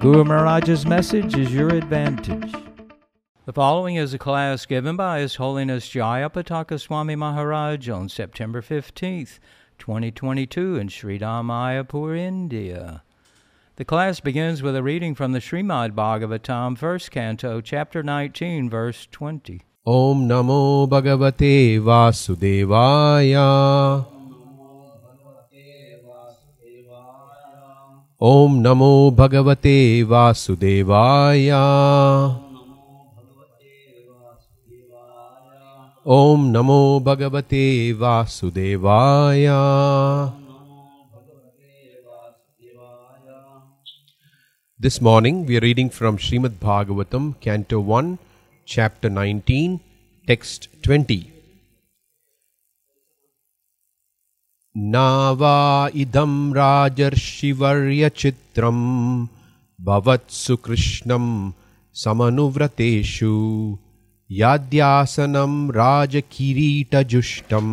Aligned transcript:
Guru 0.00 0.22
Maharaj's 0.22 0.86
message 0.86 1.36
is 1.36 1.52
your 1.52 1.70
advantage. 1.70 2.54
The 3.46 3.52
following 3.52 3.96
is 3.96 4.14
a 4.14 4.18
class 4.18 4.64
given 4.64 4.94
by 4.94 5.18
His 5.18 5.34
Holiness 5.34 5.88
Jayapataka 5.88 6.80
Swami 6.80 7.16
Maharaj 7.16 7.88
on 7.88 8.08
September 8.08 8.62
15th, 8.62 9.40
2022 9.80 10.76
in 10.76 10.86
Sri 10.86 11.18
Damayapur, 11.18 12.16
India. 12.16 13.02
The 13.74 13.84
class 13.84 14.20
begins 14.20 14.62
with 14.62 14.76
a 14.76 14.84
reading 14.84 15.16
from 15.16 15.32
the 15.32 15.40
Srimad 15.40 15.96
Bhagavatam, 15.96 16.78
1st 16.78 17.10
Canto, 17.10 17.60
Chapter 17.60 18.04
19, 18.04 18.70
Verse 18.70 19.08
20. 19.10 19.62
Om 19.84 20.28
Namo 20.28 20.88
Bhagavate 20.88 21.80
Vasudevaya 21.80 23.26
ॐ 28.21 28.53
नमो 28.65 28.93
भगवते 29.17 29.77
वासुदेवाय 30.09 31.49
ॐ 36.17 36.45
नमो 36.53 36.79
भगवते 37.07 37.65
वासुदेवाय 38.01 39.47
This 44.79 44.99
morning 45.01 45.45
we 45.45 45.57
are 45.57 45.61
reading 45.61 45.89
from 45.89 46.17
Srimad 46.17 46.55
Bhagavatam, 46.63 47.39
Canto 47.39 47.79
1, 47.79 48.19
Chapter 48.65 49.09
19, 49.09 49.79
Text 50.27 50.67
20. 50.81 51.36
नावा 54.76 55.88
इदं 56.02 56.32
राजर्षिवर्यचित्रं 56.54 58.78
भवत्सु 59.86 60.56
कृष्णं 60.64 61.24
समनुव्रतेषु 62.02 63.32
याद्यासनं 64.40 65.54
राजकिरीटजुष्टं 65.80 67.68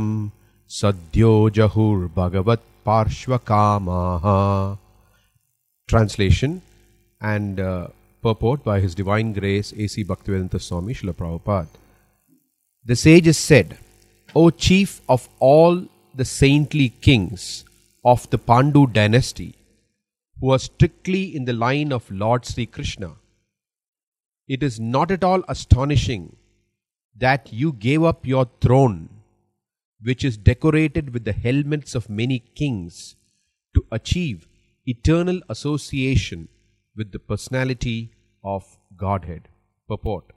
सद्यो 0.80 1.34
जहुर्भगवत्पार्श्वकामाः 1.58 4.26
Translation 5.88 6.62
and 7.22 7.60
uh, 7.60 7.90
purport 8.24 8.64
by 8.64 8.80
His 8.80 8.96
Divine 8.96 9.34
Grace 9.34 9.72
A.C. 9.78 10.04
Bhaktivedanta 10.04 10.60
Swami 10.60 10.96
Srila 10.96 11.14
Prabhupada. 11.14 11.68
The 12.84 12.96
sages 12.96 13.38
said, 13.38 13.78
O 14.36 14.50
chief 14.50 15.02
of 15.08 15.30
all 15.40 15.86
the 16.16 16.26
saintly 16.26 16.90
kings 16.90 17.66
of 18.04 18.30
the 18.30 18.38
Pandu 18.38 18.88
dynasty, 18.88 19.56
who 20.40 20.52
are 20.52 20.60
strictly 20.60 21.36
in 21.36 21.46
the 21.46 21.54
line 21.54 21.92
of 21.92 22.10
Lord 22.10 22.46
Sri 22.46 22.66
Krishna, 22.66 23.16
it 24.48 24.64
is 24.64 24.80
not 24.80 25.12
at 25.12 25.24
all 25.24 25.44
astonishing 25.50 26.36
that 27.18 27.52
you 27.52 27.74
gave 27.74 28.04
up 28.04 28.26
your 28.26 28.48
throne, 28.62 29.10
which 30.02 30.24
is 30.24 30.38
decorated 30.38 31.14
with 31.14 31.26
the 31.26 31.34
helmets 31.34 31.96
of 31.96 32.10
many 32.10 32.40
kings, 32.40 33.16
to 33.74 33.86
achieve 33.92 34.48
eternal 34.86 35.42
association 35.50 36.48
with 36.96 37.12
the 37.12 37.20
personality 37.20 38.12
of 38.44 38.78
Godhead. 38.96 39.50
Purport 39.90 40.32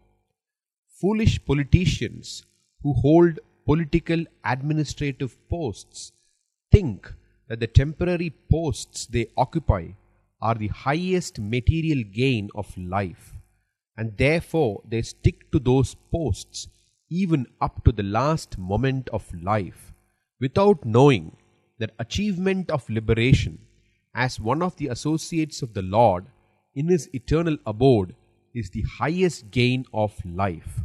Foolish 1.01 1.45
politicians 1.45 2.45
who 2.83 2.93
hold 2.95 3.39
political 3.69 4.25
administrative 4.45 5.37
posts 5.51 6.13
think 6.73 7.13
that 7.49 7.61
the 7.61 7.67
temporary 7.67 8.31
posts 8.51 9.05
they 9.07 9.27
occupy 9.37 9.89
are 10.41 10.55
the 10.55 10.69
highest 10.69 11.39
material 11.39 12.03
gain 12.03 12.49
of 12.55 12.79
life, 12.79 13.35
and 13.99 14.17
therefore 14.17 14.81
they 14.89 15.03
stick 15.03 15.51
to 15.53 15.59
those 15.59 15.95
posts 16.11 16.69
even 17.11 17.47
up 17.61 17.85
to 17.85 17.93
the 17.93 18.03
last 18.03 18.57
moment 18.57 19.09
of 19.11 19.35
life 19.43 19.93
without 20.41 20.85
knowing 20.85 21.37
that 21.79 21.95
achievement 21.99 22.71
of 22.71 22.89
liberation 22.89 23.59
as 24.15 24.41
one 24.41 24.63
of 24.63 24.77
the 24.77 24.89
associates 24.89 25.61
of 25.61 25.75
the 25.75 25.83
Lord 25.83 26.25
in 26.75 26.89
his 26.89 27.11
eternal 27.13 27.59
abode 27.67 28.15
is 28.55 28.71
the 28.71 28.87
highest 28.99 29.51
gain 29.51 29.85
of 29.93 30.15
life. 30.25 30.81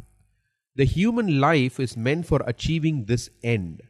The 0.76 0.84
human 0.84 1.40
life 1.40 1.78
is 1.78 1.96
meant 1.96 2.26
for 2.26 2.42
achieving 2.46 3.04
this 3.04 3.30
end. 3.42 3.82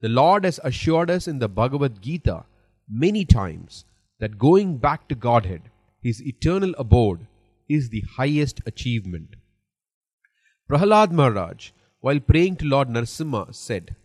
The 0.00 0.08
Lord 0.08 0.44
has 0.44 0.60
assured 0.62 1.10
us 1.10 1.26
in 1.26 1.40
the 1.40 1.48
Bhagavad 1.48 2.00
Gita 2.00 2.44
many 2.88 3.24
times 3.24 3.84
that 4.20 4.38
going 4.38 4.78
back 4.78 5.08
to 5.08 5.14
Godhead, 5.14 5.62
his 6.00 6.22
eternal 6.22 6.72
abode, 6.78 7.26
is 7.68 7.88
the 7.88 8.04
highest 8.16 8.60
achievement. 8.66 9.34
Prahalad 10.70 11.10
Maharaj, 11.10 11.70
while 12.00 12.20
praying 12.20 12.56
to 12.56 12.66
Lord 12.66 12.88
Narasimha, 12.88 13.54
said, 13.54 13.96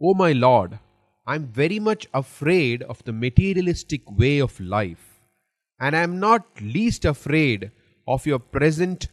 O 0.00 0.14
my 0.14 0.32
Lord, 0.32 0.78
I 1.26 1.34
am 1.34 1.46
very 1.46 1.78
much 1.78 2.06
afraid 2.14 2.82
of 2.84 3.04
the 3.04 3.12
materialistic 3.12 4.10
way 4.10 4.38
of 4.38 4.58
life, 4.58 5.20
and 5.78 5.94
I 5.94 6.00
am 6.00 6.18
not 6.18 6.46
least 6.60 7.04
afraid 7.04 7.70
of 8.08 8.26
your 8.26 8.38
present 8.38 9.08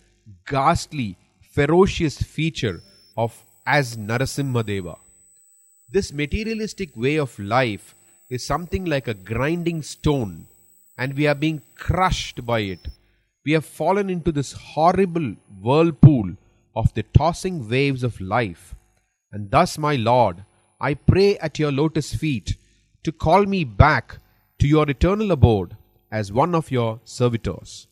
ghastly, 0.47 1.17
ferocious 1.59 2.18
feature 2.22 2.81
of 3.18 3.44
as 3.66 3.97
Narasimha 3.97 4.66
Deva. 4.66 4.96
This 5.92 6.14
materialistic 6.14 6.96
way 6.96 7.18
of 7.18 7.38
life 7.38 7.96
is 8.30 8.46
something 8.46 8.86
like 8.86 9.09
a 9.09 9.14
grinding 9.14 9.81
stone, 9.81 10.47
and 10.97 11.18
we 11.18 11.28
are 11.28 11.36
being 11.36 11.62
crushed 11.75 12.46
by 12.46 12.59
it. 12.62 12.88
We 13.44 13.52
have 13.52 13.66
fallen 13.66 14.09
into 14.09 14.31
this 14.31 14.53
horrible 14.53 15.36
whirlpool 15.62 16.30
of 16.78 16.94
the 16.94 17.03
tossing 17.03 17.68
waves 17.68 18.03
of 18.03 18.22
life. 18.22 18.74
And 19.34 19.52
thus, 19.52 19.78
my 19.78 19.97
Lord, 19.97 20.46
I 20.80 20.94
pray 20.94 21.38
at 21.40 21.59
your 21.59 21.74
lotus 21.74 22.16
feet 22.16 22.56
to 23.03 23.12
call 23.12 23.44
me 23.44 23.66
back 23.66 24.20
to 24.59 24.66
your 24.68 24.90
eternal 24.90 25.34
abode 25.34 25.76
as 26.09 26.31
one 26.31 26.56
of 26.56 26.72
your 26.72 27.02
servitors. 27.03 27.88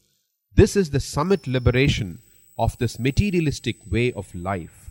This 0.56 0.78
is 0.78 0.92
the 0.92 1.02
summit 1.02 1.48
liberation 1.48 2.20
of 2.58 2.78
this 2.78 3.00
materialistic 3.00 3.78
way 3.90 4.12
of 4.14 4.34
life. 4.34 4.90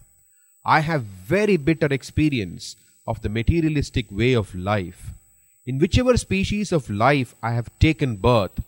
I 0.65 0.81
have 0.81 1.03
very 1.03 1.57
bitter 1.57 1.87
experience 1.87 2.77
of 3.07 3.23
the 3.23 3.29
materialistic 3.29 4.11
way 4.11 4.35
of 4.35 4.55
life. 4.55 5.13
In 5.65 5.79
whichever 5.79 6.17
species 6.17 6.73
of 6.73 6.91
life 6.91 7.35
I 7.43 7.53
have 7.53 7.77
taken 7.79 8.17
birth, 8.17 8.63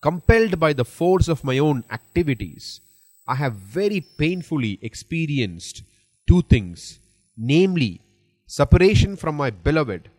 compelled 0.00 0.58
by 0.58 0.72
the 0.72 0.84
force 0.84 1.28
of 1.28 1.44
my 1.44 1.58
own 1.58 1.84
activities, 1.90 2.80
I 3.26 3.36
have 3.36 3.54
very 3.54 4.00
painfully 4.00 4.78
experienced 4.82 5.82
two 6.26 6.42
things 6.42 6.98
namely, 7.36 8.00
separation 8.46 9.16
from 9.16 9.36
my 9.36 9.50
beloved 9.50 10.10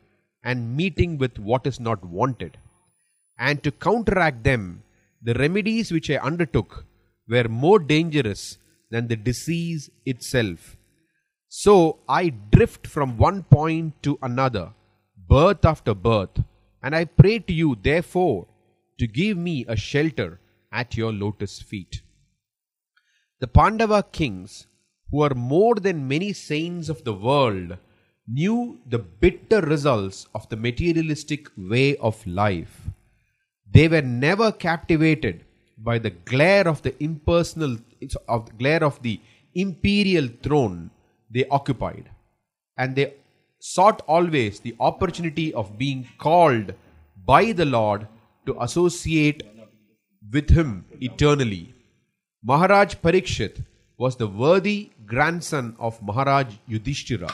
and 0.43 0.75
meeting 0.75 1.17
with 1.17 1.37
what 1.39 1.67
is 1.67 1.79
not 1.79 2.03
wanted. 2.03 2.57
And 3.37 3.63
to 3.63 3.71
counteract 3.71 4.43
them, 4.43 4.83
the 5.21 5.33
remedies 5.35 5.91
which 5.91 6.09
I 6.09 6.15
undertook 6.15 6.85
were 7.27 7.47
more 7.47 7.79
dangerous 7.79 8.57
than 8.89 9.07
the 9.07 9.15
disease 9.15 9.89
itself. 10.05 10.77
So 11.47 11.99
I 12.09 12.29
drift 12.29 12.87
from 12.87 13.17
one 13.17 13.43
point 13.43 14.01
to 14.03 14.17
another, 14.21 14.73
birth 15.29 15.65
after 15.65 15.93
birth, 15.93 16.43
and 16.81 16.95
I 16.95 17.05
pray 17.05 17.39
to 17.39 17.53
you, 17.53 17.77
therefore, 17.81 18.47
to 18.99 19.07
give 19.07 19.37
me 19.37 19.65
a 19.67 19.75
shelter 19.75 20.39
at 20.71 20.97
your 20.97 21.13
lotus 21.13 21.61
feet. 21.61 22.01
The 23.39 23.47
Pandava 23.47 24.03
kings, 24.03 24.67
who 25.11 25.21
are 25.21 25.33
more 25.33 25.75
than 25.75 26.07
many 26.07 26.33
saints 26.33 26.89
of 26.89 27.03
the 27.03 27.13
world, 27.13 27.77
knew 28.27 28.79
the 28.87 28.99
bitter 28.99 29.61
results 29.61 30.27
of 30.33 30.47
the 30.49 30.55
materialistic 30.55 31.49
way 31.57 31.95
of 31.97 32.25
life. 32.25 32.89
They 33.69 33.87
were 33.87 34.01
never 34.01 34.51
captivated 34.51 35.45
by 35.89 35.97
the 36.05 36.13
glare 36.31 36.67
of 36.73 36.81
the 36.85 36.93
impersonal 37.03 37.77
of 38.27 38.45
the 38.47 38.53
glare 38.61 38.83
of 38.89 39.01
the 39.05 39.19
imperial 39.63 40.27
throne 40.45 40.77
they 41.29 41.45
occupied, 41.57 42.05
and 42.77 42.95
they 42.95 43.13
sought 43.59 44.01
always 44.07 44.59
the 44.59 44.75
opportunity 44.79 45.53
of 45.53 45.77
being 45.77 46.07
called 46.17 46.73
by 47.25 47.51
the 47.59 47.65
Lord 47.65 48.07
to 48.45 48.61
associate 48.61 49.43
with 50.31 50.49
him 50.49 50.85
eternally. 51.09 51.73
Maharaj 52.43 52.95
Parikshit 52.95 53.63
was 53.97 54.15
the 54.17 54.27
worthy 54.27 54.89
grandson 55.05 55.75
of 55.79 56.01
Maharaj 56.01 56.47
Yudhishthira. 56.67 57.31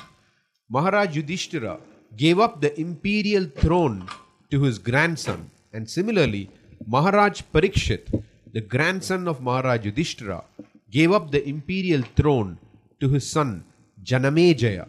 Maharaj 0.70 1.16
Yudhishthira 1.16 1.80
gave 2.16 2.40
up 2.40 2.62
the 2.62 2.80
imperial 2.80 3.46
throne 3.62 4.08
to 4.52 4.62
his 4.64 4.78
grandson, 4.78 5.50
and 5.74 5.90
similarly, 5.90 6.50
Maharaj 6.86 7.42
Parikshit, 7.54 8.24
the 8.54 8.62
grandson 8.62 9.28
of 9.28 9.42
Maharaj 9.42 9.86
Yudhishthira, 9.86 10.44
gave 10.92 11.12
up 11.12 11.32
the 11.32 11.48
imperial 11.48 12.02
throne 12.16 12.58
to 13.00 13.10
his 13.10 13.30
son 13.30 13.64
Janamejaya. 14.04 14.86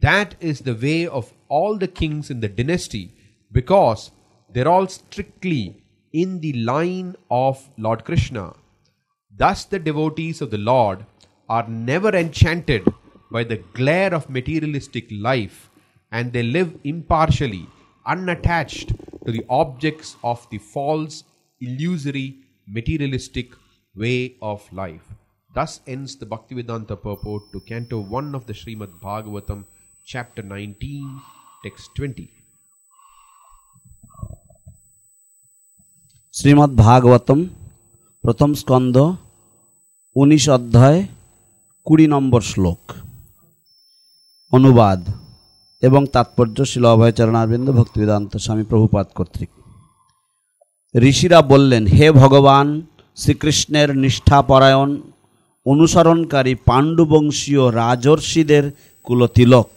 That 0.00 0.36
is 0.40 0.60
the 0.60 0.74
way 0.74 1.06
of 1.06 1.32
all 1.48 1.76
the 1.76 1.88
kings 1.88 2.30
in 2.30 2.40
the 2.40 2.48
dynasty 2.48 3.12
because 3.50 4.10
they're 4.52 4.68
all 4.68 4.86
strictly 4.86 5.82
in 6.12 6.40
the 6.40 6.52
line 6.52 7.16
of 7.30 7.68
Lord 7.76 8.04
Krishna. 8.04 8.54
Thus, 9.36 9.64
the 9.64 9.78
devotees 9.78 10.40
of 10.40 10.50
the 10.50 10.58
Lord 10.58 11.04
are 11.48 11.66
never 11.68 12.14
enchanted 12.14 12.86
by 13.30 13.42
the 13.44 13.56
glare 13.72 14.14
of 14.14 14.30
materialistic 14.30 15.08
life 15.10 15.70
and 16.12 16.32
they 16.32 16.44
live 16.44 16.78
impartially, 16.84 17.66
unattached 18.06 18.92
to 19.26 19.32
the 19.32 19.44
objects 19.48 20.16
of 20.22 20.46
the 20.50 20.58
false, 20.58 21.24
illusory, 21.60 22.43
materialistic 22.66 23.48
way 23.94 24.36
of 24.42 24.60
life. 24.72 25.06
Thus 25.50 25.80
ends 25.86 26.16
the 26.16 26.26
Bhaktivedanta 26.26 27.00
purport 27.00 27.42
to 27.52 27.60
Canto 27.60 28.00
1 28.00 28.34
of 28.34 28.46
the 28.46 28.52
Srimad 28.52 28.98
Bhagavatam, 29.00 29.64
chapter 30.06 30.42
19, 30.42 31.20
text 31.62 31.90
20. 31.96 32.28
Shrimad 36.34 36.72
Bhagavatam 36.80 37.38
প্রথম 38.24 38.50
স্কন্ধ 38.54 38.96
উনিশ 40.16 40.44
অধ্যায় 40.48 41.00
কুড়ি 41.86 42.06
নম্বর 42.14 42.42
শ্লোক 42.50 42.82
অনুবাদ 44.52 45.00
এবং 45.82 46.02
তাৎপর্য 46.14 46.56
শিল 46.70 46.84
অভয়চরণারবিন্দ 46.94 47.68
ভক্তিবেদান্ত 47.78 48.32
স্বামী 48.44 48.64
প্রভুপাত 48.70 49.06
কর্তৃক 49.18 49.50
ঋষিরা 50.94 51.40
বললেন, 51.42 51.86
হে 51.86 52.06
ভগবান, 52.12 52.66
শ্রীকৃষ্ণের 53.16 53.96
নিষ্ঠাপরায়ণ, 53.96 54.90
অনুসরণকারী 55.66 56.54
পাণ্ডুবংশীয় 56.66 57.64
রাজর্ষিদের 57.72 58.64
কুলতিলক, 59.06 59.68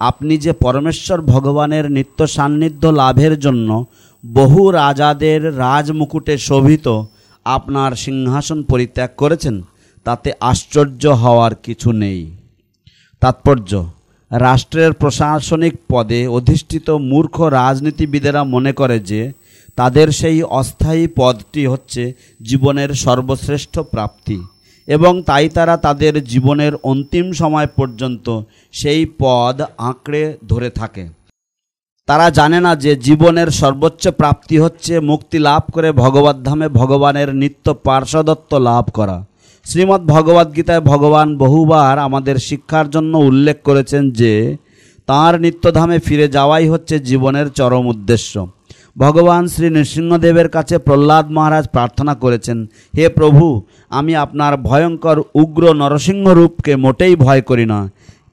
আপনি 0.00 0.34
যে 0.38 0.52
পরমেশ্বর 0.52 1.18
ভগবানের 1.22 1.90
নিত্য 1.90 2.26
সান্নিধ্য 2.26 2.86
লাভের 2.86 3.38
জন্য 3.40 3.84
বহু 4.24 4.70
রাজাদের 4.70 5.40
রাজমুকুটে 5.58 6.38
শোভিত 6.38 6.86
আপনার 7.46 7.90
সিংহাসন 7.94 8.58
পরিত্যাগ 8.62 9.10
করেছেন, 9.16 9.56
তাতে 10.06 10.30
আশ্চর্য 10.40 11.02
হওয়ার 11.06 11.52
কিছু 11.62 11.92
নেই। 11.92 12.20
তাৎপর্য, 13.22 13.70
রাষ্ট্রের 14.30 14.92
প্রশাসনিক 14.92 15.74
পদে 15.88 16.26
অধিষ্ঠিত 16.26 16.90
মূর্খ 16.90 17.40
রাজনীতিবিদেরা 17.40 18.44
মনে 18.44 18.72
করে 18.72 18.98
যে 19.00 19.32
তাদের 19.76 20.08
সেই 20.08 20.42
অস্থায়ী 20.42 21.08
পদটি 21.16 21.66
হচ্ছে 21.66 22.12
জীবনের 22.42 22.88
সর্বশ্রেষ্ঠ 22.88 23.78
প্রাপ্তি। 23.78 24.42
এবং 24.86 25.22
তাই 25.22 25.48
তারা 25.48 25.76
তাদের 25.76 26.24
জীবনের 26.24 26.72
অন্তিম 26.82 27.32
সময় 27.32 27.66
পর্যন্ত 27.66 28.42
সেই 28.72 29.06
পদ 29.18 29.62
আঁকড়ে 29.78 30.38
ধরে 30.48 30.70
থাকে। 30.70 31.08
তারা 32.06 32.30
জানে 32.30 32.60
না 32.60 32.76
যে 32.76 32.96
জীবনের 32.96 33.46
সর্বোচ্চ 33.46 34.08
প্রাপ্তি 34.08 34.58
হচ্ছে 34.58 35.00
মুক্তি 35.00 35.38
লাভ 35.38 35.62
করে 35.72 35.92
ভগবদ্ধামে 35.92 36.68
ভগবানের 36.68 37.34
নিত্য 37.34 37.74
পার্শ্বদত্ত 37.74 38.54
লাভ 38.54 38.84
করা। 38.94 39.26
শ্রীমদ্ 39.64 40.02
ভগবদ্গীতায় 40.02 40.80
ভগবান 40.80 41.38
বহুবার 41.38 41.98
আমাদের 41.98 42.36
শিক্ষার 42.36 42.90
জন্য 42.90 43.18
উল্লেখ 43.18 43.56
করেছেন 43.64 44.10
যে, 44.10 44.56
তাঁর 45.06 45.40
নিত্যধামে 45.40 45.98
ফিরে 45.98 46.28
যাওয়াই 46.28 46.68
হচ্ছে 46.68 46.98
জীবনের 46.98 47.48
চরম 47.48 47.86
উদ্দেশ্য। 47.86 48.46
ভগবান 48.96 49.42
শ্রী 49.52 49.68
নৃসিংহদেবের 49.76 50.48
কাছে 50.56 50.76
প্রহ্লাদ 50.86 51.26
মহারাজ 51.36 51.64
প্রার্থনা 51.74 52.12
করেছেন, 52.22 52.58
হে 52.94 53.06
প্রভু, 53.18 53.44
আমি 53.98 54.12
আপনার 54.24 54.52
ভয়ঙ্কর 54.68 55.18
উগ্র 55.42 55.62
নরসিংহ 55.80 56.26
রূপকে 56.38 56.72
মোটেই 56.84 57.14
ভয় 57.24 57.42
করি 57.50 57.66
না, 57.72 57.80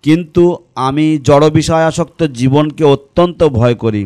কিন্তু 0.05 0.43
আমি 0.87 1.05
জড় 1.27 1.47
বিষয়াসক্ত 1.49 2.19
জীবনকে 2.39 2.83
অত্যন্ত 2.95 3.39
ভয় 3.59 3.75
করি। 3.83 4.01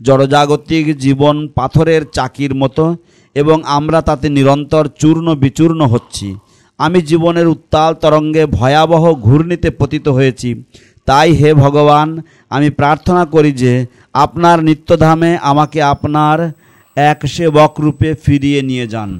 জড়জাগতিক 0.00 0.84
জীবন 1.04 1.36
পাথরের 1.56 2.02
চাকির 2.16 2.52
মতো, 2.54 2.84
এবং 3.36 3.56
আমরা 3.76 3.98
তাতে 4.08 4.26
নিরন্তর 4.36 4.84
চূর্ণ 5.00 5.26
বিচূর্ণ 5.44 5.80
হচ্ছি। 5.94 6.28
আমি 6.78 6.98
জীবনের 7.10 7.46
উত্তাল 7.48 7.90
তরঙ্গে 8.02 8.42
ভয়াবহ 8.58 9.04
ঘূর্ণিতে 9.26 9.68
পতিত 9.70 10.06
হয়েছি। 10.08 10.50
তাই 11.08 11.30
হে 11.32 11.50
ভগবান, 11.54 12.08
আমি 12.50 12.68
প্রার্থনা 12.70 13.24
করি 13.24 13.52
যে 13.52 13.86
আপনার 14.12 14.58
নিত্যধামে 14.62 15.32
আমাকে 15.50 15.82
আপনার 15.82 16.38
এক 16.96 17.18
সেবক 17.26 17.72
রূপে 17.80 18.14
ফিরিয়ে 18.24 18.60
নিয়ে 18.62 18.86
যান। 18.86 19.10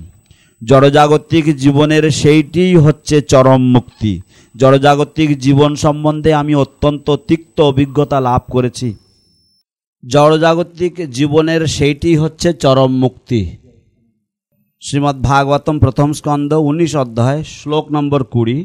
জড়জাগতিক 0.64 1.56
জীবনের 1.56 2.04
সেইটিই 2.10 2.76
হচ্ছে 2.76 3.16
চরম 3.22 3.62
মুক্তি। 3.74 4.12
জড়জাগতিক 4.54 5.30
জীবন 5.38 5.72
সম্বন্ধে 5.74 6.30
আমি 6.34 6.54
অত্যন্ত 6.54 7.06
তিক্ত 7.28 7.56
অভিজ্ঞতা 7.60 8.18
লাভ 8.20 8.42
করেছি। 8.50 8.88
জড়জাগতিক 10.04 10.94
জীবনের 11.10 11.62
সেইটি 11.66 12.10
হচ্ছে 12.16 12.48
চরম 12.52 12.92
মুক্তি। 12.98 13.40
শ্রীমদ্ 14.82 15.20
ভাগবতম 15.22 15.76
প্রথম 15.78 16.08
স্কন্ধ 16.12 16.50
উনিশ 16.52 16.92
অধ্যায়, 16.96 17.40
শ্লোক 17.44 17.86
নম্বর 17.92 18.20
কুড়ি। 18.24 18.58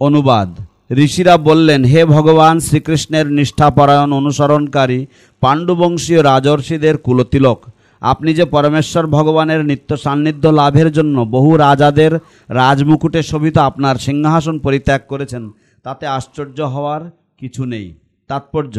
অনুবাদ। 0.00 0.50
ঋষিরা 0.90 1.34
বললেন, 1.36 1.80
হে 1.84 2.00
ভগবান, 2.04 2.54
শ্রীকৃষ্ণের 2.60 3.26
নিষ্ঠাপরায়ণ 3.30 4.10
অনুসরণকারী 4.12 5.06
পাণ্ডুবংশীয় 5.42 6.22
রাজর্ষিদের 6.22 6.94
কুলতিলক, 6.98 7.58
আপনি 8.02 8.30
যে 8.34 8.44
পরমেশ্বর 8.44 9.04
ভগবানের 9.06 9.60
নিত্য 9.64 9.90
সান্নিধ্য 9.96 10.44
লাভের 10.60 10.88
জন্য 10.92 11.16
বহু 11.24 11.56
রাজাদের 11.56 12.12
রাজমুকুটে 12.48 13.22
শোভিত 13.22 13.56
আপনার 13.58 13.96
সিংহাসন 13.96 14.56
পরিত্যাগ 14.58 15.00
করেছেন, 15.08 15.42
তাতে 15.84 16.04
আশ্চর্য 16.06 16.58
হওয়ার 16.60 17.02
কিছু 17.38 17.62
নেই। 17.64 17.86
তাৎপর্য, 18.28 18.76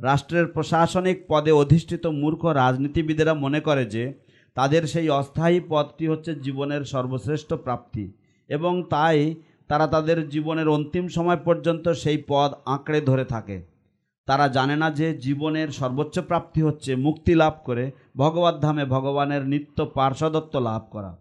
রাষ্ট্রের 0.00 0.46
প্রশাসনিক 0.46 1.18
পদে 1.28 1.52
অধিষ্ঠিত 1.52 2.06
মূর্খ 2.06 2.42
রাজনীতিবিদেরা 2.44 3.34
মনে 3.34 3.60
করে 3.60 3.84
যে, 3.84 4.04
তাদের 4.56 4.82
সেই 4.86 5.08
অস্থায়ী 5.10 5.60
পদটি 5.68 6.04
হচ্ছে 6.06 6.30
জীবনের 6.34 6.82
সর্বশ্রেষ্ঠ 6.84 7.50
প্রাপ্তি 7.54 8.04
এবং 8.48 8.72
তাই 8.90 9.34
তারা 9.68 9.86
তাদের 9.86 10.28
জীবনের 10.28 10.68
অন্তিম 10.68 11.08
সময় 11.08 11.36
পর্যন্ত 11.36 11.88
সেই 11.88 12.24
পদ 12.28 12.50
আঁকড়ে 12.66 13.00
ধরে 13.00 13.24
থাকে। 13.24 13.62
তারা 14.26 14.48
জানে 14.48 14.76
না 14.76 14.90
যে 14.90 15.18
জীবনের 15.18 15.68
সর্বোচ্চ 15.68 16.18
প্রাপ্তি 16.18 16.62
হচ্ছে 16.62 16.96
মুক্তি 16.96 17.34
লাভ 17.34 17.54
করে 17.64 17.90
ভগবদ্ধামে 18.16 18.84
ভগবানের 18.84 19.46
নিত্য 19.46 19.86
পার্শ্বদত্ত 19.94 20.56
লাভ 20.56 20.82
করা। 20.90 21.16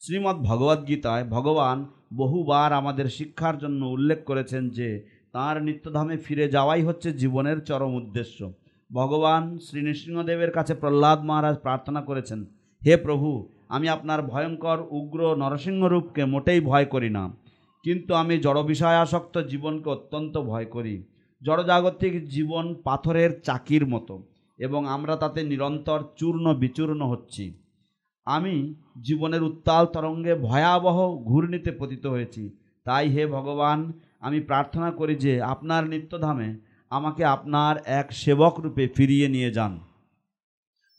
শ্রীমদ্ 0.00 0.36
ভগবদ্গীতায় 0.36 1.24
ভগবান 1.24 1.86
বহুবার 2.14 2.72
আমাদের 2.72 3.06
শিক্ষার 3.08 3.58
জন্য 3.58 3.86
উল্লেখ 3.86 4.24
করেছেন 4.24 4.68
যে, 4.68 4.88
তাঁর 5.32 5.62
নিত্যধামে 5.62 6.16
ফিরে 6.16 6.48
যাওয়াই 6.48 6.82
হচ্ছে 6.82 7.12
জীবনের 7.12 7.64
চরম 7.64 7.94
উদ্দেশ্য। 7.94 8.52
ভগবান 8.92 9.58
শ্রী 9.58 9.82
নৃসিংহদেবের 9.82 10.50
কাছে 10.50 10.74
প্রহ্লাদ 10.74 11.24
মহারাজ 11.24 11.56
প্রার্থনা 11.58 12.00
করেছেন, 12.00 12.44
হে 12.86 12.96
প্রভু, 12.96 13.48
আমি 13.68 13.88
আপনার 13.88 14.22
ভয়ঙ্কর 14.22 14.78
উগ্র 14.90 15.34
নরসিংহ 15.34 15.84
রূপকে 15.84 16.24
মোটেই 16.24 16.60
ভয় 16.60 16.84
করি 16.84 17.10
না। 17.10 17.41
কিন্তু 17.82 18.14
আমি 18.14 18.38
জড় 18.38 18.62
বিষয়াসক্ত 18.62 19.38
জীবনকে 19.38 19.90
অত্যন্ত 19.90 20.38
ভয় 20.38 20.64
করি। 20.64 21.02
জড়জাগতিক 21.42 22.28
জীবন 22.28 22.74
পাথরের 22.84 23.40
চাকির 23.40 23.86
মতো 23.86 24.22
এবং 24.58 24.86
আমরা 24.88 25.16
তাতে 25.16 25.42
নিরন্তর 25.42 26.04
চূর্ণ 26.16 26.54
বিচূর্ণ 26.54 27.02
হচ্ছি। 27.02 27.54
আমি 28.24 28.74
জীবনের 29.02 29.42
উত্তাল 29.42 29.86
তরঙ্গে 29.86 30.34
ভয়াবহ 30.34 31.24
ঘূর্ণিতে 31.24 31.72
পতিত 31.78 32.06
হয়েছি। 32.06 32.50
তাই 32.84 33.08
হে 33.08 33.26
ভগবান, 33.26 33.92
আমি 34.20 34.40
প্রার্থনা 34.40 34.90
করি 34.90 35.14
যে 35.14 35.42
আপনার 35.42 35.88
নিত্যধামে 35.88 36.56
আমাকে 36.90 37.24
আপনার 37.24 37.76
এক 37.84 38.12
সেবক 38.12 38.60
রূপে 38.60 38.88
ফিরিয়ে 38.88 39.28
নিয়ে 39.28 39.50
যান। 39.50 39.80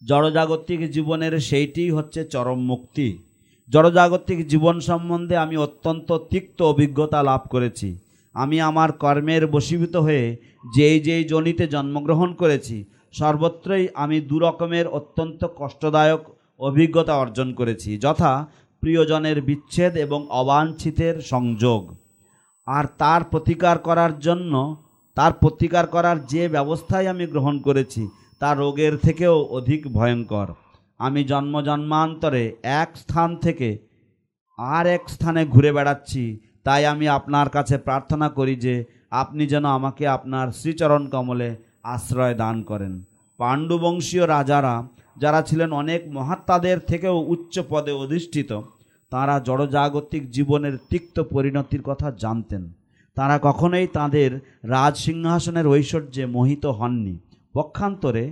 জড়জাগতিক 0.07 0.91
জীবনের 0.91 1.39
সেইটিই 1.39 1.91
হচ্ছে 1.91 2.25
চরম 2.25 2.59
মুক্তি। 2.59 3.17
জড়জাগতিক 3.73 4.39
জীবন 4.51 4.75
সম্বন্ধে 4.89 5.35
আমি 5.45 5.55
অত্যন্ত 5.65 6.09
তিক্ত 6.31 6.57
অভিজ্ঞতা 6.71 7.19
লাভ 7.29 7.41
করেছি। 7.53 7.89
আমি 8.35 8.57
আমার 8.69 8.89
কর্মের 9.03 9.43
বশীভূত 9.55 9.95
হয়ে 10.07 10.25
যেই 10.75 10.97
যেই 11.07 11.23
জনিতে 11.23 11.65
জন্মগ্রহণ 11.75 12.29
করেছি, 12.41 12.77
সর্বত্রই 13.13 13.85
আমি 14.03 14.17
দুরকমের 14.31 14.85
অত্যন্ত 14.99 15.41
কষ্টদায়ক 15.59 16.21
অভিজ্ঞতা 16.59 17.13
অর্জন 17.23 17.47
করেছি, 17.59 17.89
যথা 18.05 18.31
প্রিয়জনের 18.83 19.37
বিচ্ছেদ 19.41 19.93
এবং 20.05 20.19
অবাঞ্ছিতের 20.41 21.15
সংযোগ। 21.31 21.81
আর 22.67 22.85
তার 23.01 23.21
প্রতিকার 23.31 23.77
করার 23.87 24.13
জন্য, 24.19 24.53
তার 25.17 25.31
প্রতিকার 25.41 25.85
করার 25.87 26.17
যে 26.25 26.43
ব্যবস্থাই 26.55 27.05
আমি 27.13 27.25
গ্রহণ 27.33 27.55
করেছি, 27.67 28.03
তা 28.41 28.49
রোগের 28.53 28.93
থেকেও 29.05 29.35
অধিক 29.57 29.81
ভয়ঙ্কর। 29.97 30.47
আমি 31.05 31.21
জন্ম 31.23 31.55
জন্মান্তরে 31.67 32.43
এক 32.81 32.89
স্থান 33.01 33.29
থেকে 33.35 33.69
আর 34.59 34.85
এক 34.95 35.03
স্থানে 35.09 35.41
ঘুরে 35.45 35.71
বেড়াচ্ছি। 35.77 36.23
তাই 36.63 36.83
আমি 36.93 37.05
আপনার 37.17 37.47
কাছে 37.49 37.75
প্রার্থনা 37.87 38.27
করি 38.37 38.55
যে 38.65 38.75
আপনি 39.21 39.43
যেন 39.47 39.65
আমাকে 39.77 40.03
আপনার 40.17 40.47
শ্রীচরণ 40.59 41.03
কমলে 41.13 41.49
আশ্রয় 41.93 42.35
দান 42.35 42.55
করেন। 42.69 42.93
পাণ্ডুবংশীয় 43.39 44.25
রাজারা 44.27 44.75
যারা 45.17 45.39
ছিলেন 45.41 45.69
অনেক 45.81 46.01
মহাত্মাদের 46.17 46.77
থেকেও 46.89 47.17
উচ্চ 47.33 47.55
পদে 47.69 47.93
অধিষ্ঠিত, 48.03 48.51
তাঁরা 49.11 49.35
জড়জাগতিক 49.47 50.23
জীবনের 50.35 50.75
তিক্ত 50.89 51.17
পরিণতির 51.33 51.83
কথা 51.89 52.07
জানতেন। 52.23 52.63
তারা 53.17 53.35
কখনোই 53.47 53.87
তাঁদের 53.97 54.31
রাজসিংহাসনের 54.75 55.65
ঐশ্বর্যে 55.67 56.23
মোহিত 56.35 56.65
হননি। 56.79 57.15
পক্ষান্তরে 57.55 58.23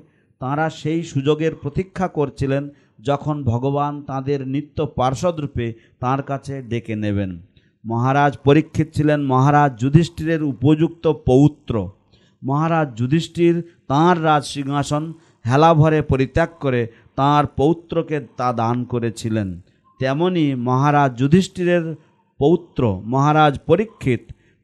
তাঁরা 0.41 0.65
সেই 0.81 1.01
সুযোগের 1.03 1.53
প্রতীক্ষা 1.61 2.07
করছিলেন 2.17 2.63
যখন 2.99 3.35
ভগবান 3.43 3.93
তাঁদের 4.09 4.39
নিত্য 4.53 4.77
পার্শ্বদরূপে 4.99 5.67
তাঁর 5.99 6.19
কাছে 6.29 6.53
ডেকে 6.61 6.95
নেবেন। 6.95 7.31
মহারাজ 7.85 8.33
পরীক্ষিত 8.45 8.87
ছিলেন 8.95 9.19
মহারাজ 9.23 9.71
যুধিষ্ঠিরের 9.81 10.41
উপযুক্ত 10.43 11.05
পৌত্র। 11.29 11.75
মহারাজ 12.41 12.87
যুধিষ্ঠির 12.99 13.55
তাঁর 13.87 14.15
রাজ 14.23 14.43
সিংহাসন 14.55 15.03
হেলাভরে 15.45 15.99
পরিত্যাগ 16.01 16.51
করে 16.63 16.81
তাঁর 17.15 17.43
পৌত্রকে 17.59 18.17
তা 18.37 18.47
দান 18.53 18.77
করেছিলেন। 18.83 19.49
তেমনি 19.99 20.45
মহারাজ 20.67 21.11
যুধিষ্ঠিরের 21.19 21.85
পৌত্র 22.39 22.81
মহারাজ 23.13 23.53
পরীক্ষিত 23.67 24.21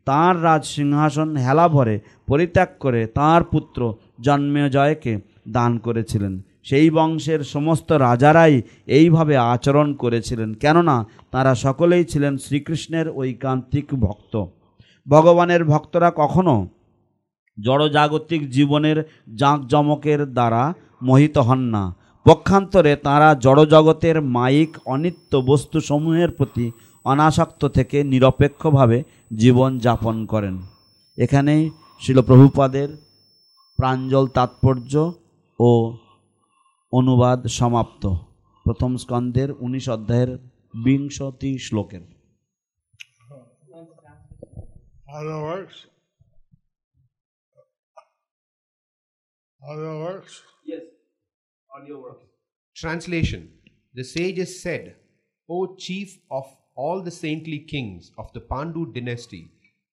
তাঁর 0.08 0.36
রাজ 0.44 0.64
সিংহাসন 0.76 1.30
হেলাভরে 1.46 1.96
পরিত্যাগ 2.28 2.70
করে 2.80 3.02
তাঁর 3.18 3.42
পুত্র 3.44 3.80
জন্মেজয়কে 4.22 5.14
দান 5.50 5.77
করেছিলেন। 5.77 6.42
সেই 6.63 6.89
বংশের 6.89 7.39
সমস্ত 7.44 7.92
রাজারাই 7.92 8.62
এইভাবে 8.88 9.38
আচরণ 9.38 9.94
করেছিলেন। 9.94 10.54
কেননা 10.54 11.06
তারা 11.32 11.56
সকলেই 11.56 12.06
ছিলেন 12.06 12.38
শ্রীকৃষ্ণের 12.38 13.10
ঐকান্তিক 13.10 13.88
ভক্ত। 14.00 14.46
ভগবানের 15.08 15.66
ভক্তরা 15.66 16.12
কখনো 16.16 16.68
জড়জাগতিক 17.58 18.50
জীবনের 18.50 19.04
জাঁকজমকের 19.36 20.25
দ্বারা 20.25 20.74
মোহিত 21.04 21.38
হন 21.38 21.60
না। 21.60 21.96
পক্ষান্তরে 22.25 22.96
তাঁরা 22.96 23.36
জড়জগতের 23.36 24.22
মাইক 24.22 24.77
অনিত্য 24.86 25.38
বস্তুসমূহের 25.38 26.32
প্রতি 26.32 26.72
অনাসক্ত 27.06 27.66
থেকে 27.66 28.04
নিরপেক্ষভাবে 28.04 29.04
জীবন 29.38 29.77
যাপন 29.77 30.25
করেন। 30.25 30.62
এখানেই 31.18 31.70
শিলপ্রভুপাদের 32.01 32.89
প্রাঞ্জল 33.77 34.27
তাৎপর্য 34.27 35.12
ও 35.60 35.72
অনুবাদ 36.94 37.40
সমাপ্ত 37.58 38.04
প্রথম 38.66 38.92
স্কন্ধের 39.04 39.50
উনিশ 39.66 39.86
অধ্যায়ের 39.96 40.32
বিংশতি 40.86 41.52
শ্লোকের 41.68 42.06
Other 45.18 45.40
works? 45.50 45.78
Other 49.72 49.94
works? 50.06 50.34
Translation 52.76 53.42
The 53.96 54.04
sages 54.04 54.52
said, 54.64 54.86
O 55.50 55.76
chief 55.76 56.10
of 56.30 56.46
all 56.76 57.02
the 57.02 57.16
saintly 57.24 57.60
kings 57.60 58.12
of 58.22 58.28
the 58.34 58.44
Pandu 58.52 58.82
dynasty, 58.94 59.44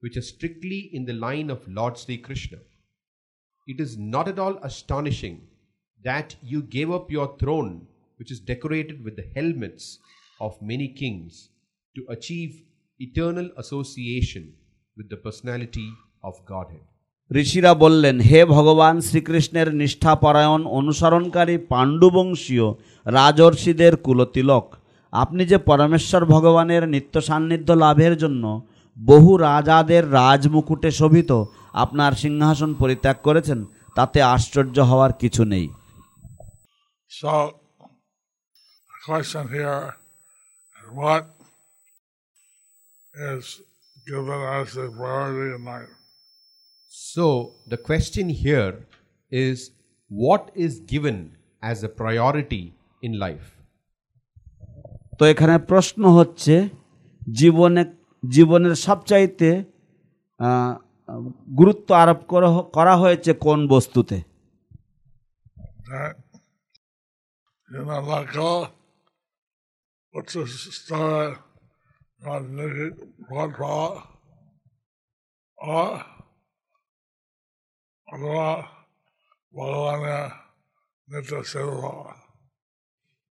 which 0.02 0.18
are 0.18 0.22
strictly 0.22 0.80
in 0.98 1.06
the 1.06 1.14
line 1.14 1.50
of 1.50 1.68
Lord 1.68 1.98
Sri 1.98 2.18
Krishna, 2.18 2.60
it 3.68 3.80
is 3.80 3.98
not 3.98 4.28
at 4.28 4.40
all 4.40 4.56
astonishing 4.58 5.48
that 6.04 6.36
you 6.44 6.62
gave 6.64 6.92
up 6.92 7.10
your 7.10 7.30
throne, 7.38 7.88
which 8.20 8.32
is 8.32 8.40
decorated 8.42 9.04
with 9.04 9.16
the 9.16 9.28
helmets 9.36 10.00
of 10.40 10.62
many 10.62 10.88
kings, 10.90 11.50
to 11.96 12.02
achieve 12.10 12.52
eternal 13.00 13.50
association 13.58 14.54
with 14.98 15.10
the 15.10 15.18
personality 15.18 15.90
of 16.24 16.34
Godhead. 16.46 16.86
ঋষিরা 17.32 17.72
বললেন 17.84 18.16
হে 18.30 18.40
ভগবান 18.48 18.96
শ্রীকৃষ্ণের 19.02 19.68
নিষ্ঠাপরায়ণ 19.74 20.62
অনুসরণকারী 20.80 21.56
পাণ্ডুবংশীয় 21.72 22.68
রাজর্ষিদের 23.06 23.94
কুলতিলক 23.98 24.66
আপনি 25.14 25.42
যে 25.52 25.58
পরমেশ্বর 25.70 26.22
ভগবানের 26.26 26.84
নিত্য 26.94 27.16
সান্নিধ্য 27.22 27.70
লাভের 27.84 28.14
জন্য 28.18 28.44
বহু 28.98 29.32
রাজাদের 29.48 30.04
রাজমুকুটে 30.20 30.90
শোভিত 31.00 31.32
আপনার 31.84 32.12
সিংহাসন 32.24 32.72
পরিত্যাগ 32.82 33.18
করেছেন 33.28 33.60
তাতে 33.96 34.20
আশ্চর্য 34.36 34.78
হওয়ার 34.90 35.12
কিছু 35.22 35.44
নেই 35.54 35.66
So, 37.14 37.32
the 38.96 39.08
question 39.08 39.44
here 39.48 39.84
is 40.12 40.38
what 40.92 41.26
is 43.16 43.44
given 44.08 44.40
as 44.62 44.70
a 44.78 44.88
priority 44.90 45.54
in 45.54 45.66
life? 45.66 45.94
So, 46.92 47.26
the 47.68 47.78
question 47.78 48.26
here 48.46 48.74
is 49.32 49.58
what 50.12 50.44
is 50.56 50.74
given 50.94 51.18
as 51.64 51.78
a 51.84 51.92
priority 52.02 52.64
in 53.04 53.14
life? 53.20 53.48
তো 55.20 55.26
এখানে 55.26 55.58
প্রশ্ন 55.58 56.12
হচ্ছে 56.12 56.70
জীবনে 57.32 57.86
জীবনের 58.30 58.76
সবচাইতে 58.76 59.64
গুরুত্ব 61.58 61.96
আরোপ 61.96 62.20
করা- 62.72 62.98
হয়েছে 62.98 63.34
কোন 63.34 63.68
বস্তুতে 63.68 64.22
you 67.74 67.86
know, 67.86 68.26
go, 68.34 68.68
what's 70.14 70.34
story 70.80 71.36
সেবা 73.30 73.90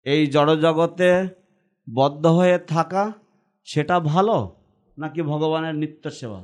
এই 0.05 0.27
জড়জগতে 0.27 1.11
বদ্ধ 1.87 2.23
হয়ে 2.37 2.57
থাকা 2.73 3.03
সেটা 3.67 3.99
ভালো 3.99 4.37
নাকি 4.97 5.21
ভগবানের 5.21 5.75
নিত্য 5.81 6.03
সেবা? 6.19 6.41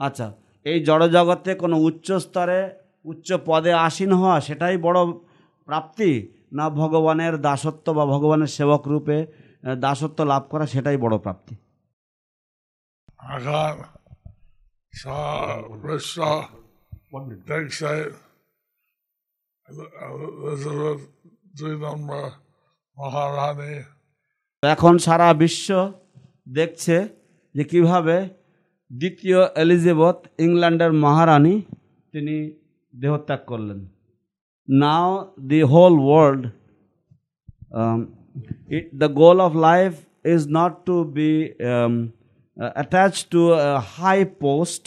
আচ্ছা 0.00 0.26
এই 0.66 0.84
জড়জগতে 0.84 1.54
কোনো 1.54 1.78
উচ্চ 1.78 2.08
স্তরে 2.26 2.85
উচ্চ 3.06 3.28
পদে 3.46 3.72
আসীন 3.86 4.10
হওয়া 4.12 4.40
সেটাই 4.40 4.76
বড় 4.76 5.00
প্রাপ্তি? 5.64 6.12
না 6.52 6.70
ভগবানের 6.70 7.34
দাসত্ব 7.40 7.86
বা 7.92 8.04
ভগবানের 8.06 8.46
সেবক 8.46 8.82
রূপে 8.88 9.26
দাসত্ব 9.80 10.18
লাভ 10.24 10.42
করা 10.50 10.66
সেটাই 10.66 10.96
বড় 10.96 11.18
প্রাপ্তি? 11.18 11.54
এখন 24.62 24.94
মহারানী। 24.96 24.98
সারা 24.98 25.28
বিশ্ব 25.34 25.68
দেখছে 26.48 26.96
যে 27.54 27.64
কীভাবে 27.64 28.16
দ্বিতীয় 28.92 29.40
এলিজাবেথ 29.56 30.18
ইংল্যান্ডের 30.40 30.92
মহারানী 30.92 31.54
তিনি 32.12 32.36
দেহত্যাগ 33.01 33.41
করলেন 33.51 33.79
now 34.67 35.09
the 35.51 35.61
whole 35.73 35.95
world 36.07 36.43
the 39.01 39.09
goal 39.21 39.37
of 39.47 39.51
life 39.69 39.91
is 40.33 40.41
not 40.59 40.73
to 40.87 40.95
be 41.17 41.31
attach 42.77 43.13
to 43.33 43.41
high 43.97 44.17
post 44.45 44.83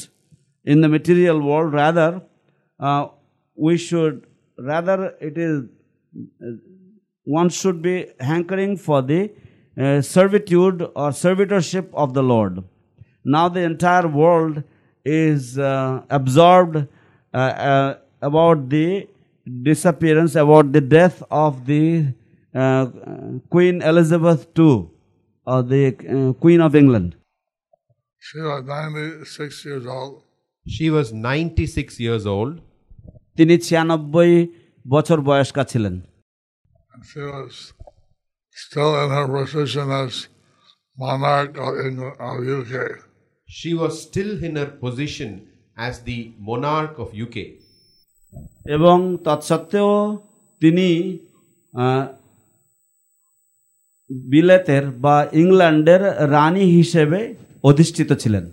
in 0.65 0.81
the 0.81 0.89
material 0.89 1.41
world 1.41 1.73
rather 1.75 2.23
uh, 2.81 3.07
we 3.57 3.77
should 3.77 4.27
rather 4.59 5.15
it 5.21 5.37
is 5.37 5.65
one 7.27 7.49
should 7.49 7.81
be 7.83 8.07
hankering 8.21 8.77
for 8.77 9.03
the 9.03 9.31
uh, 9.77 10.01
servitude 10.01 10.83
or 10.83 11.11
servitorship 11.11 11.89
of 11.93 12.15
the 12.15 12.23
Lord. 12.23 12.63
Now 13.25 13.49
the 13.49 13.61
entire 13.61 14.07
world 14.07 14.63
is 15.05 15.59
uh, 15.59 16.03
absorbed 16.11 16.87
uh, 17.33 17.37
uh, 17.37 17.95
about 18.23 18.69
the 18.69 19.09
disappearance, 19.63 20.35
about 20.35 20.73
the 20.73 20.81
death 20.81 21.23
of 21.31 21.67
the 21.67 22.07
uh, 22.55 22.87
Queen 23.51 23.83
Elizabeth 23.83 24.47
II, 24.59 24.89
or 25.47 25.63
the 25.63 25.85
uh, 25.89 26.33
Queen 26.35 26.61
of 26.61 26.75
England. 26.75 27.17
She 28.19 28.41
was 28.41 28.65
96 28.65 29.65
years 29.65 29.87
old. 29.87 30.23
She 30.67 30.91
was 30.91 31.13
96 31.13 32.01
years 32.01 32.27
old 32.27 32.61
তিনি 33.37 33.55
ছিয়ানব্বই 33.67 34.33
বছর 34.93 35.19
বয়স্কা 35.29 35.63
ছিলেন 35.73 35.95
and 36.93 37.03
she 37.11 37.23
was 37.35 37.53
still 38.65 38.93
in 39.03 39.11
her 39.17 39.27
position 39.37 39.87
as 40.03 40.13
monarch 41.05 41.53
of 41.67 41.73
England 41.87 42.17
of 42.29 42.37
UK. 42.59 42.75
She 43.59 43.71
was 43.81 43.93
still 44.07 44.33
in 44.47 44.53
her 44.61 44.71
position 44.85 45.31
as 45.80 45.94
the 46.04 46.20
monarch 46.50 46.96
of 47.04 47.08
UK. 47.26 47.38
এবং 48.76 48.98
তৎসত্ত্বেও 49.26 49.92
তিনি 50.62 50.88
বিলেতের 54.32 54.86
বা 55.04 55.16
ইংল্যান্ডের 55.42 56.04
রানী 56.32 56.66
হিসেবে 56.78 57.20
অধিষ্ঠিত 57.64 58.10
ছিলেন 58.14 58.46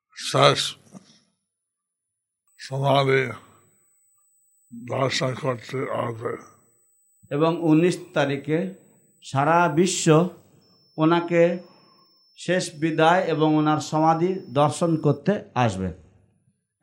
topic, 0.00 0.85
the 2.66 3.20
দর্শন 4.92 5.32
করতে 5.42 5.78
আসবে 6.02 6.32
এবং 7.30 7.52
উনিশ 7.70 7.96
তারিখে 8.14 8.58
সারা 9.24 9.58
বিশ্ব 9.78 10.06
ওনাকে 10.98 11.42
শেষ 12.38 12.64
বিদায় 12.82 13.22
এবং 13.34 13.48
ওনার 13.60 13.80
সমাধি 13.90 14.30
দর্শন 14.60 14.90
করতে 14.96 15.32
আসবে। 15.64 15.88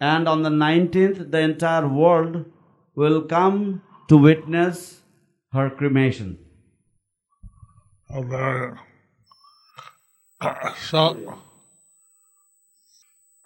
And 0.01 0.25
on 0.29 0.37
the 0.45 0.53
nineteenth 0.65 1.15
the 1.31 1.39
entire 1.47 1.83
world 1.95 2.33
will 2.97 3.19
come 3.35 3.53
to 4.09 4.15
witness 4.27 4.77
her 5.53 5.67
cremation 5.79 6.29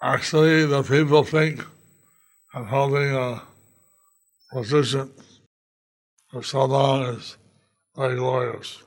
actually 0.00 0.58
the 0.74 0.82
people 0.92 1.22
think 1.34 1.56
that 2.54 2.66
holding 2.66 3.14
a 3.14 3.42
position 4.52 5.10
for 6.32 6.42
so 6.42 6.64
long 6.64 7.04
is 7.06 7.36
very 7.96 8.16
glorious. 8.16 8.82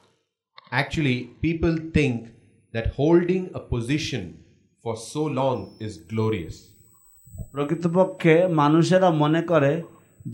Actually, 0.71 1.29
people 1.41 1.75
think 1.93 2.29
that 2.73 2.93
holding 2.95 3.49
a 3.53 3.59
position 3.59 4.43
for 4.83 4.95
so 4.97 5.23
long 5.39 5.57
is 5.79 5.93
glorious. 6.11 6.57
প্রকৃতপক্ষে 7.53 8.35
মানুষেরা 8.61 9.09
মনে 9.21 9.41
করে 9.51 9.73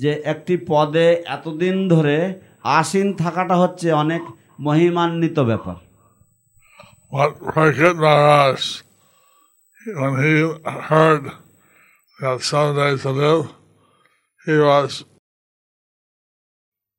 যে 0.01 0.11
একটি 0.33 0.55
পদে 0.69 1.07
এতদিন 1.35 1.75
ধরে 1.93 2.17
আসীন 2.77 3.07
থাকাটা 3.21 3.55
হচ্ছে 3.63 3.87
অনেক 4.03 4.23
মহিমান্বিত 4.67 5.37
ব্যাপার 5.49 5.77
But 7.11 7.31
Prakrit 7.53 7.95
Maharaj, 8.03 8.61
when 9.99 10.13
he 10.23 10.33
heard 10.89 11.23
that 12.19 12.41
someday 12.41 12.97
to 12.97 13.11
live, 13.11 13.53
he 14.45 14.57
was 14.57 15.05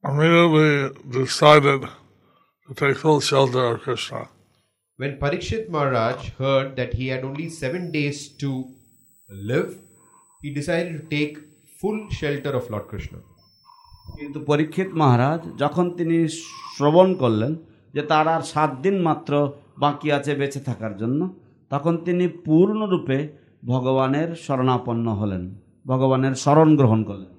immediately 0.04 0.90
decided 1.10 1.82
to 2.68 2.74
take 2.74 2.96
full 2.96 3.20
shelter 3.20 3.64
of 3.66 3.80
Krishna. 3.80 4.28
When 4.98 5.18
Parikshit 5.18 5.68
Maharaj 5.68 6.30
heard 6.38 6.76
that 6.76 6.94
he 6.94 7.08
had 7.08 7.24
only 7.24 7.48
seven 7.48 7.90
days 7.90 8.28
to 8.36 8.68
live, 9.28 9.76
he 10.42 10.54
decided 10.54 10.92
to 11.00 11.16
take 11.16 11.38
full 11.80 12.08
shelter 12.10 12.50
of 12.50 12.70
Lord 12.70 12.86
Krishna. 12.88 13.18
কিন্তু 14.18 14.38
পরীক্ষিত 14.50 14.90
মহারাজ 15.02 15.40
যখন 15.62 15.86
তিনি 15.98 16.16
শ্রবণ 16.76 17.08
করলেন 17.22 17.52
যে 17.94 18.02
তার 18.10 18.26
আর 18.34 18.42
সাত 18.52 18.70
দিন 18.84 18.96
মাত্র 19.08 19.32
বাকি 19.84 20.08
আছে 20.16 20.32
বেঁচে 20.40 20.60
থাকার 20.68 20.94
জন্য 21.00 21.20
তখন 21.72 21.94
তিনি 22.06 22.24
পূর্ণরূপে 22.46 23.18
ভগবানের 23.64 24.34
শরণাপন্ন 24.34 25.12
হলেন 25.12 25.54
ভগবানের 25.86 26.34
স্মরণ 26.34 26.76
গ্রহণ 26.76 27.04
করলেন। 27.04 27.38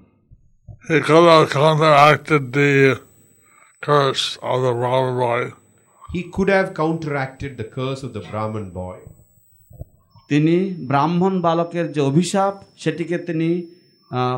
তিনি 10.29 10.73
ব্রাহ্মণ 10.87 11.41
বালকের 11.41 11.91
যে 11.91 12.01
অভিশাপ 12.01 12.63
সেটিকে 12.77 13.17
তিনি 13.17 13.75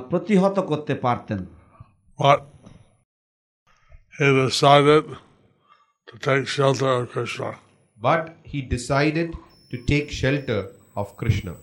প্রতিহত 0.09 0.59
করতে 0.59 0.95
পারতেন। 0.95 1.45
But 7.97 8.29
he 8.53 8.61
decided 8.61 9.31
to 9.71 9.77
take 9.87 10.13
shelter 10.13 10.77
of 10.95 11.07
Krishna 11.17 11.53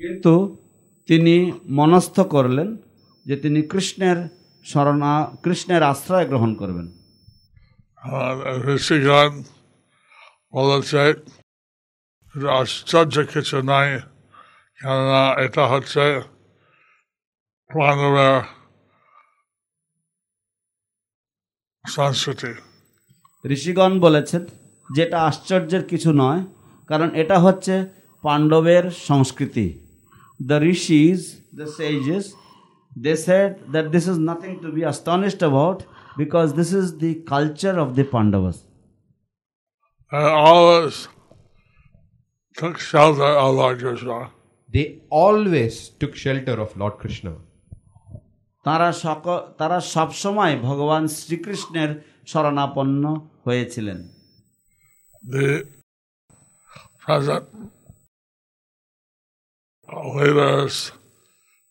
কিন্তু 0.00 0.32
তিনি 1.08 1.52
মনস্থ 1.78 2.20
করলেন 2.20 2.76
যে 3.26 3.36
তিনি 3.36 3.62
কৃষ্ণের 3.62 4.18
শরণা 4.64 5.12
কৃষ্ণের 5.44 5.82
আশ্রয় 5.82 6.26
গ্রহণ 6.30 6.54
করবেন। 6.54 6.86
আর 8.18 8.36
ঋষিগণ 8.76 9.32
বলেছে 10.52 11.02
আশ্চর্য 12.60 13.14
কিছু 13.32 13.56
নাই 13.62 13.88
কেননা 14.78 15.22
এটা 15.44 15.64
হচ্ছে 15.66 16.04
পাণ্ডবের 17.70 18.36
সংস্কৃতি। 21.84 22.52
ঋষিগণ 23.44 23.92
বলেছেন 24.00 24.42
যেটা 24.96 25.18
আশ্চর্যের 25.28 25.84
কিছু 25.90 26.12
নয় 26.12 26.42
কারণ 26.88 27.08
এটা 27.22 27.36
হচ্ছে 27.38 27.74
পাণ্ডবের 28.24 28.84
সংস্কৃতি। 28.90 29.83
The 30.39 30.57
rishis 30.73 31.19
the 31.59 31.67
sages 31.79 32.25
they 33.05 33.13
said 33.27 33.51
that 33.73 33.85
this 33.95 34.05
is 34.11 34.17
nothing 34.29 34.51
to 34.63 34.69
be 34.77 34.81
astonished 34.87 35.41
about 35.45 35.79
because 36.21 36.45
this 36.59 36.71
is 36.81 36.87
the 37.01 37.11
culture 37.31 37.75
of 37.83 37.87
the 37.97 38.05
Pandavas 38.15 38.57
and 40.11 40.25
always 40.25 41.07
took 42.57 42.77
shelter 42.81 43.31
of 43.35 43.55
Lord 43.55 43.79
Krishna. 43.79 44.31
They 44.69 45.01
always 45.11 45.89
took 45.91 46.15
shelter 46.15 46.55
of 46.59 46.69
Lord 46.77 46.95
Krishna. 46.97 47.33
তারা 48.65 48.89
সক 49.03 49.25
তারা 49.59 49.77
সবসময় 49.95 50.53
ভগবান 50.67 51.03
শ্রীকৃষ্ণের 51.17 51.91
শরণাপন্ন 52.27 53.03
হয়েছিলেন 53.45 53.99
The 55.23 55.47
present 57.03 57.45
leaders, 60.02 60.92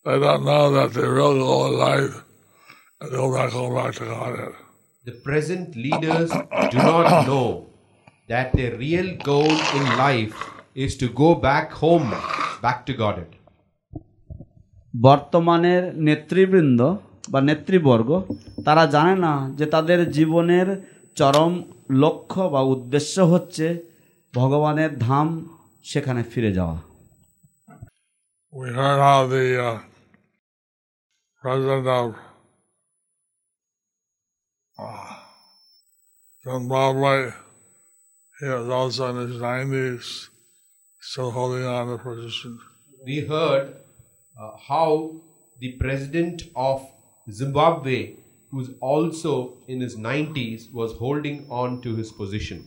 they 0.06 0.20
don't 0.20 0.46
know 0.46 0.72
that 0.72 0.94
they 0.94 1.08
really 1.08 1.40
go 1.40 1.68
alive 1.68 2.24
and 3.02 3.12
they'll 3.12 3.32
not 3.32 3.52
go 3.52 3.74
back 3.76 3.96
to 3.96 4.06
Godhead. 4.06 4.54
The 5.06 5.12
present 5.12 5.76
leaders 5.76 6.32
do 6.72 6.78
not 6.78 7.28
know 7.28 7.68
that 8.30 8.54
their 8.54 8.78
real 8.78 9.18
goal 9.18 9.52
in 9.52 9.84
life 9.98 10.36
is 10.76 10.96
to 10.98 11.10
go 11.10 11.36
back 11.36 11.72
home, 11.74 12.14
back 12.62 12.86
to 12.88 12.94
Godhead. 12.94 13.32
বর্তমানের 14.94 15.84
নেতৃবৃন্দ 16.08 16.80
বা 17.32 17.40
নেতৃবর্গ 17.50 18.10
তারা 18.66 18.84
জানে 18.96 19.16
না 19.26 19.34
যে 19.58 19.66
তাদের 19.66 20.00
জীবনের 20.18 20.68
চরম 21.16 21.54
লক্ষ্য 22.04 22.42
বা 22.54 22.62
উদ্দেশ্য 22.74 23.16
হচ্ছে 23.32 23.66
ভগবানের 24.34 24.92
ধাম 25.06 25.28
সেখানে 25.92 26.22
ফিরে 26.32 26.52
যাওয়া 26.58 26.78
We 28.53 28.69
heard 28.69 28.99
how 28.99 29.27
the 29.27 29.63
uh, 29.63 29.81
president 31.43 31.87
of 31.87 32.15
uh, 34.79 35.17
Zimbabwe, 36.45 37.33
he 38.41 38.47
was 38.47 38.69
also 38.69 39.11
in 39.11 39.29
his 39.29 39.41
90s, 39.41 40.29
still 41.01 41.31
holding 41.31 41.65
on 41.67 41.89
to 41.89 41.99
position. 42.03 42.59
We 43.05 43.21
heard 43.21 43.77
uh, 44.41 44.51
how 44.69 45.21
the 45.59 45.73
president 45.73 46.43
of 46.57 46.87
Zimbabwe, 47.31 48.17
who's 48.51 48.71
also 48.81 49.59
in 49.67 49.81
his 49.81 49.97
90s, 49.97 50.73
was 50.73 50.93
holding 50.95 51.47
on 51.51 51.83
to 51.83 51.97
his 51.97 52.11
position. 52.13 52.59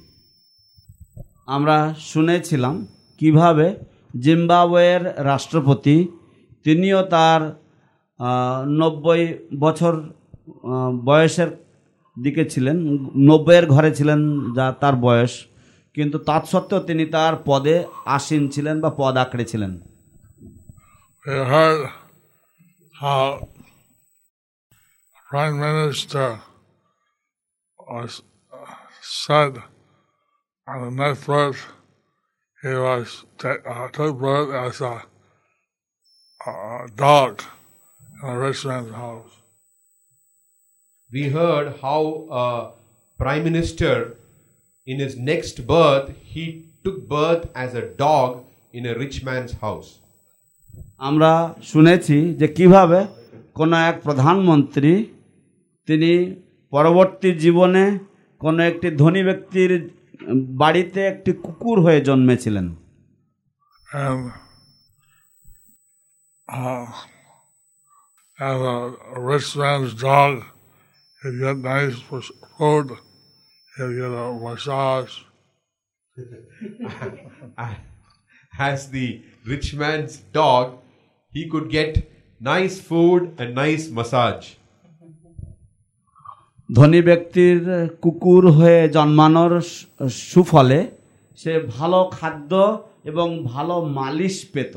আমরা 1.57 1.77
শুনেছিলাম 2.11 2.75
কিভাবে 3.19 3.67
জিম্বাবুয়ের 4.24 5.02
রাষ্ট্রপতি, 5.30 5.96
তিনিও 6.64 7.00
তার 7.14 7.40
নব্বই 8.80 9.22
বছর 9.64 9.94
বয়সের 11.08 11.50
দিকে 12.16 12.42
ছিলেন, 12.52 12.76
নব্বইয়ের 13.28 13.66
ঘরে 13.74 13.90
ছিলেন 13.98 14.20
যা 14.56 14.66
তার 14.82 14.94
বয়স, 15.06 15.32
কিন্তু 15.94 16.16
তৎসত্ত্বেও 16.28 16.80
তিনি 16.88 17.04
তার 17.14 17.34
পদে 17.48 17.76
আসীন 18.16 18.42
ছিলেন 18.54 18.76
বা 18.84 18.90
পদ 19.00 19.14
আঁকড়ে 19.22 19.44
ছিলেন। 19.52 19.72
We 21.24 21.36
heard 21.52 21.80
how 22.94 23.48
Prime 25.30 25.56
he 32.62 32.68
was 32.68 33.24
uh, 33.44 33.88
took 33.88 34.18
birth 34.18 34.50
as 34.54 34.80
a, 34.80 35.02
a 36.46 36.88
dog 36.96 37.42
in 38.22 38.28
a 38.28 38.38
rich 38.38 38.64
man's 38.64 38.92
house. 38.94 39.32
we 41.12 41.28
heard 41.28 41.66
how 41.82 42.00
a 42.30 42.72
prime 43.18 43.44
minister 43.44 44.16
in 44.86 44.98
his 44.98 45.16
next 45.16 45.66
birth 45.66 46.06
he 46.24 46.44
took 46.84 47.08
birth 47.08 47.44
as 47.54 47.74
a 47.74 47.84
dog 47.96 48.44
in 48.72 48.86
a 48.86 48.94
rich 48.94 49.18
man's 49.22 49.54
house 49.64 49.90
আমরা 51.08 51.32
শুনেছি 51.62 52.16
যে 52.40 52.46
কীভাবে 52.48 53.00
কোনো 53.54 53.76
এক 53.90 53.96
প্রধানমন্ত্রী 54.02 54.92
তিনি 55.88 56.12
পরবর্তী 56.72 57.30
জীবনে 57.44 57.84
কোনো 58.40 58.60
একটি 58.62 58.88
ধনী 59.00 59.22
ব্যক্তির 59.24 59.72
বাড়িতে 60.61 60.99
একটি 61.07 61.31
কুকুর 61.45 61.77
হয়ে 61.81 62.01
জন্মেছিলেন 62.01 62.67
and 63.93 64.21
uh, 66.59 66.85
as 68.49 68.59
a 68.73 68.77
rich 69.31 69.49
man's 69.61 69.93
dog, 69.93 70.33
he'd 71.21 71.39
get 71.39 71.57
nice 71.57 71.97
f- 72.11 72.31
food, 72.57 72.87
he'd 73.77 73.95
get 74.01 74.11
a 74.23 74.27
massage, 74.45 75.13
as 78.57 78.89
the 78.89 79.07
rich 79.45 79.73
man's 79.75 80.17
dog 80.39 80.65
he 81.31 81.49
could 81.49 81.69
get 81.69 81.91
nice 82.39 82.79
food 82.79 83.21
and 83.39 83.55
nice 83.55 83.89
massage 83.89 84.55
ধনী 86.68 87.00
ব্যক্তির 87.02 87.60
কুকুর 88.02 88.44
হয়ে 88.56 88.80
জন্মানোর 88.96 89.52
সুফলে 90.30 90.80
সে 91.40 91.52
ভালো 91.76 92.00
খাদ্য 92.18 92.52
এবং 93.10 93.28
ভালো 93.52 93.74
মালিশ 93.98 94.36
পেত। 94.52 94.74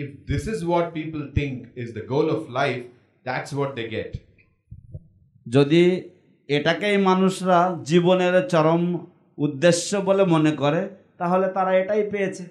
If 0.00 0.08
this 0.30 0.44
is 0.54 0.60
what 0.72 0.84
people 0.98 1.24
think 1.38 1.54
is 1.82 1.88
the 1.98 2.04
goal 2.12 2.26
of 2.36 2.40
life, 2.60 2.84
that's 3.26 3.50
what 3.58 3.70
they 3.76 3.86
get. 3.96 4.10
যদি 5.46 5.84
এটাকেই 6.48 6.96
মানুষরা 7.08 7.60
জীবনের 7.90 8.34
চরম 8.52 8.82
উদ্দেশ্য 9.38 9.90
বলে 10.08 10.24
মনে 10.34 10.52
করে 10.62 10.82
তাহলে 11.18 11.46
তারা 11.56 11.72
এটাই 11.80 12.02
পেয়েছে। 12.12 12.44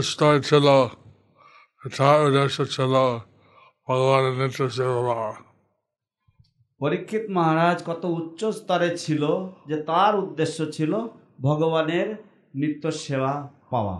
Stoy 0.00 0.40
Chilo, 0.40 0.92
Ata 1.82 2.08
Udesha 2.22 2.70
Chilo, 2.70 3.24
Bhagavan 3.88 4.36
Nitya 4.38 4.70
Seva. 4.70 5.36
পরীক্ষিত 6.80 7.24
মহারাজ 7.36 7.78
কত 7.88 8.02
উচ্চ 8.18 8.40
স্তরে 8.58 8.90
ছিল 9.02 9.22
যে 9.68 9.76
তার 9.90 10.12
উদ্দেশ্য 10.24 10.58
ছিল 10.76 10.92
ভগবানের 11.46 12.08
নিত্য 12.54 12.84
সেবা 13.04 13.32
পাওয়া 13.72 13.96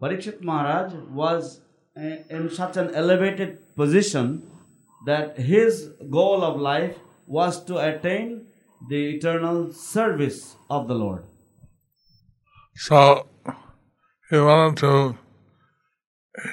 Parikshit 0.00 0.38
Maharaj 0.48 0.88
was 1.16 1.42
in 2.36 2.44
such 2.56 2.72
an 2.76 2.88
elevated 3.02 3.50
position 3.78 4.26
that 5.02 5.28
his 5.50 5.74
goal 6.18 6.38
of 6.50 6.54
life 6.70 6.90
was 7.34 7.52
to 7.68 7.74
attain 7.82 8.26
The 8.83 8.99
eternal 9.15 9.59
service 9.93 10.37
of 10.75 10.81
the 10.89 10.95
Lord 11.03 11.23
So 12.87 12.99
he 14.29 14.37
wanted 14.49 14.75
to 14.85 14.93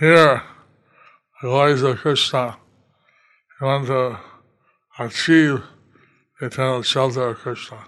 hear 0.00 0.28
the 1.40 1.48
voice 1.59 1.82
of 1.88 1.94
Krishna. 2.02 2.42
He 3.54 3.61
wanted 3.68 3.88
to 3.94 4.04
achieve 4.98 5.54
the 6.40 6.46
eternal 6.46 6.80
shelter 6.92 7.24
of 7.30 7.37
Krishna. 7.44 7.78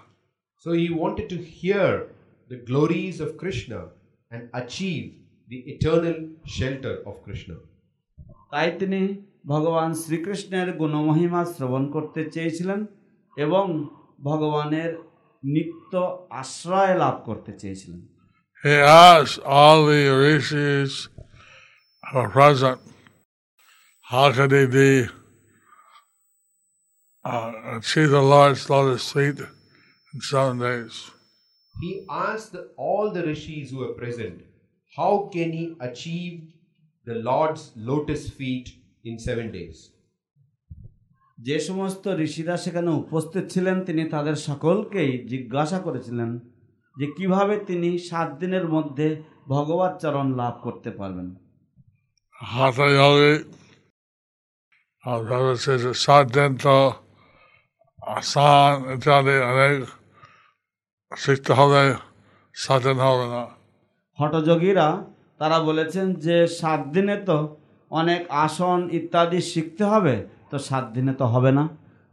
so 0.61 0.73
he 0.73 0.89
wanted 0.91 1.29
to 1.29 1.37
hear 1.37 2.07
the 2.49 2.57
glories 2.57 3.21
of 3.21 3.37
krishna 3.37 3.79
and 4.31 4.49
achieve 4.53 5.05
the 5.47 5.59
eternal 5.73 6.17
shelter 6.55 6.95
of 7.09 7.15
krishna 7.25 7.55
তাই 8.51 8.67
তিনি 8.79 9.01
ভগবান 9.51 9.91
শ্রীকৃষ্ণের 10.03 10.67
গুণমহিমা 10.79 11.41
শ্রবণ 11.53 11.83
করতে 11.95 12.21
চেয়েছিলেন 12.33 12.79
এবং 13.37 13.65
ভগবানের 14.27 14.91
নিত্য 15.43 15.93
আশ্রয় 16.41 16.93
লাভ 17.01 17.15
করতে 17.27 17.51
চেয়েছিলেন 17.61 18.01
He 18.65 18.75
asked 19.09 19.37
all 19.57 19.79
the 19.91 20.01
rishis 20.27 20.91
who 22.03 22.15
were 22.19 22.31
present, 22.39 22.79
how 24.11 24.25
could 24.35 24.49
they 24.55 24.65
be 24.79 24.91
uh, 27.25 27.51
achieve 27.77 28.09
the 28.17 28.21
Lord's 28.33 28.69
lotus 28.69 29.05
feet 29.15 29.39
in 30.13 30.19
seven 30.33 30.55
days? 30.67 30.95
he 31.83 31.91
asked 32.27 32.51
the- 32.55 32.67
all 32.87 33.05
the 33.15 33.23
rishis 33.31 33.65
who 33.71 33.77
were 33.83 33.95
present 34.03 34.37
how 34.97 35.11
can 35.33 35.49
he 35.59 35.65
achieve 35.87 36.35
the 37.09 37.17
lord's 37.29 37.63
lotus 37.89 38.23
feet 38.39 38.67
in 39.09 39.15
7 39.27 39.47
days 39.57 39.77
যে 41.38 41.60
সমস্ত 41.60 42.08
ঋষিরা 42.08 42.56
সেখানে 42.56 42.90
উপস্থিত 42.90 43.46
ছিলেন 43.46 43.84
তিনি 43.84 44.04
তাদের 44.04 44.34
সকলকেই 44.34 45.28
জিজ্ঞাসা 45.28 45.78
করেছিলেন 45.78 46.38
যে 46.98 47.06
কীভাবে 47.16 47.64
তিনি 47.64 47.98
সাত 47.98 48.34
দিনের 48.38 48.68
মধ্যে 48.68 49.22
ভগবত 49.48 49.98
চরণ 50.00 50.34
লাভ 50.34 50.60
করতে 50.62 50.90
পারবেন। 50.90 51.34
uh, 55.06 55.20
Prabhupada 55.20 55.56
says, 55.58 55.86
Sadhanta, 56.06 56.92
ইত্যাদি 58.94 59.36
অনেক 59.52 59.84
শিখতে 61.18 61.52
হবে 61.52 61.94
সাধন 62.54 62.94
হবে 62.94 63.26
না। 63.26 63.46
হটযোগীরা 64.20 65.04
তারা 65.38 65.58
বলেছেন 65.58 66.14
যে 66.14 66.46
সাত 66.46 66.86
দিনে 66.86 67.16
তো 67.16 67.56
অনেক 67.90 68.26
আসন 68.28 68.88
ইত্যাদি 68.92 69.40
শিখতে 69.40 69.84
হবে 69.84 70.26
তো 70.53 70.55
সাত 70.67 70.85
দিনে 70.95 71.13
তো 71.21 71.25
হবে 71.33 71.51
না 71.57 71.63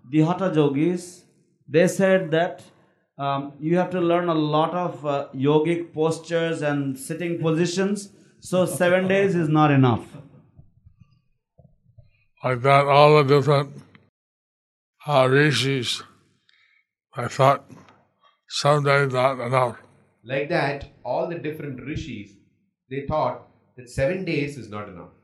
the 0.05 0.21
hatha yogis 0.29 1.03
they 1.69 1.83
said 1.99 2.21
that 2.35 2.57
you 3.65 3.73
have 3.79 3.89
to 3.95 4.01
learn 4.11 4.27
a 4.37 4.39
lot 4.57 4.73
of 4.87 4.93
yogic 5.47 5.81
postures 5.99 6.57
and 6.65 6.83
sitting 7.07 7.31
positions 7.45 7.99
so 8.51 8.59
seven 8.81 9.03
days 9.13 9.29
is 9.43 9.49
not 9.59 9.71
enough 9.79 10.03
like 12.43 12.63
that, 12.63 12.85
all 12.87 13.11
the 13.19 13.25
different 13.25 13.69
uh, 15.03 15.27
rishis, 15.29 15.91
I 17.15 17.27
thought 17.29 17.61
someday 18.51 19.07
not 19.09 19.41
enough. 19.41 19.77
like 20.25 20.49
that 20.49 20.79
all 21.05 21.29
the 21.29 21.39
different 21.39 21.77
rishis 21.83 22.31
they 22.91 23.07
thought 23.07 23.37
that 23.77 23.89
7 23.89 24.25
days 24.25 24.57
is 24.59 24.69
not 24.69 24.89
enough 24.89 25.13
তো 25.17 25.20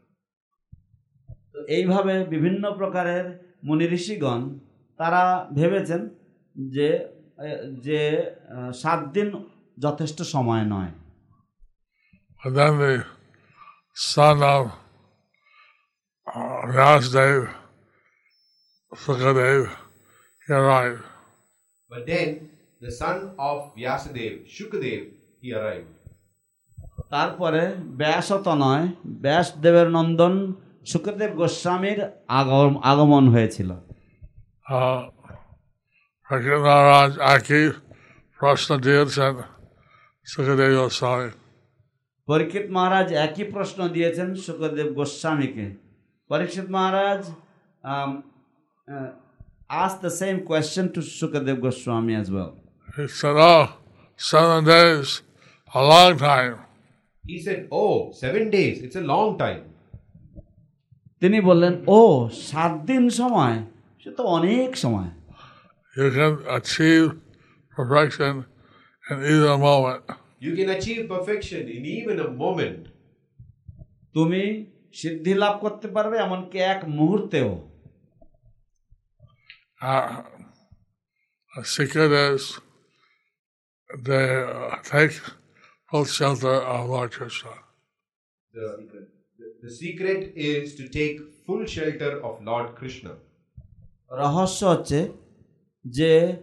এইভাবে 1.68 2.14
বিভিন্ন 2.26 2.64
প্রকারের 2.74 3.26
মুনি 3.64 3.86
ঋষিগণ 3.90 4.42
তারা 5.00 5.24
ভেবেছেন 5.54 6.02
যে 6.56 6.90
যে 7.86 8.02
সাত 8.74 9.00
দিন 9.08 9.28
যথেষ্ট 9.80 10.20
সময় 10.22 10.64
নয়। 10.66 10.92
তারপরে 27.10 27.62
ব্যাসত 28.00 28.46
নয় 28.58 28.86
ব্যাস 29.22 29.48
দেবের 29.58 29.88
নন্দন 29.90 30.36
শুক্রদেব 30.90 31.32
গোস্বামীর 31.42 32.00
আগম 32.40 32.74
আগমন 32.92 33.26
হয়েছিল। 33.34 33.70
নারায়ণ 36.68 37.12
একই 37.36 37.66
প্রশ্ন 38.40 38.70
দিয়েছেন 38.86 39.34
সুখদেব 40.28 40.72
গোস্বামী। 40.80 41.30
পরীক্ষিত 42.28 42.66
মহারাজ 42.76 43.08
একই 43.26 43.46
প্রশ্ন 43.54 43.80
দিয়েছেন 43.96 44.28
শুক্রদেব 44.46 44.90
গোস্বামীকে। 45.00 45.66
পরীক্ষিত 46.30 46.68
মহারাজ 46.76 47.22
আজ 49.84 49.94
the 50.04 50.12
same 50.20 50.36
question 50.50 50.86
to 50.96 51.00
Shukdev 51.20 51.58
Goswami 51.66 52.14
as 52.18 52.28
well 52.34 52.52
seven 58.24 58.44
days 58.56 58.74
it's 58.86 58.98
a 59.02 59.04
long 59.14 59.26
time 59.44 59.60
তিনি 61.23 61.39
বললেন 61.41 61.75
ও 61.99 62.01
সাত 62.49 62.73
দিন 62.91 63.05
সময় 63.21 63.57
সে 64.03 64.11
তো 64.19 64.23
অনেক 64.37 64.71
সময় 64.85 65.11
You 65.97 66.09
can 66.19 66.33
achieve 66.59 67.09
perfection 67.77 68.33
in 69.11 69.19
either 69.33 69.57
moment. 69.69 70.03
you 70.47 70.53
can 70.59 70.69
achieve 70.77 71.03
perfection 71.15 71.63
in 71.75 71.83
even 71.97 72.17
a 72.29 72.31
moment 72.43 72.83
তুমি 74.15 74.43
সিদ্ধি 75.01 75.33
লাভ 75.43 75.55
করতে 75.65 75.87
পারবে 75.97 76.17
এমনকি 76.27 76.59
এক 76.73 76.81
মুহূর্তেও 76.99 77.51
Uh, 79.93 80.23
a 81.53 81.65
secret 81.77 82.11
is 82.33 82.43
they 84.07 84.29
uh, 84.45 84.77
take 84.93 85.15
full 85.89 86.07
shelter 86.19 86.57
of 86.73 86.81
Lord 86.89 87.11
Krishna. 87.17 87.55
The, 88.55 88.67
the, 89.64 89.70
secret 89.70 90.22
is 90.36 90.76
to 90.76 90.84
take 90.98 91.16
full 91.46 91.64
shelter 91.66 92.12
of 92.28 92.34
Lord 92.50 92.68
Krishna. 92.80 93.10
রহস্য 94.12 94.66
হচ্ছে 94.66 95.08
যে 95.88 96.36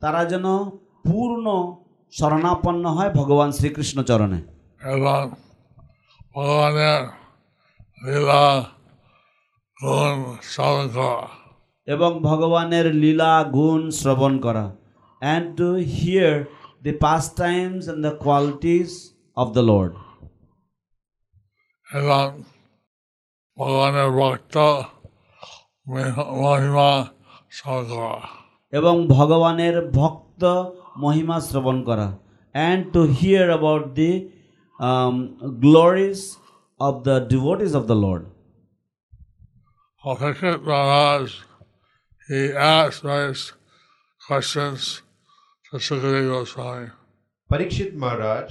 তারা 0.00 0.24
যেন 0.24 0.44
পূর্ণ 1.04 1.76
শরণাপন্ন 2.12 2.88
হয় 2.88 3.10
ভগবান 3.14 3.52
শ্রীকৃষ্ণ 3.52 4.02
চরণে। 4.02 4.40
এবং 4.80 5.30
ভগবানের 6.34 7.02
লীলা 8.04 8.70
গুণ 9.82 10.36
শ্রবণ 10.42 10.88
করা। 10.94 11.28
এবং 11.86 12.22
ভগবানের 12.22 12.94
লীলা 12.94 13.44
গুণ 13.44 13.90
শ্রবণ 13.90 14.38
করা। 14.38 14.76
And 15.20 15.56
to 15.56 15.74
hear 15.74 16.44
the 16.82 16.92
pastimes 17.36 17.84
and 17.84 18.08
the 18.08 18.16
qualities 18.24 19.12
of 19.36 19.48
the 19.48 19.60
Lord 19.60 19.92
এবং 21.87 22.25
ভগবানের 23.57 24.09
ভক্ত 24.11 24.55
মহি- 25.87 26.29
মহিমা 26.41 26.91
শ্রবণ 27.51 27.85
করা 27.89 28.19
এবং 28.73 28.95
ভগবানের 29.07 29.75
ভক্ত 29.91 30.43
মহিমা 30.97 31.37
শ্রবণ 31.41 31.77
করা 31.83 32.07
and 32.55 32.81
to 32.93 33.01
hear 33.01 33.47
about 33.47 33.83
the 33.93 34.11
glories 35.61 36.19
of 36.79 36.93
the 37.03 37.15
devotees 37.29 37.71
of 37.75 37.83
the 37.83 37.97
Lord 38.05 38.23
Parikshit 40.03 40.61
Maharaj, 40.63 41.27
he 42.29 42.41
asked 42.77 43.01
various 43.03 43.41
questions 44.21 44.79
to 45.65 45.73
Sukadeva 45.77 46.21
Goswami. 46.31 46.87
Parikshit 47.49 47.93
Maharaj, 47.93 48.47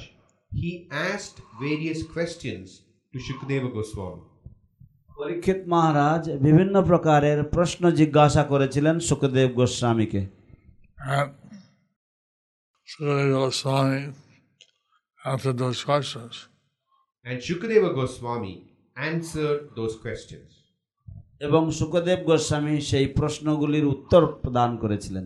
he 0.53 0.71
asked 1.09 1.37
various 1.61 2.01
questions 2.05 2.67
Parikshit 5.18 5.56
Maharaj 5.68 6.32
বিভিন্ন 6.32 6.86
প্রকারের 6.86 7.44
প্রশ্ন 7.44 7.92
জিজ্ঞাসা 7.92 8.44
করেছিলেন 8.44 9.00
সুখদেব 9.00 9.52
গোস্বামীকে। 9.52 10.28
এবং 21.40 21.72
সুখদেব 21.72 22.20
গোস্বামী 22.20 22.82
সেই 22.82 23.06
প্রশ্নগুলির 23.06 23.86
উত্তর 23.86 24.28
প্রদান 24.28 24.78
করেছিলেন। 24.78 25.26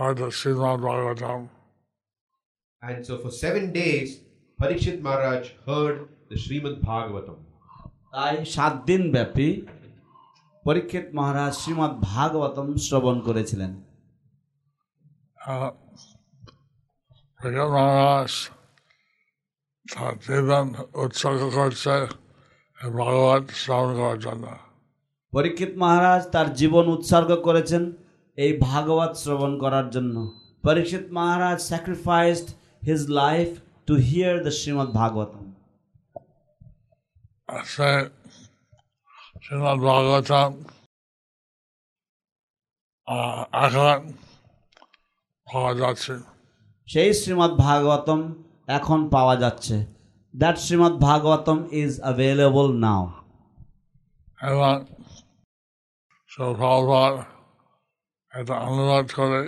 The 0.00 0.30
Srimad 0.30 0.80
Bhagavatam. 0.80 1.48
And 2.82 3.04
so 3.04 3.18
for 3.18 3.30
seven 3.30 3.70
days, 3.70 4.20
Parikshit 4.58 5.02
Maharaj 5.02 5.50
heard 5.66 6.08
the 6.30 6.36
Srimad 6.36 6.76
Bhagavatam. 6.82 7.38
তাই 8.14 8.34
সাত 8.54 8.74
দিন 8.88 9.02
ব্যাপী 9.14 9.48
পরীক্ষিত 10.64 11.06
মহারাজ 11.18 11.52
শ্রীমৎ 11.60 11.92
ভাগবতম 12.10 12.66
শ্রবণ 12.86 13.16
করেছিলেন 13.28 13.72
Uh, 15.38 15.70
Parikshit 17.40 17.70
Maharaj 17.76 18.32
তার 19.86 20.14
জীবন 20.26 20.66
উৎসর্গ 21.04 21.42
করছে 21.58 21.94
এই 22.78 22.90
শ্রবণ 23.60 23.90
করার 23.98 24.18
জন্য 24.26 24.44
পরীক্ষিত 25.32 25.72
মহারাজ 25.82 26.22
তার 26.34 26.48
জীবন 26.60 26.84
উৎসর্গ 26.96 27.30
করেছেন 27.46 27.82
এই 28.44 28.52
ভাগবত 28.68 29.12
শ্রবণ 29.22 29.52
করার 29.62 29.86
জন্য। 29.94 30.16
Parikshit 30.64 31.04
Maharaj 31.16 31.58
sacrificed 31.70 32.48
his 32.88 33.02
life 33.20 33.48
to 33.86 33.94
hear 34.08 34.34
the 34.46 34.52
Srimad 34.58 34.88
Bhagavatam 35.00 35.44
সে 37.72 37.90
শ্রীমদ 39.44 39.78
ভাগবতম 39.86 40.50
এখন 43.66 43.90
পাওয়া 45.46 45.72
যাচ্ছে। 45.82 46.14
সেই 46.88 47.10
শ্রীমৎ 47.20 47.52
ভাগবতম 47.66 48.20
এখন 48.76 49.00
পাওয়া 49.14 49.34
যাচ্ছে। 49.42 49.76
That 50.34 50.56
Srimad 50.64 50.94
Bhagavatam 51.08 51.58
is 51.82 51.92
available 52.02 52.68
now 52.84 53.02
এবং 54.50 54.74
এটা 58.33 58.55
অনুবাদ 58.69 59.05
করে 59.19 59.41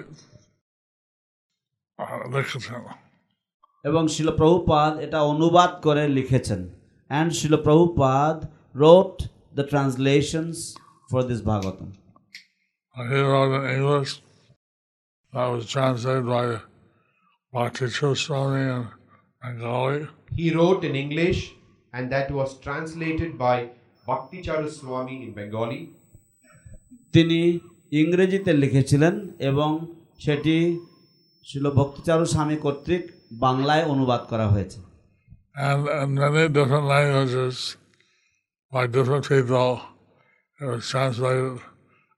আহ, 1.99 2.21
লিখেছেন 2.33 2.81
এবং 3.86 4.03
শিল 4.07 4.29
প্রভুপাদ 4.31 4.91
এটা 4.99 5.19
অনুবাদ 5.23 5.71
করে 5.83 6.03
লিখেছেন 6.17 6.62
and 7.10 7.29
Srila 7.39 7.53
Prabhupada 7.63 8.36
wrote 8.75 9.15
the 9.55 9.63
translations 9.71 10.57
for 11.10 11.21
this 11.23 11.41
Bhagavatam 11.43 11.89
He 12.95 13.19
wrote 13.23 13.53
in 13.53 13.75
English 13.75 14.12
that 15.33 15.47
was 15.49 15.63
translated 15.67 16.21
by 16.27 16.45
Bhakti 17.53 17.88
Swami 18.17 18.63
and 18.67 18.86
Bengali. 19.41 20.01
He 20.31 20.47
wrote 20.51 20.81
in 20.83 20.95
English 20.95 21.39
and 21.93 22.03
that 22.12 22.27
was 22.31 22.49
translated 22.60 23.31
by 23.38 23.57
Bhakti 24.07 24.39
Charu 24.41 24.69
Swami 24.71 25.15
in 25.23 25.31
Bengali. 25.33 25.81
তিনি 27.13 27.41
ইংরেজিতে 27.92 28.52
লিখেছিলেন 28.62 29.14
এবং 29.50 29.70
সেটি 30.18 30.57
শিল 31.46 31.66
ভক্তিচারু 31.78 32.24
স্বামী 32.24 32.57
কর্তৃক 32.57 33.02
বাংলায় 33.44 33.85
অনুবাদ 33.92 34.22
করা 34.31 34.46
হয়েছে 34.55 34.78
And 35.57 36.11
many 36.16 36.48
different 36.50 36.87
languages 36.87 37.55
by 38.72 38.85
different 38.88 39.24
people, 39.28 39.72
it 40.59 40.66
was 40.72 40.83
translated 40.88 41.59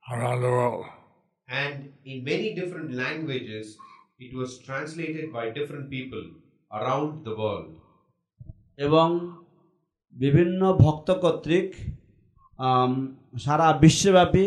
around 0.04 0.38
the 0.42 0.52
world. 0.58 0.84
And 1.48 1.74
in 2.04 2.16
many 2.24 2.48
different 2.54 2.90
languages, 2.94 3.64
it 4.18 4.32
was 4.34 4.50
translated 4.58 5.26
by 5.32 5.44
different 5.50 5.86
people 5.90 6.24
around 6.70 7.10
the 7.26 7.34
world. 7.40 7.68
এবং 8.78 9.08
বিভিন্ন 10.16 10.60
ভক্ত 10.74 11.08
কর্তৃক 11.24 11.68
সারা 13.44 13.68
বিশ্বব্যাপী 13.84 14.46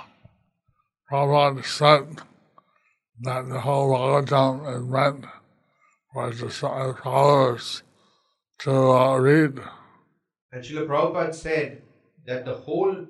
Prabhupada 1.11 1.65
said 1.65 2.21
that 3.19 3.49
the 3.49 3.59
whole 3.59 3.91
Bhagavatam 3.91 4.53
is 4.73 4.83
meant 4.85 5.25
for 6.13 6.31
the 6.31 6.49
followers 7.03 7.83
to 8.59 8.71
uh, 8.71 9.17
read. 9.17 9.59
And 10.53 10.63
Srila 10.63 10.87
Prabhupada 10.87 11.35
said 11.35 11.81
that 12.25 12.45
the 12.45 12.53
whole 12.53 13.07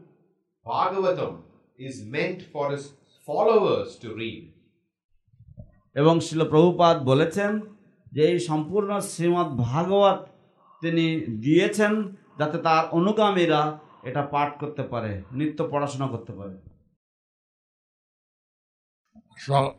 Bhagavatam 0.66 1.42
is 1.78 2.04
meant 2.04 2.42
for 2.52 2.72
his 2.72 2.94
followers 3.28 3.98
to 3.98 4.16
read. 4.16 4.44
এবং 5.96 6.16
শিল 6.26 6.42
প্রভুপাদ 6.54 6.96
বলেছেন 7.12 7.52
যে 8.12 8.22
এই 8.32 8.40
সম্পূর্ণ 8.50 8.92
শ্রীমৎ 9.12 9.50
ভাগবত 9.68 10.20
তিনি 10.82 11.06
দিয়েছেন 11.44 11.94
যাতে 12.40 12.58
তার 12.66 12.84
অনুগামীরা 13.00 13.62
এটা 14.10 14.22
পাঠ 14.34 14.50
করতে 14.62 14.84
পারে 14.92 15.12
নিত্য 15.38 15.60
পড়াশোনা 15.72 16.08
করতে 16.14 16.34
পারে 16.40 16.56
So, 19.46 19.76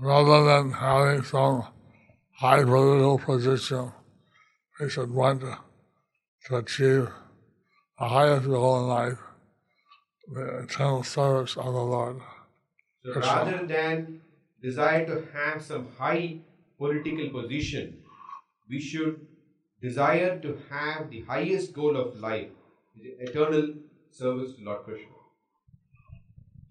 rather 0.00 0.44
than 0.44 0.72
having 0.72 1.22
some 1.22 1.62
high 2.32 2.64
political 2.64 3.18
position, 3.18 3.92
we 4.80 4.90
should 4.90 5.12
want 5.12 5.42
to, 5.42 5.56
to 6.46 6.56
achieve 6.56 7.08
the 8.00 8.08
highest 8.08 8.46
goal 8.46 8.80
in 8.80 8.88
life, 8.88 9.18
the 10.26 10.64
eternal 10.64 11.04
service 11.04 11.56
of 11.56 11.66
the 11.66 11.86
Lord. 11.94 12.16
So 13.04 13.20
rather 13.20 13.64
than 13.64 14.22
desire 14.60 15.06
to 15.06 15.24
have 15.32 15.62
some 15.62 15.86
high 15.96 16.38
political 16.78 17.30
position, 17.30 17.98
we 18.68 18.80
should 18.80 19.24
desire 19.80 20.40
to 20.40 20.58
have 20.68 21.10
the 21.10 21.20
highest 21.20 21.72
goal 21.72 21.96
of 21.96 22.18
life, 22.18 22.50
the 22.96 23.14
eternal 23.20 23.74
service 24.10 24.56
to 24.56 24.64
Lord 24.64 24.82
Krishna. 24.82 25.15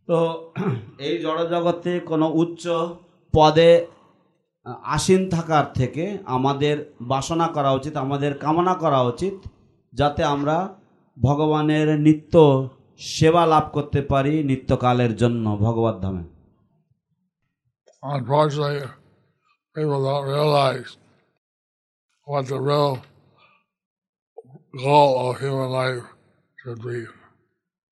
তো 0.09 0.17
এই 0.99 1.15
জড়জগতে 1.23 1.93
কোনো 1.99 2.27
উচ্চ 2.33 2.63
পদে 3.33 3.71
আসীন 4.93 5.21
থাকার 5.29 5.65
থেকে 5.73 6.03
আমাদের 6.27 6.75
বাসনা 7.11 7.47
করা 7.47 7.71
উচিত 7.71 7.93
আমাদের 7.97 8.31
কামনা 8.39 8.73
করা 8.83 8.99
উচিত 9.01 9.35
যাতে 9.93 10.21
আমরা 10.25 10.57
ভগবানের 11.17 11.87
নিত্য 11.99 12.33
সেবা 13.01 13.43
লাভ 13.45 13.65
করতে 13.73 13.99
পারি 14.11 14.33
নিত্যকালের 14.43 15.11
জন্য 15.15 15.45
ভগবত 15.57 15.97
ধামে 16.01 16.23
Unfortunately, 18.03 18.87
people 19.75 19.99
don't 20.03 20.25
realize 20.27 20.89
what 22.27 22.43
the 22.45 22.59
real 22.61 22.93
goal 24.75 25.11
of 25.25 25.39
human 25.39 25.69
life 25.71 26.03
should 26.57 26.79
be. 26.83 26.97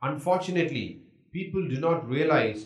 Unfortunately, 0.02 0.88
people 1.34 1.68
do 1.74 1.80
not 1.80 2.08
realize 2.08 2.62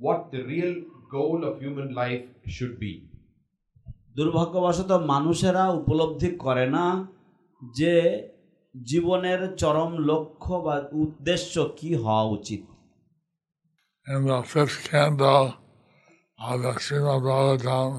what 0.00 0.30
the 0.32 0.42
real 0.44 0.74
goal 1.10 1.44
of 1.44 1.60
human 1.60 1.88
life 1.94 2.26
should 2.46 2.74
be. 2.84 2.92
দুর্ভাগ্যবশত 4.16 4.90
মানুষেরা 5.12 5.64
উপলব্ধি 5.80 6.30
করে 6.44 6.66
না 6.76 6.86
যে 7.78 7.94
জীবনের 8.90 9.40
চরম 9.60 9.90
লক্ষ্য 10.10 10.54
বা 10.66 10.76
উদ্দেশ্য 11.02 11.54
কি 11.78 11.90
হওয়া 12.02 12.24
উচিত 12.36 12.62
In 14.06 14.22
the 14.26 14.42
fifth 14.54 14.78
canto 14.90 15.34
of 16.38 16.56
the 16.64 16.72
Srimad 16.84 17.20
Bhagavatam, 17.26 17.90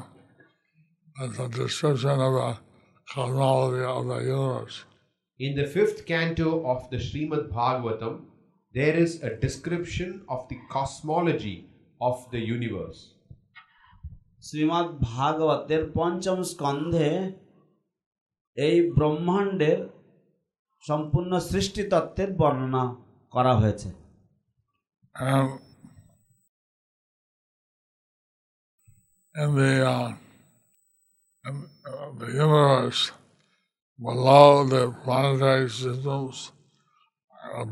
is 1.23 1.39
a 1.39 1.47
description 1.49 2.17
of 2.19 2.33
the 2.39 2.51
cosmology 3.13 3.83
of 3.95 4.03
the 4.07 4.19
universe. 4.37 4.77
In 5.39 5.51
the 5.55 5.67
fifth 5.75 5.99
canto 6.05 6.49
of 6.65 6.79
the 6.91 6.97
Srimad 6.97 7.43
Bhagavatam, 7.55 8.13
there 8.75 8.95
is 8.95 9.21
a 9.21 9.35
description 9.35 10.23
of 10.29 10.47
the 10.49 10.57
cosmology 10.69 11.57
of 12.01 12.15
the 12.31 12.41
universe. 12.57 13.01
Srimat 14.43 14.87
ভাগবতের 15.09 15.83
পঞ্চম 15.97 16.39
স্কন্ধে 16.51 17.09
এই 18.57 18.77
ব্রহ্মাণ্ডের 18.97 19.79
সম্পূর্ণ 20.83 21.31
সৃষ্টিতত্ত্বের 21.49 22.29
বর্ণনা 22.39 22.83
করা 23.33 23.53
হয়েছে 23.61 23.89
And 29.35 29.57
the, 29.57 29.73
uh, 29.87 30.13
in, 31.45 31.55
uh, 31.85 32.11
the 32.19 32.27
universe, 32.27 33.01
below 33.99 34.47
the 34.65 34.83
planetary 35.03 35.69
systems, 35.71 36.37
and 37.55 37.71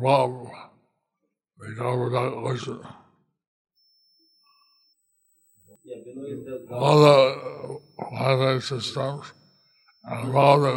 All 6.71 6.99
the 8.37 8.61
systems 8.61 9.33
and 10.05 10.35
all 10.35 10.59
the. 10.59 10.69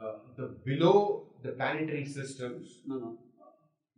Uh, 0.00 0.12
the 0.36 0.46
below 0.64 1.26
the 1.42 1.52
planetary 1.52 2.04
systems. 2.06 2.80
No, 2.86 2.98
no. 2.98 3.18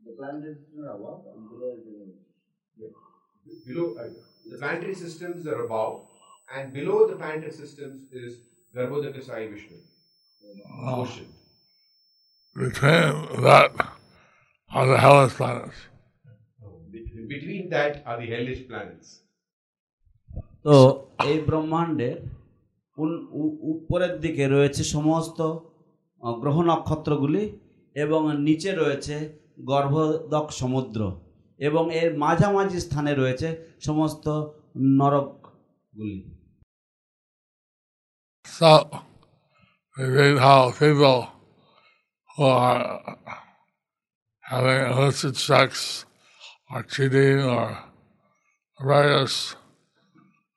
The 0.06 0.12
planetary 0.18 0.54
systems 0.54 0.86
are 0.86 0.96
above 0.96 1.24
and 1.34 1.50
below 1.50 1.74
is 1.76 1.84
below. 1.84 2.06
Yeah. 2.78 2.88
Below, 3.66 3.96
uh, 3.98 4.08
the 4.50 4.56
planetary 4.58 4.94
systems 4.94 5.46
are 5.46 5.64
above 5.64 6.06
and 6.54 6.72
below 6.72 7.06
the 7.06 7.16
planetary 7.16 7.52
systems 7.52 8.04
is 8.12 8.38
Garbhodaka 8.74 9.22
Sai 9.22 9.48
Vishnu, 9.48 9.76
ocean. 10.86 11.26
Between 12.58 13.40
that 13.40 13.70
are 14.70 14.86
the 14.86 14.98
hellish 14.98 15.34
planets. 15.34 15.76
Between, 17.28 17.70
that 17.70 18.02
are 18.04 18.18
the 18.18 18.26
hellish 18.26 18.62
planets. 18.68 19.08
তো 20.64 20.76
এই 21.28 21.36
ব্রহ্মাণ্ডের 21.48 22.16
উপরের 23.72 24.14
দিকে 24.24 24.44
রয়েছে 24.46 24.82
সমস্ত 24.96 25.38
গ্রহ 26.22 26.56
নক্ষত্রগুলি 26.70 27.44
এবং 27.96 28.20
নিচে 28.46 28.70
রয়েছে 28.72 29.16
গর্ভদক 29.70 30.46
সমুদ্র 30.60 31.00
এবং 31.60 31.84
এর 32.00 32.08
মাঝামাঝি 32.24 32.78
স্থানে 32.86 33.12
রয়েছে 33.14 33.48
সমস্ত 33.86 34.26
নরকগুলি 34.98 36.18
So 38.46 38.72
we 39.96 40.04
read 40.08 40.36
how 40.38 40.60
people 40.72 41.18
who 42.37 42.43
are 42.43 43.17
having 44.41 44.79
illicit 44.91 45.35
sex 45.37 46.05
or 46.71 46.83
cheating 46.83 47.39
or 47.39 47.77
various 48.81 49.55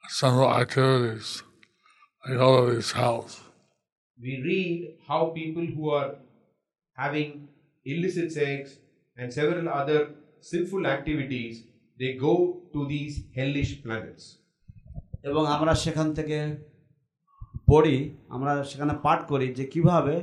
sinful 0.08 0.52
activities, 0.52 1.42
they 2.26 2.34
go 2.34 2.66
to 2.66 2.74
these 2.74 2.92
hells. 2.92 3.40
We 4.18 4.32
read 4.48 4.98
how 5.06 5.26
people 5.26 5.66
who 5.66 5.90
are 5.90 6.16
having 6.94 7.48
illicit 7.84 8.32
sex 8.32 8.76
and 9.16 9.32
several 9.32 9.68
other 9.68 10.10
sinful 10.40 10.86
activities 10.86 11.64
they 11.98 12.14
go 12.14 12.62
to 12.72 12.86
these 12.86 13.14
hellish 13.36 13.72
planets. 13.84 14.24
এবং 15.28 15.42
আমরা 15.56 15.72
সেখান 15.84 16.08
থেকে 16.18 16.38
পড়ি 17.70 17.96
আমরা 18.34 18.52
সেখানে 18.70 18.94
পাঠ 19.04 19.18
করি 19.30 19.46
যে 19.58 19.64
কিভাবে 19.72 20.14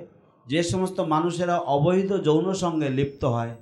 যে 0.48 0.62
সমস্ত 0.62 1.00
মানুষেরা 1.00 1.56
অবৈধ 1.58 2.12
যৌন 2.12 2.52
সঙ্গে 2.52 2.88
লিপ্ত 2.88 3.24
হয় 3.24 3.56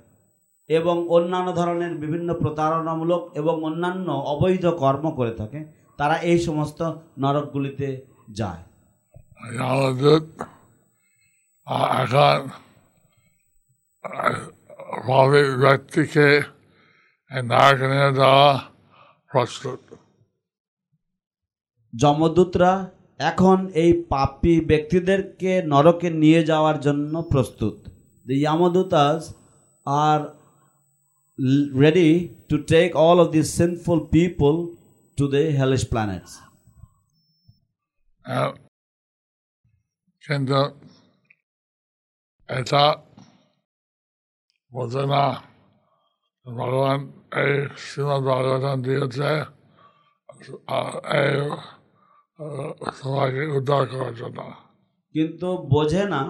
এবং 0.67 1.09
অন্যান্য 1.09 1.55
ধরনের 1.55 1.93
বিভিন্ন 1.95 2.33
প্রতারণামূলক 2.33 3.31
এবং 3.35 3.63
অন্যান্য 3.63 4.11
অবৈধ 4.11 4.65
কর্ম 4.65 5.11
করে 5.15 5.33
থাকে 5.33 5.65
তারা 5.97 6.15
এই 6.29 6.39
সমস্ত 6.39 6.81
নরকগুলিতে 7.19 7.87
যায়। 8.31 8.63
Yamadut, 9.55 10.25
এখন 12.01 12.41
ভাবে 15.07 15.41
ব্যক্তিকে 15.55 16.27
নায়ক 17.43 17.79
নিয়ে 17.91 18.15
যাওয়া 18.15 18.63
প্রস্তুত। 19.31 19.95
যমদূতরা 21.97 22.89
এখন 23.19 23.57
এই 23.83 23.91
পাপী 24.09 24.53
ব্যক্তিদেরকে 24.61 25.51
নরকে 25.71 26.09
নিয়ে 26.23 26.41
যাওয়ার 26.43 26.77
জন্য 26.81 27.13
প্রস্তুত। 27.31 27.75
The 28.25 28.35
Yamadutas 28.41 29.21
are 29.85 30.19
ready 31.83 32.09
to 32.49 32.55
take 32.71 32.89
all 33.07 33.17
of 33.23 33.27
this 33.31 33.47
sinful 33.59 33.99
people 34.15 34.53
to 35.17 35.23
the 35.33 35.41
hellish 35.59 35.83
planets 35.91 36.33
কিন্তু 40.23 40.59
এটা 42.49 42.83
বোঝে 44.71 45.03
না 45.11 45.23
ভগবান 46.45 46.99
এই 47.41 47.53
শ্রীমদ 47.85 48.21
ভগবান 48.29 48.77
দিয়েছে 48.85 49.31
এই 51.17 51.33
সবাইকে 53.01 53.43
উদ্ধার 53.57 53.83
করার 53.91 54.13
জন্য। 54.21 54.39
কিন্তু 55.15 55.47
বোঝে 55.73 56.03
না 56.13 56.21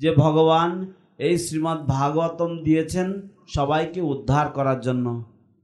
যে 0.00 0.10
ভগবান 0.24 0.70
এই 1.26 1.34
শ্রীমদ্ 1.44 1.82
ভাগবতম 1.96 2.50
দিয়েছেন 2.66 3.08
সবাইকে 3.56 4.00
উদ্ধার 4.12 4.46
করার 4.56 4.80
জন্য। 4.86 5.06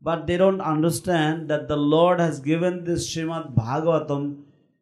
But 0.06 0.18
they 0.28 0.34
don't 0.42 0.60
understand 0.72 1.38
that 1.48 1.62
the 1.70 1.78
Lord 1.94 2.18
has 2.24 2.36
given 2.48 2.74
this 2.86 3.00
Srimad 3.10 3.46
Bhagavatam 3.64 4.22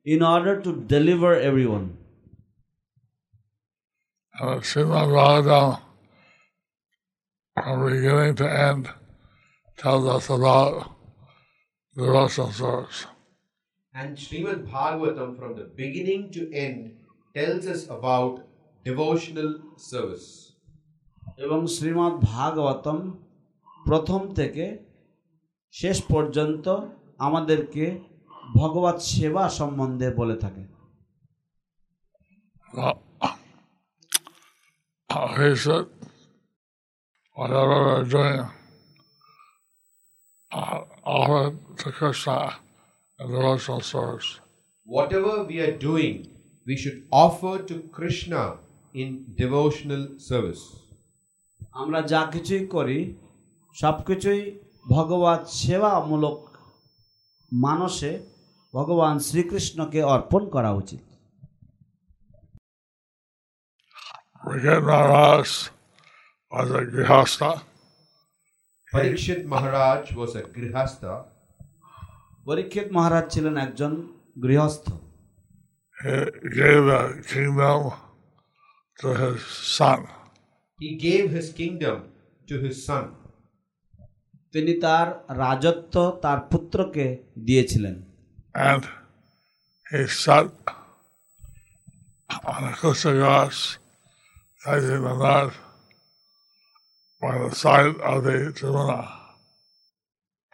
in 0.07 0.21
order 0.35 0.57
to 0.65 0.71
deliver 0.93 1.33
everyone 1.71 1.85
Srimad 4.37 5.09
Bhagavatam, 5.09 5.81
from 7.57 7.77
beginning 7.89 8.35
to 8.35 8.47
end, 8.69 8.89
tells 9.79 10.07
us 10.07 10.29
about 10.29 10.73
devotional 11.97 12.53
service. 12.53 13.07
And 13.97 14.17
Srimad 14.17 14.67
Bhagavatam 14.69 15.39
from 15.39 15.57
the 15.57 15.65
beginning 15.65 16.31
to 16.33 16.53
end 16.53 16.97
tells 17.35 17.67
us 17.67 17.83
about 17.89 18.35
devotional 18.85 19.51
service. 19.91 20.29
এবং 21.45 21.61
শ্রীমদ্ 21.77 22.17
ভাগবতম 22.33 22.99
প্রথম 23.89 24.21
থেকে 24.39 24.65
শেষ 25.75 25.97
পর্যন্ত 26.13 26.67
আমাদেরকে 27.27 27.85
ভগবত 28.59 28.99
সেবা 29.13 29.45
সম্বন্ধে 29.59 30.09
বলে 30.21 30.37
থাকে 30.45 30.65
Well, 32.75 32.97
he 35.39 35.49
said, 35.65 35.87
whatever 37.37 37.77
we're 37.87 38.07
doing, 38.15 38.41
uh, 40.53 40.81
offer 41.17 41.45
to 41.79 41.87
Krishna 41.99 42.39
in 43.19 43.29
devotional 43.29 43.81
service. 43.81 44.41
Whatever 44.87 45.45
we 45.45 45.61
are 45.61 45.73
doing, 45.73 46.29
we 46.67 46.77
should 46.77 47.05
offer 47.11 47.63
to 47.63 47.81
Krishna 47.93 48.59
in 48.95 49.25
devotional 49.37 50.05
service. 50.19 50.63
আমরা 51.83 52.01
যা 52.13 52.23
কিছুই 52.33 52.65
করি 52.75 52.99
সব 53.75 53.97
কিছুই 54.09 54.43
ভগবত 54.95 55.43
সেবামূলক 55.61 56.39
মানসে 57.53 58.13
ভগবান 58.75 59.15
শ্রীকৃষ্ণকে 59.29 60.01
অর্পণ 60.15 60.43
করা 60.55 60.71
উচিত 60.81 61.03
Brigadier 64.45 64.81
Maharaj 64.91 65.51
was 66.53 66.69
a 66.81 66.83
Grihastha. 66.93 67.51
Parikshit 68.93 69.41
Maharaj 69.53 70.05
was 70.19 70.33
a 70.37 70.43
grihastha. 70.55 71.15
পরীক্ষিত 72.47 72.93
মহারাজ 72.93 73.33
ছিলেন 73.33 73.57
একজন 73.57 74.07
গৃহস্থ। 74.43 74.91
তিনি 84.53 84.81
তার 84.81 85.39
রাজত্ব 85.39 86.19
তার 86.23 86.41
পুত্রকে 86.41 87.23
দিয়েছিলেন। 87.39 88.03
মানে 97.23 97.51
side 97.51 97.99
R 98.01 98.51
Yamuna 98.51 99.16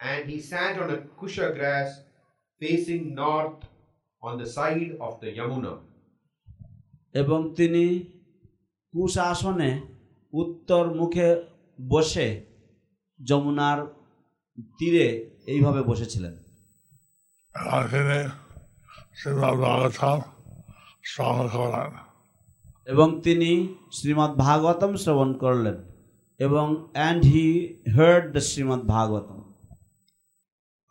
And 0.03 0.29
he 0.29 0.39
sat 0.41 0.77
on 0.77 0.89
a 0.89 0.97
kusha 1.19 1.47
grass 1.55 1.89
facing 2.61 3.15
north 3.15 3.59
on 4.21 4.37
the 4.37 4.47
side 4.47 4.91
of 4.99 5.13
the 5.21 5.29
Yamuna. 5.31 5.73
এবং 7.13 7.39
তিনি 7.57 7.85
কুশ 8.93 9.15
আসনে 9.31 9.71
উত্তর 10.33 10.83
মুখে 10.99 11.27
বসে 11.79 12.27
যমুনার 13.19 13.79
তীরে 14.77 15.07
এইভাবে 15.53 15.81
বসেছিলেন 15.89 16.33
think 17.85 18.31
Srimad 19.15 19.55
Bhagavatam, 19.55 20.19
Stramakoran. 21.03 21.91
এবং 22.87 23.07
তিনি 23.25 23.51
শ্রীমদ্ 23.97 24.33
ভাগবতম 24.45 24.91
শ্রবণ 25.03 25.29
করলেন 25.43 25.77
এবং 26.39 26.65
and 26.95 27.21
he 27.31 27.47
heard 27.95 28.23
the 28.35 28.41
Srimad 28.49 28.83
Bhagavatam 28.93 29.39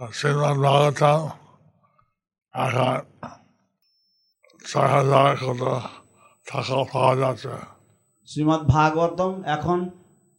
এখন 0.03 0.19
ছয় 4.71 4.89
হাজার 4.95 5.31
কত 5.43 5.61
টাকা 6.53 6.77
পাওয়া 6.93 7.15
যাচ্ছে। 7.23 7.53
শ্রীমদ্ 8.31 8.65
ভাগবতম 8.77 9.33
এখন 9.57 9.79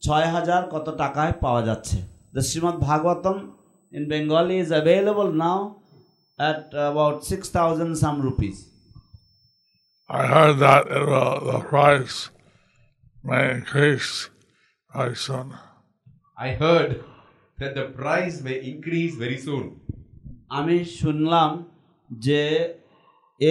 ছয় 0.03 0.27
হাজার 0.35 0.61
কত 0.73 0.87
টাকায় 1.01 1.33
পাওয়া 1.43 1.61
যাচ্ছে। 1.67 1.97
The 2.33 2.41
Srimad 2.49 2.79
Bhagavatam 2.89 3.37
in 3.91 4.03
Bengali 4.11 4.55
is 4.63 4.69
available 4.75 5.29
now 5.43 5.59
at 6.39 6.61
about 6.75 7.17
six 7.29 7.45
thousand 7.57 7.93
some 8.03 8.15
rupees 8.25 8.57
I 10.09 10.23
heard 10.35 10.55
that 10.65 10.83
it 10.97 11.03
will, 11.11 11.37
the 11.51 11.61
price 11.73 12.17
may 13.29 13.43
increase 13.57 14.13
very 14.91 15.15
soon. 15.25 15.47
I 16.45 16.49
heard 16.63 16.91
that 17.62 17.74
the 17.74 17.86
price 18.00 18.36
may 18.46 18.56
increase 18.72 19.14
very 19.24 19.38
soon. 19.46 19.66
আমি 20.58 20.76
শুনলাম 21.00 21.50
যে 22.26 22.42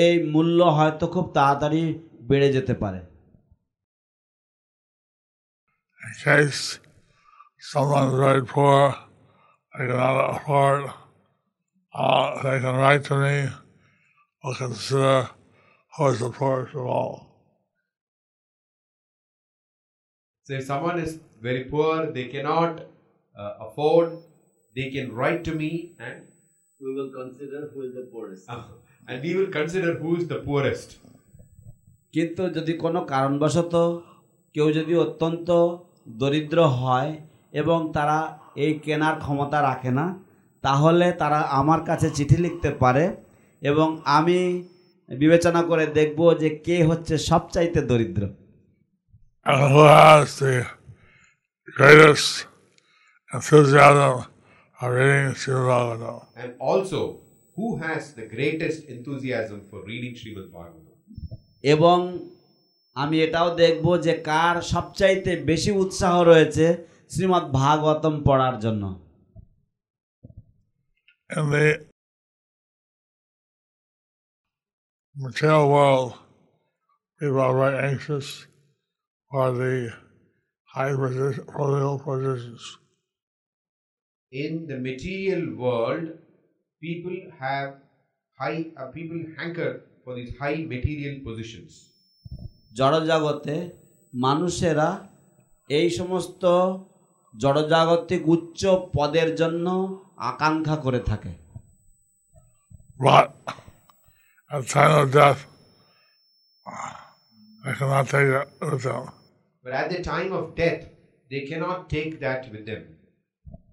এই 0.01 0.13
মূল্য 0.33 0.59
হয়তো 0.77 1.05
খুব 1.13 1.25
তাড়াতাড়ি 1.37 1.83
বেড়ে 2.29 2.49
যেতে 2.55 2.73
পারে 2.81 2.99
In 6.05 6.13
case 6.25 6.61
someone's 7.71 8.15
very 8.25 8.43
poor, 8.55 8.79
they 9.75 9.85
cannot 9.89 10.17
afford, 10.35 10.81
uh, 11.93 12.27
they 12.43 12.57
can 12.63 12.75
write 12.81 13.03
to 13.09 13.15
me 13.23 13.37
or 14.43 14.51
consider 14.63 15.29
who 15.93 16.03
is 16.11 16.19
the 16.19 16.29
poorest 16.29 16.73
of 16.81 16.85
all. 16.97 17.15
So 20.45 20.53
if 20.59 20.63
someone 20.71 20.97
is 21.05 21.19
very 21.41 21.65
poor, 21.65 21.93
they 22.15 22.27
cannot 22.33 22.73
uh, 23.36 23.52
afford, 23.60 24.08
they 24.76 24.90
can 24.90 25.12
write 25.12 25.40
to 25.44 25.52
me 25.54 25.70
and 25.98 26.16
We 26.80 26.94
will 26.94 27.10
consider 27.12 27.70
who 27.72 27.82
is 27.82 27.92
the 27.94 28.06
poorest. 28.12 28.44
and 29.08 29.22
we 29.22 29.34
will 29.36 29.50
consider 29.50 29.90
who 29.94 30.16
is 30.16 30.24
the 30.28 30.40
poorest. 30.40 30.88
কিন্তু 32.14 32.42
যদি 32.56 32.72
কোনো 32.78 33.00
কারণবশত 33.04 33.74
কেউ 34.54 34.66
যদি 34.72 34.94
অত্যন্ত 34.96 35.48
দরিদ্র 36.20 36.58
হয় 36.80 37.10
এবং 37.52 37.78
তারা 37.92 38.18
এই 38.56 38.72
কেনার 38.84 39.16
ক্ষমতা 39.24 39.58
রাখে 39.62 39.90
না 39.98 40.06
তাহলে 40.64 41.06
তারা 41.12 41.40
আমার 41.60 41.80
কাছে 41.84 42.08
চিঠি 42.16 42.36
লিখতে 42.36 42.70
পারে 42.82 43.04
এবং 43.62 43.88
আমি 44.16 44.38
বিবেচনা 45.08 45.60
করে 45.70 45.84
দেখব 45.98 46.20
যে 46.42 46.48
কে 46.66 46.76
হচ্ছে 46.88 47.14
সবচাইতে 47.30 47.80
দরিদ্র 47.90 48.22
And 49.46 49.60
who 49.72 49.82
has 49.94 50.28
the 50.38 50.54
greatest 51.68 52.28
enthusiasm 53.32 54.26
of 54.80 54.90
reading 54.90 55.34
Srimad 55.34 55.66
Bhagavatam. 55.70 56.26
And 56.36 56.54
also, 56.60 57.20
who 57.56 57.76
has 57.76 58.14
the 58.14 58.26
greatest 58.26 58.84
enthusiasm 58.84 59.62
for 59.70 59.84
reading 59.84 60.14
Srimad 60.14 60.48
Bhagavatam? 60.50 60.88
এবং 61.64 61.98
আমি 62.96 63.16
এটাও 63.26 63.48
দেখব 63.62 63.86
যে 64.06 64.12
কার 64.30 64.56
সবচাইতে 64.72 65.32
বেশি 65.50 65.70
উৎসাহ 65.82 66.14
রয়েছে 66.30 66.66
শ্রীমদ্ 67.12 67.46
ভাগবতম 67.60 68.14
পড়ার 68.28 68.56
জন্য 68.64 68.84
In 71.30 71.44
the 71.54 71.68
material 75.24 75.64
world, 75.74 76.10
people 77.18 77.40
are 77.46 77.56
very 77.62 77.78
anxious 77.90 78.28
for 79.30 79.46
the 79.60 79.74
high 80.74 80.94
position, 81.02 81.44
political 81.56 81.98
positions. 82.08 82.62
In 84.32 84.66
the 84.66 84.78
material 84.78 85.54
world, 85.56 86.04
people 86.82 87.16
have 87.38 87.74
high, 88.38 88.66
uh, 88.78 88.86
people 88.86 89.20
hanker 89.36 89.82
for 90.04 90.14
these 90.14 90.32
high 90.38 90.60
material 90.74 91.16
positions. 91.26 91.72
জড়জগতে 92.72 93.56
মানুষেরা 94.14 94.88
এই 95.70 95.88
সমস্ত 95.98 96.42
জড়জাগতিক 97.34 98.22
উচ্চ 98.34 98.60
পদের 98.96 99.28
জন্য 99.40 99.66
আকাঙ্ক্ষা 100.30 100.76
করে 100.84 101.00
থাকে 101.10 101.32
But 103.00 103.26
at 104.50 104.62
time 104.68 104.94
of 105.00 105.06
death, 105.12 105.40
I 107.64 107.72
cannot 107.78 108.06
take 108.14 108.28
that 108.34 108.48
with 108.70 108.82
them. 108.82 109.04
But 109.64 109.72
at 109.72 109.88
the 109.94 110.00
time 110.12 110.30
of 110.32 110.44
death, 110.54 110.82
they 111.30 111.42
cannot 111.50 111.78
take 111.90 112.12
that 112.20 112.42
with 112.52 112.64
them. 112.70 112.82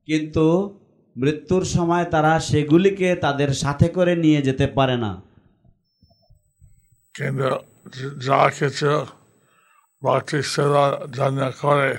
কিন্তু 0.09 0.79
মৃত্যুর 1.17 1.65
সময় 1.65 2.05
তারা 2.05 2.39
সেগুলিকে 2.39 3.15
তাদের 3.15 3.53
সাথে 3.53 3.89
করে 3.89 4.15
নিয়ে 4.15 4.41
যেতে 4.41 4.67
পারে 4.67 4.97
না। 4.97 5.21
কিন্তু 7.15 7.49
যা 8.19 8.49
কিছু 8.49 9.05
সেবা 10.41 11.05
জন্য 11.13 11.51
করে 11.61 11.97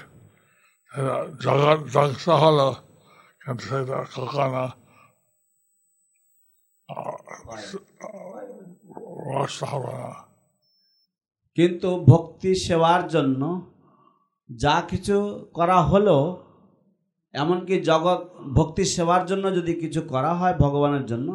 জগৎ 1.44 1.92
ধ্বংস 1.92 2.28
হলো 2.28 2.74
কিন্তু 3.44 3.64
সেটা 3.64 4.04
কখনো 4.16 4.68
হবে 9.66 9.92
না। 9.92 10.14
কিন্তু 11.54 12.04
ভক্তি 12.08 12.54
সেবার 12.54 13.08
জন্য 13.08 13.70
যা 14.56 14.82
কিছু 14.88 15.46
করা 15.54 15.82
হলো 15.82 16.46
এমনকি 17.34 17.74
জগৎ 17.90 18.20
ভক্তি 18.56 18.84
সেবার 18.94 19.22
জন্য 19.30 19.44
যদি 19.58 19.72
কিছু 19.82 20.00
করা 20.12 20.32
হয় 20.40 20.54
ভগবানের 20.64 21.04
জন্য 21.10 21.28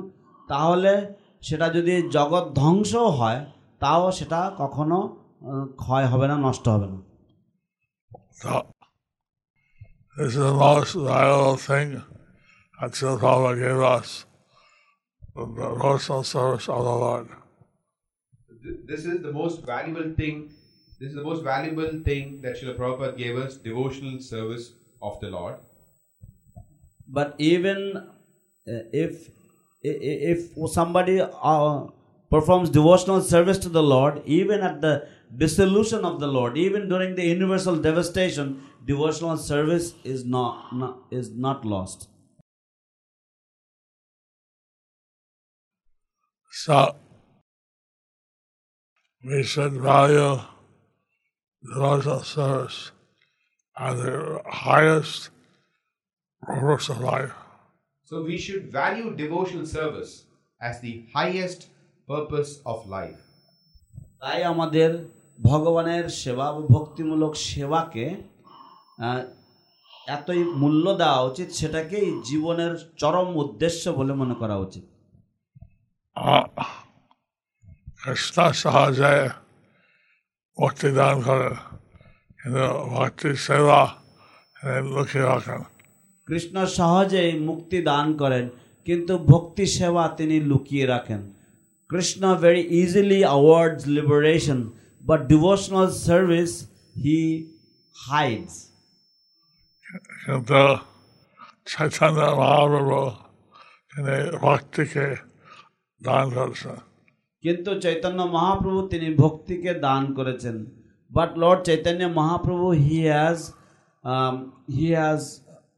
তাহলে 0.49 0.91
সেটা 1.43 1.67
যদি 1.77 1.93
জগৎ 2.17 2.45
ধ্বংসও 2.61 3.07
হয় 3.19 3.39
তাও 3.81 4.03
সেটা 4.17 4.39
কখনো 4.61 4.97
ক্ষয় 5.81 6.05
হবে 6.11 6.25
না 6.31 6.35
নষ্ট 6.47 6.65
হবে 6.73 6.87
না 6.91 6.99
this 10.17 10.31
is 10.33 10.43
the 10.43 10.57
most 10.57 10.93
valuable 10.95 11.57
thing 11.57 11.87
that 12.79 12.91
Srila 12.91 13.19
Prabhupada 13.19 13.59
gave 13.59 13.81
us, 13.87 14.25
the 15.35 15.45
devotional 15.45 16.23
service 16.25 16.67
of 16.69 16.81
the 16.83 16.95
Lord. 17.03 17.27
This 18.85 19.05
is 19.05 19.21
the 19.21 19.33
most 19.33 19.57
valuable 19.63 20.09
thing. 20.13 20.35
This 20.99 21.09
is 21.09 21.15
the 21.15 21.23
most 21.23 21.43
valuable 21.43 21.91
thing 22.07 22.41
that 22.41 22.55
Srila 22.57 22.75
Prabhupada 22.77 23.17
gave 23.17 23.35
us 23.37 23.57
devotional 23.59 24.19
service 24.21 24.65
of 25.01 25.19
the 25.19 25.29
Lord. 25.29 25.55
But 27.07 27.35
even 27.37 27.97
uh, 27.97 28.83
if 28.91 29.29
if 29.83 30.51
somebody 30.71 31.21
uh, 31.21 31.83
performs 32.31 32.69
devotional 32.69 33.21
service 33.21 33.59
to 33.59 33.69
the 33.69 33.83
lord 33.83 34.21
even 34.25 34.61
at 34.61 34.81
the 34.81 35.07
dissolution 35.37 36.05
of 36.05 36.19
the 36.19 36.27
Lord. 36.27 36.57
Even 36.57 36.89
during 36.89 37.15
the 37.15 37.25
universal 37.25 37.75
devastation, 37.75 38.63
devotional 38.85 39.37
service 39.37 39.93
is 40.03 40.25
not, 40.25 40.75
not 40.75 40.99
is 41.11 41.31
not 41.31 41.65
lost. 41.65 42.09
So 46.51 46.95
we 49.23 49.43
should 49.43 49.73
value 49.73 50.39
devotional 51.63 52.21
service 52.21 52.91
as 53.77 54.01
the 54.01 54.41
highest 54.45 55.29
purpose 56.45 56.89
of 56.89 56.97
life. 57.01 57.33
So 58.07 58.15
we 58.23 58.37
should 58.37 58.63
value 58.71 59.07
devotional 59.15 59.65
service 59.67 60.13
as 60.61 60.75
the 60.81 60.93
highest 61.15 61.59
purpose 62.07 62.51
of 62.65 62.77
life. 62.97 63.21
তাই 64.21 64.39
আমাদের 64.53 64.89
ভগবানের 65.39 66.05
সেবা 66.21 66.47
ও 66.57 66.59
ভক্তিমূলক 66.75 67.33
সেবাকে 67.47 68.05
এতই 70.07 70.41
মূল্য 70.61 70.85
দেওয়া 71.01 71.19
উচিত 71.29 71.49
সেটাকেই 71.59 72.07
জীবনের 72.29 72.73
চরম 73.01 73.29
উদ্দেশ্য 73.43 73.83
বলে 73.99 74.13
মনে 74.21 74.35
করা 74.41 74.57
উচিত 74.65 74.85
Uh, 76.17 76.47
Sahaja 78.61 79.11
Bhakti 80.57 80.89
Dan 80.97 81.17
Kare 81.25 81.53
কিন্তু 82.39 82.65
ভক্তি 82.93 83.29
সেবা 83.45 83.81
লুকিয়ে 84.93 85.25
রাখেন 85.31 85.61
কৃষ্ণ 86.27 86.55
সহজেই 86.77 87.31
মুক্তি 87.49 87.77
দান 87.89 88.07
করেন 88.21 88.45
কিন্তু 88.87 89.13
ভক্তি 89.31 89.65
সেবা 89.75 90.03
তিনি 90.17 90.37
লুকিয়ে 90.49 90.85
রাখেন। 90.93 91.21
Krishna 91.89 92.23
very 92.43 92.63
easily 92.81 93.21
awards 93.29 93.81
liberation 93.95 94.59
but 95.07 95.19
devotional 95.31 95.87
service 96.07 96.51
he 97.03 97.19
hides 98.07 98.55
কিন্তু 100.23 100.59
চৈতন্য 101.73 102.19
মহাপ্রভু 102.41 102.87
তিনি 102.91 104.29
ভক্তিকে 104.45 105.05
দান 106.01 106.25
করেছেন। 106.35 106.75
কিন্তু 107.43 107.71
চৈতন্য 107.83 108.19
মহাপ্রভু 108.35 108.79
তিনি 108.91 109.07
ভক্তিকে 109.21 109.71
দান 109.85 110.03
করেছেন। 110.17 110.55
But 111.11 111.31
Lord 111.41 111.59
Chaitanya 111.67 112.01
Mahaprabhu 112.19 112.67
he 112.83 112.97
has 113.09 113.39
he 114.75 114.87
has 114.97 115.21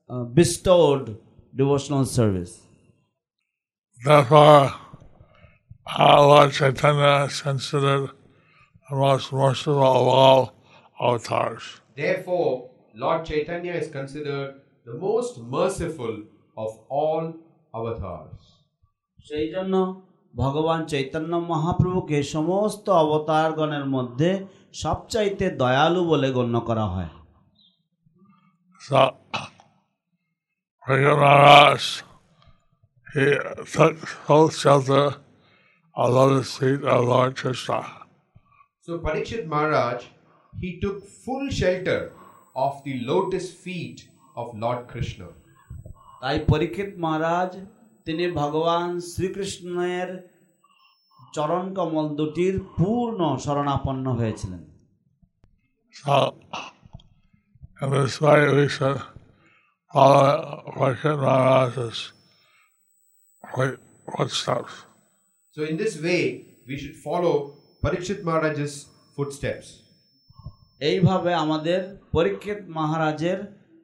bestowed 0.10 1.03
devotional 1.58 2.05
service 2.18 2.51
Therefore, 4.01 4.64
our 5.88 6.22
Lord 6.32 6.49
Chaitanya 6.51 7.14
is 7.28 7.41
considered 7.41 8.03
the 8.88 8.95
most 8.95 9.26
merciful 9.34 9.84
of 9.93 10.05
all 10.20 10.41
avatars. 10.99 11.64
Therefore, 11.95 12.51
Lord 12.95 13.22
Chaitanya 13.26 13.74
is 13.74 13.88
considered 13.89 14.49
the 14.88 14.95
most 14.97 15.34
merciful 15.55 16.16
of 16.58 16.70
all 16.99 17.24
avatars. 17.74 18.39
সেই 19.20 19.47
জন্য 19.53 19.74
ভগবান 20.34 20.80
চৈতন্য 20.91 21.34
মহাপ্রভুকে 21.51 22.18
সমস্ত 22.36 22.86
অবতারগণের 23.03 23.86
মধ্যে 23.95 24.30
সবচাইতে 24.84 25.45
দয়ালু 25.62 26.01
বলে 26.12 26.30
গণ্য 26.38 26.55
করা 26.70 26.86
হয় 26.93 27.12
Brigadier 30.88 31.17
Maharaj, 31.17 32.01
he 33.13 33.25
took 33.73 33.97
full 33.97 34.49
shelter 34.49 35.15
of 35.95 36.13
lotus 36.13 36.55
feet 36.57 36.81
of 36.85 37.03
Lord 37.05 37.35
Krishna. 37.35 37.79
So 38.81 38.97
Parikshit 38.99 39.47
Maharaj, 39.47 40.05
he 40.53 40.79
took 40.79 41.03
full 41.03 41.49
shelter 41.49 42.13
of 42.55 42.81
the 42.85 43.01
lotus 43.01 43.51
feet 43.53 44.07
of 44.38 44.55
Lord 44.55 44.88
Krishna. 44.88 45.27
তাই 46.21 46.38
পরীক্ষিত 46.51 46.91
মহারাজ 47.03 47.51
তিনি 48.07 48.25
ভগবান 48.39 48.88
শ্রীকৃষ্ণের 49.11 50.09
চরণ 51.35 51.65
কমল 51.77 52.07
দুটির 52.19 52.55
পূর্ণ 52.77 53.19
শরণাপন্ন 53.45 54.05
হয়েছিলেন 54.19 54.61
So, 55.95 56.15
in 57.81 57.88
this 57.95 58.15
way, 58.25 58.41
we 58.57 58.65
should 58.75 58.97
follow 59.90 60.28
Brigadier 60.76 61.16
Maharaj's 61.16 61.99
foot- 63.45 63.80
footsteps. 64.09 64.74
So 65.55 65.61
in 65.64 65.76
this 65.76 65.95
way, 66.01 66.22
we 66.68 66.74
should 66.78 66.97
follow 67.07 67.34
Parikshit 67.82 68.20
Maharaj's 68.24 68.74
footsteps. 69.16 69.66
এইভাবে 70.80 71.30
আমাদের 71.34 71.80
পরীক্ষিত 72.12 72.61
মহারাজের 72.68 73.38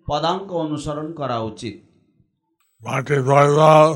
পদাঙ্ক 0.06 0.48
অনুসরণ 0.64 1.08
করা 1.12 1.38
উচিত 1.50 1.76
Bhakti 2.82 3.18
Vaibhav 3.28 3.90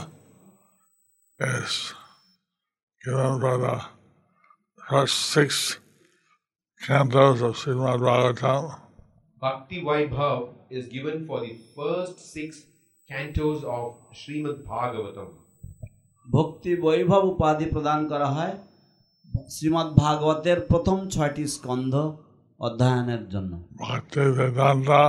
is 1.57 1.75
given 3.03 3.35
by 3.45 3.55
the 3.65 3.77
first 4.89 5.17
six 5.35 5.51
cantos 6.81 7.39
of 7.47 7.53
Srimad 7.61 7.99
Bhagavatam. 8.07 8.63
Bhakti 9.43 9.79
Vaibhav 9.89 10.39
is 10.77 10.85
given 10.97 11.17
for 11.29 11.39
the 11.47 11.53
first 11.77 12.17
six 12.35 12.51
cantos 13.11 13.59
of 13.79 13.87
Srimad 14.21 14.59
Bhagavatam. 14.71 15.31
ভক্তি 16.27 16.73
বৈভব 16.85 17.23
উপাধি 17.33 17.67
প্রদান 17.75 18.01
করা 18.11 18.29
হয় 18.37 18.55
শ্রীমদ্ 19.55 19.91
ভাগবতের 20.03 20.59
প্রথম 20.71 20.99
ছয়টি 21.15 21.45
স্কন্ধ 21.57 21.95
অধ্যয়নের 22.67 23.23
জন্য 23.33 23.53
Bhakti 23.83 24.25
Vedanta 24.41 25.03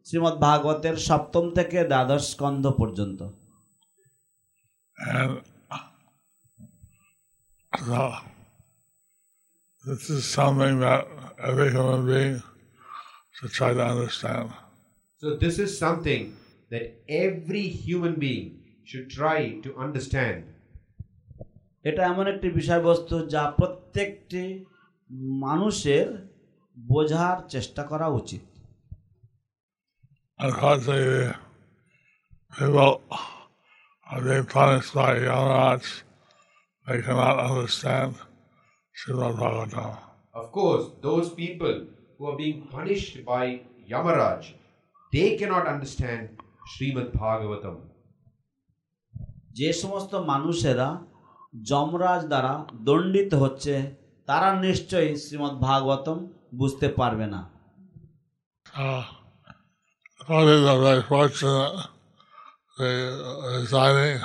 শ্রীমৎ 0.06 0.36
ভাগবতের 0.46 0.96
সপ্তম 1.08 1.44
থেকে 1.54 1.78
দ্বাদশ 1.92 2.22
স্কন্ধ 2.32 2.64
পর্যন্ত। 2.80 3.20
So 15.20 15.28
this 15.42 15.56
is 15.64 15.70
something 15.84 16.22
that 16.72 16.84
every 17.24 17.66
human 17.86 18.14
being 18.24 18.48
should 18.88 19.08
try 19.18 19.38
এটা 21.88 22.02
এমন 22.12 22.26
একটি 22.32 22.48
বিষয়বস্তু 22.58 23.14
যা 23.34 23.42
প্রত্যেকটি 23.58 24.44
মানুষের 25.46 26.06
বোঝার 26.78 27.36
চেষ্টা 27.48 27.82
করা 27.90 28.06
উচিত। 28.20 28.42
Unfortunately, 30.40 31.34
people 32.50 33.02
are 34.06 34.22
being 34.22 34.46
punished 34.46 34.94
by 34.94 35.18
Yamaraj. 35.18 35.82
They 36.86 37.02
cannot 37.02 37.38
understand 37.40 38.14
Srimad 38.96 39.36
Bhagavatam. 39.36 39.98
Of 40.34 40.50
course, 40.50 40.92
those 41.02 41.28
people 41.30 41.84
who 42.16 42.26
are 42.26 42.38
being 42.38 42.62
punished 42.68 43.22
by 43.26 43.60
Yamaraj, 43.86 44.52
they 45.12 45.36
cannot 45.36 45.66
understand 45.66 46.22
Srimad 46.72 47.10
Bhagavatam. 47.12 47.76
যে 49.58 49.70
সমস্ত 49.82 50.12
মানুষেরা 50.32 50.88
যমরাজ 51.70 52.22
দ্বারা 52.32 52.52
দণ্ডিত 52.86 53.32
হচ্ছে 53.42 53.74
তারা 54.28 54.48
নিশ্চয়ই 54.66 55.12
শ্রীমদ্ 55.24 55.56
ভাগবতম 55.68 56.18
বুঝতে 56.60 56.86
পারবে 56.98 57.26
না 57.34 57.40
Uh, 60.30 60.36
devotees 60.36 60.66
are 60.66 60.80
very 60.80 61.02
fortunate. 61.02 61.76
They 62.78 63.04
are 63.08 63.60
residing 63.60 64.18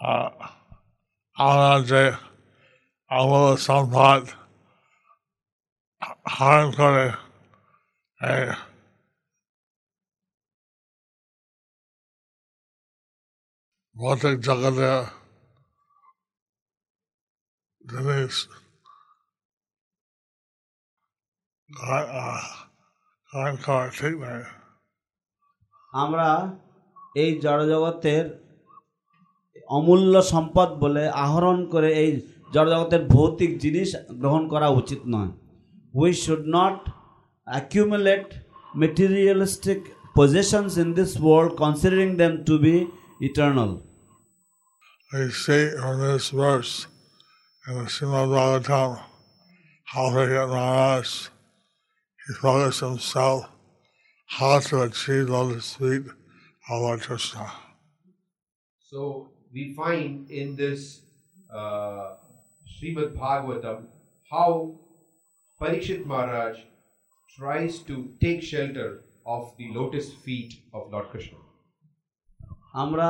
uh, 0.00 0.30
আমরা 1.36 1.70
যে 1.90 2.02
আমাদের 3.10 3.56
সম্পদ 3.68 4.22
হরণ 6.34 6.66
করে 6.78 7.06
ভৌতিক 13.96 14.36
জগতে 14.40 14.90
ঠিক 23.98 24.14
নয় 24.20 24.44
আমরা 25.92 26.58
এই 27.16 27.30
জড়জগতের 27.40 28.24
অমূল্য 29.68 30.22
সম্পদ 30.22 30.68
বলে 30.68 31.08
আহরণ 31.08 31.58
করে 31.70 31.94
এই 31.94 32.10
জড়জগতের 32.54 33.04
ভৌতিক 33.04 33.58
জিনিস 33.58 33.96
গ্রহণ 34.20 34.48
করা 34.48 34.68
উচিত 34.68 35.00
নয়। 35.06 35.30
We 35.94 36.10
should 36.14 36.44
not 36.46 36.90
accumulate 37.44 38.26
materialistic 38.74 39.80
possessions 40.14 40.72
in 40.82 40.88
this 40.94 41.12
world 41.26 41.52
considering 41.56 42.16
them 42.16 42.44
to 42.44 42.54
be 42.58 42.86
eternal 43.20 43.70
We 45.12 45.30
see 45.30 45.64
from 45.80 45.94
this 46.00 46.26
verse 46.30 46.74
in 47.69 47.75
the 47.75 47.83
Srimad 47.83 48.27
Bhagavatam 48.29 49.03
how 49.85 50.09
to 50.09 50.27
get 50.27 50.47
Maharaj. 50.47 51.27
He 52.27 52.33
focused 52.33 52.79
himself 52.79 53.45
how 54.27 54.59
to 54.59 54.81
achieve 54.83 55.29
lotus 55.29 55.75
feet 55.75 56.05
of 56.69 56.81
Lord 56.81 57.01
Krishna. 57.01 57.51
So 58.79 59.29
we 59.53 59.73
find 59.73 60.29
in 60.29 60.55
this 60.55 61.01
uh, 61.53 62.15
Srimad 62.67 63.15
Bhagavatam 63.15 63.85
how 64.31 64.75
Parikshit 65.61 66.05
Maharaj 66.05 66.59
tries 67.37 67.79
to 67.79 68.13
take 68.19 68.41
shelter 68.41 69.01
of 69.25 69.53
the 69.57 69.71
lotus 69.73 70.11
feet 70.13 70.53
of 70.73 70.91
Lord 70.91 71.09
Krishna. 71.09 71.37
আমরা 72.83 73.09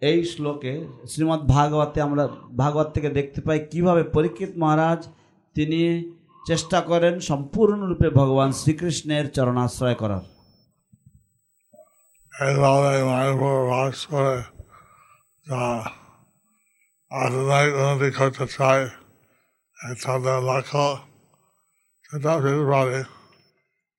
এই 0.00 0.24
শ্লোকে 0.24 0.88
শ্রীমদ্ 1.08 1.48
ভাগবতে 1.48 2.00
আমরা 2.00 2.28
ভাগবত 2.56 2.90
থেকে 2.94 3.08
দেখতে 3.08 3.40
পাই 3.40 3.66
কীভাবে 3.70 4.04
পরীক্ষিত 4.04 4.48
মহারাজ 4.58 5.08
তিনি 5.54 6.12
চেষ্টা 6.46 6.80
করেন 6.80 7.20
সম্পূর্ণরূপে 7.20 8.10
ভগবান 8.10 8.52
শ্রীকৃষ্ণের 8.52 9.30
চরণাশ্রয় 9.30 9.94
করার। 9.94 10.38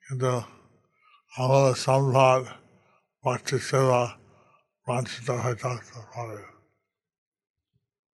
কিন্তু 0.04 0.42
আমাদের 1.38 1.76
সম্ভার 1.76 2.42
সেবা 3.60 4.19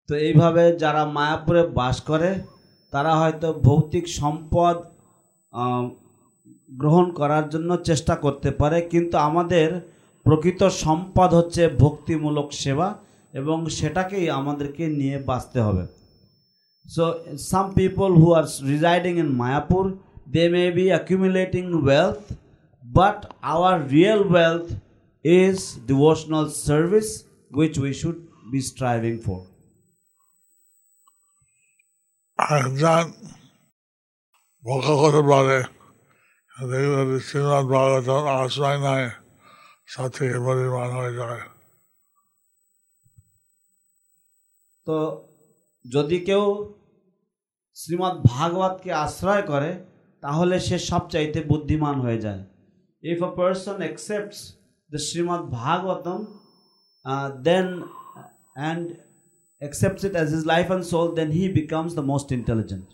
তো 0.09 0.13
এইভাবে 0.27 0.63
যারা 0.83 1.03
মায়াপুরে 1.17 1.63
বাস 1.79 1.97
করে, 2.09 2.29
তারা 2.93 3.11
হয়তো 3.21 3.47
ভৌতিক 3.65 4.05
সম্পদ 4.19 4.75
গ্রহণ 6.81 7.05
করার 7.19 7.45
জন্য 7.53 7.69
চেষ্টা 7.89 8.15
করতে 8.25 8.49
পারে, 8.61 8.77
কিন্তু 8.91 9.15
আমাদের 9.27 9.69
প্রকৃত 10.25 10.61
সম্পদ 10.83 11.29
হচ্ছে 11.39 11.63
ভক্তিমূলক 11.83 12.47
সেবা 12.63 12.87
এবং 13.33 13.57
সেটাকেই 13.77 14.27
আমাদেরকে 14.39 14.83
নিয়ে 14.99 15.17
বাঁচতে 15.29 15.59
হবে। 15.67 15.83
So 16.85 17.05
some 17.49 17.65
people 17.77 18.09
who 18.21 18.27
are 18.39 18.45
residing 18.71 19.13
in 19.23 19.29
Mayapur 19.41 19.83
they 20.33 20.43
may 20.53 20.63
be 20.77 20.85
accumulating 20.93 21.65
wealth 21.83 22.21
but 22.83 23.17
our 23.53 23.75
real 23.93 24.21
wealth 24.31 24.67
is 25.25 25.59
devotional 25.87 26.45
service 26.67 27.07
which 27.51 27.73
we 27.79 27.91
should 27.93 28.17
be 28.51 28.59
striving 28.61 29.13
for 29.25 29.41
একজন 32.59 33.05
ভোগ 34.63 34.81
করতে 35.01 35.21
পারে 35.29 35.59
দেখবে 36.71 37.19
শ্রীনাথ 37.19 37.65
ভাগবত 37.65 38.09
আশ্রয় 38.41 38.79
নেয় 38.85 39.09
সাথে 39.87 40.25
পরিমাণ 40.45 40.89
হয়ে 40.97 41.13
যায় 41.19 41.41
তো 44.87 44.97
যদি 45.85 46.17
কেউ 46.19 46.43
শ্রীমদ্ 47.77 48.17
ভাগবতকে 48.25 48.89
আশ্রয় 49.05 49.41
করে 49.41 49.71
তাহলে 50.23 50.55
সে 50.59 50.77
সবচাইতে 50.91 51.39
বুদ্ধিমান 51.41 51.95
হয়ে 52.01 52.19
যায়। 52.19 52.43
If 53.03 53.19
a 53.23 53.31
person 53.37 53.77
accepts 53.77 54.39
the 54.93 54.99
Srimad 55.07 55.43
Bhagavatam 55.59 56.21
then 57.47 57.67
and 58.57 58.85
accepts 59.61 60.03
it 60.03 60.15
as 60.15 60.31
his 60.31 60.45
life 60.45 60.69
and 60.69 60.85
soul, 60.85 61.13
then 61.13 61.31
he 61.31 61.47
becomes 61.47 61.95
the 61.95 62.03
most 62.03 62.27
intelligent. 62.31 62.87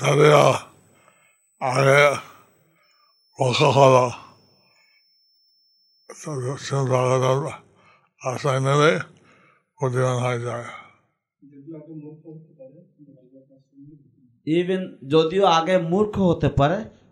তাদের 0.00 0.32
আগে 1.60 2.02
ভোগ 3.38 3.54
হলো 3.78 4.04
শ্রীনাথ 6.64 6.86
ভাগবত 6.90 7.52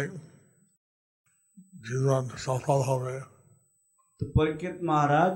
জীবন 1.87 2.23
সফল 2.37 2.79
হবে? 2.81 3.15
তো 4.19 4.25
পরীক্ষিত 4.35 4.77
মহারাজ 4.83 5.35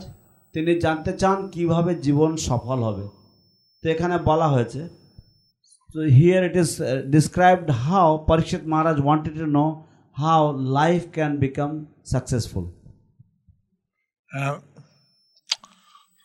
তিনি 0.53 0.79
জানতে 0.79 1.11
চান 1.17 1.49
কীভাবে 1.49 1.95
জীবন 1.95 2.35
সফল 2.35 2.79
হবে। 2.83 3.05
তো 3.81 3.89
এখানে 3.89 4.17
বলা 4.17 4.47
হয়েছে 4.47 5.02
So 5.93 6.01
here 6.01 6.43
it 6.43 6.55
is 6.55 6.81
uh, 6.81 7.03
described 7.07 7.69
how 7.69 8.25
Parikshit 8.27 8.65
Maharaj 8.65 8.99
wanted 8.99 9.35
to 9.35 9.45
know 9.45 9.85
how 10.13 10.53
life 10.53 11.11
can 11.11 11.39
become 11.39 11.87
successful. 12.01 12.73
Uh, 14.35 14.57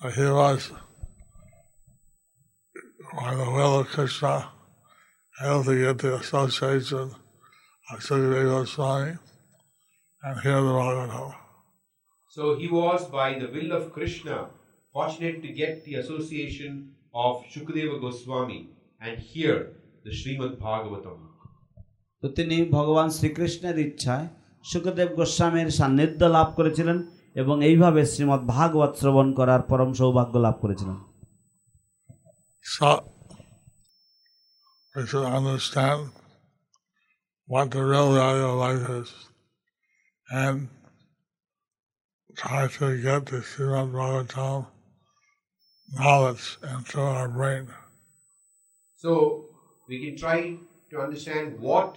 uh, 0.02 0.10
he 0.10 0.22
was 0.22 0.70
the 3.12 3.50
will 3.56 3.80
of 3.80 3.88
Krishna, 3.88 4.48
the 5.38 6.18
association 6.18 7.14
of 7.90 7.98
Sukadeva 7.98 9.18
and 10.22 10.42
the 10.42 11.34
So 12.30 12.56
he 12.56 12.68
was, 12.68 13.04
by 13.08 13.38
the 13.38 13.48
will 13.48 13.72
of 13.72 13.92
Krishna, 13.92 14.48
fortunate 14.94 15.42
to 15.42 15.48
get 15.48 15.84
the 15.84 15.96
association 15.96 16.94
of 17.14 17.44
Shukadeva 17.52 18.00
Goswami 18.00 18.70
and 19.00 19.18
hear 19.20 19.54
the 20.04 20.10
Srimad 20.10 20.54
Bhagavatam. 20.58 21.18
তো 22.22 22.26
তিনি 22.36 22.56
ভগবান 22.76 23.08
শ্রীকৃষ্ণের 23.18 23.76
ইচ্ছায় 23.86 24.26
সুখদেব 24.64 25.10
গোস্বামীর 25.18 25.68
সান্নিধ্য 25.78 26.20
লাভ 26.36 26.48
করেছিলেন 26.58 26.98
এবং 27.36 27.56
এইভাবে 27.62 28.00
শ্রীমদ্ 28.12 28.44
ভাগবত 28.54 28.92
শ্রবণ 29.00 29.28
করার 29.38 29.62
পরম 29.70 29.90
সৌভাগ্য 29.98 30.34
লাভ 30.46 30.56
করেছিলেন 30.62 30.98
So 32.64 32.88
we 34.94 35.02
should 35.10 35.28
understand 35.38 36.00
what 37.48 37.66
the 37.74 37.82
real 37.92 38.10
value 38.20 38.46
of 38.50 38.56
life 38.66 38.86
is. 39.00 39.10
and 40.28 40.68
try 42.36 42.68
to 42.68 43.00
get 43.02 43.26
the 43.26 43.38
Srimad 43.40 43.92
Bhagavatam 43.92 44.66
knowledge 45.88 46.58
into 46.64 47.00
our 47.00 47.28
brain. 47.28 47.68
So 49.00 49.44
we 49.88 49.96
can 50.00 50.16
try 50.16 50.56
to 50.90 51.00
understand 51.00 51.60
what 51.60 51.96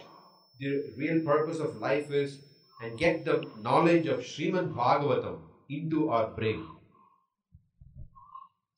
the 0.59 0.93
real 0.95 1.21
purpose 1.21 1.59
of 1.59 1.77
life 1.77 2.11
is 2.13 2.39
and 2.77 2.97
get 2.97 3.25
the 3.25 3.43
knowledge 3.59 4.05
of 4.05 4.19
Srimad 4.21 4.67
Bhagavatam 4.73 5.39
into 5.69 6.09
our 6.09 6.27
brain. 6.29 6.61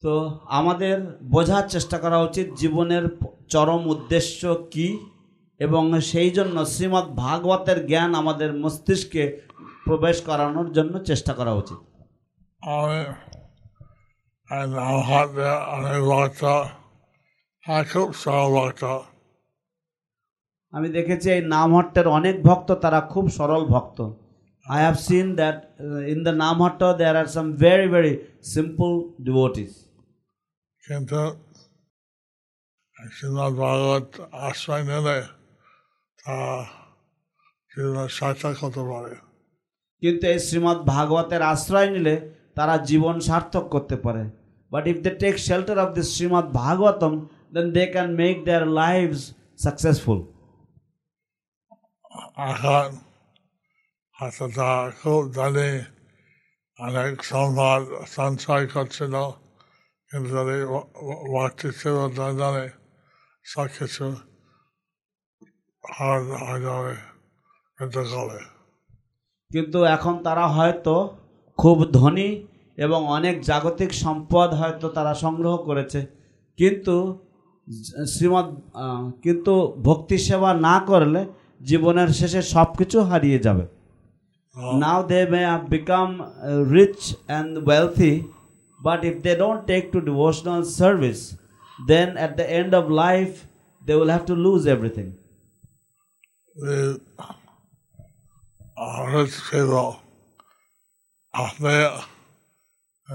তো 0.03 0.13
আমাদের 0.59 0.95
বোঝার 1.33 1.65
চেষ্টা 1.69 1.97
করা 2.03 2.17
উচিত 2.27 2.47
জীবনের 2.61 3.05
চরম 3.53 3.81
উদ্দেশ্য 3.93 4.41
কি 4.73 4.87
এবং 5.59 5.83
সেই 6.11 6.31
জন্য 6.37 6.57
শ্রীমদ্ 6.73 7.09
ভাগবতের 7.23 7.79
জ্ঞান 7.89 8.11
আমাদের 8.21 8.49
মস্তিষ্কে 8.63 9.23
প্রবেশ 9.85 10.17
করানোর 10.29 10.67
জন্য 10.77 10.93
চেষ্টা 11.09 11.33
করা 11.39 11.53
উচিত 11.61 11.79
আমি 12.71 13.01
I 17.65 17.83
so. 17.85 18.03
আমি 20.73 20.87
দেখেছি 20.97 21.27
এই 21.35 21.41
নামহট্টের 21.55 22.07
অনেক 22.17 22.35
ভক্ত 22.47 22.69
তারা 22.83 22.99
খুব 23.13 23.25
সরল 23.37 23.63
ভক্ত। 23.73 23.97
I 24.65 24.79
have 24.85 24.95
seen 25.07 25.27
that 25.39 25.57
in 26.13 26.19
the 26.27 26.33
Namhatta 26.43 26.81
there 26.99 27.15
are 27.21 27.27
some 27.35 27.47
very 27.63 27.87
very 27.93 28.13
simple 28.53 28.91
devotees 29.25 29.73
কিন্তু 30.83 31.19
শ্রীমদ 33.17 33.53
ভাগবত 33.63 34.07
আশ্রয় 34.47 34.83
নিলে 34.89 35.17
তা 36.19 36.35
জীবনের 37.71 38.11
সার্থক 38.19 38.55
হতে 38.63 38.81
পারে 38.91 39.13
কিন্তু 40.01 40.23
এই 40.33 40.39
শ্রীমদ্ 40.47 40.79
ভাগবতের 40.93 41.41
আশ্রয় 41.53 41.89
নিলে 41.93 42.15
তারা 42.57 42.75
জীবন 42.89 43.15
সার্থক 43.27 43.65
করতে 43.73 43.95
পারে। 44.05 44.23
But 44.71 44.83
if 44.91 44.97
they 45.05 45.11
take 45.23 45.35
shelter 45.47 45.77
of 45.83 45.89
this 45.97 46.07
Srimad 46.15 46.47
Bhagavatam 46.61 47.13
খুব 55.01 55.21
জানি 55.31 55.69
অনেক 56.79 57.11
সঞ্চয় 58.07 58.67
করছিল 58.67 59.13
কিন্তু 60.11 60.29
যদি 60.29 60.57
ছিল 61.71 61.95
জানে 62.35 62.65
সব 63.45 63.67
কিছু 63.79 64.05
হয়ে 65.83 66.19
হয়ে 66.43 66.61
যাবে 66.61 66.95
কিন্তু 67.79 67.99
করে 68.05 68.39
কিন্তু 69.51 69.79
এখন 69.83 70.13
তারা 70.23 70.45
হয়তো 70.47 70.95
খুব 71.59 71.77
ধনী 71.91 72.29
এবং 72.77 72.99
অনেক 73.07 73.35
জাগতিক 73.41 73.91
সম্পদ 73.93 74.49
হয়তো 74.53 74.89
তারা 74.89 75.13
সংগ্রহ 75.13 75.57
করেছে। 75.57 75.99
কিন্তু 76.57 76.95
শ্রীমৎ 78.13 78.47
কিন্তু 79.23 79.53
ভক্তি 79.83 80.17
সেবা 80.17 80.53
না 80.53 80.79
করলে 80.79 81.21
জীবনের 81.63 82.07
শেষে 82.07 82.41
সব 82.41 82.69
কিছু 82.75 82.97
হারিয়ে 83.01 83.39
যাবে। 83.39 83.65
Now 84.79 85.03
they 85.03 85.19
may 85.25 85.41
become 85.69 86.09
rich 86.73 87.15
and 87.27 87.51
wealthy 87.67 88.13
but 88.83 88.99
if 89.05 89.15
they 89.21 89.35
don't 89.35 89.61
take 89.65 89.91
to 89.91 89.99
devotional 89.99 90.63
service 90.63 91.19
then 91.87 92.09
at 92.17 92.31
the 92.35 92.43
end 92.43 92.75
of 92.75 92.83
life 92.89 93.29
they 93.85 93.93
will 93.93 94.09
have 94.09 94.25
to 94.25 94.35
lose 94.35 94.61
everything 94.67 95.07
rich 99.15 99.35
people 99.49 99.99
out 101.33 101.53
and 101.59 101.89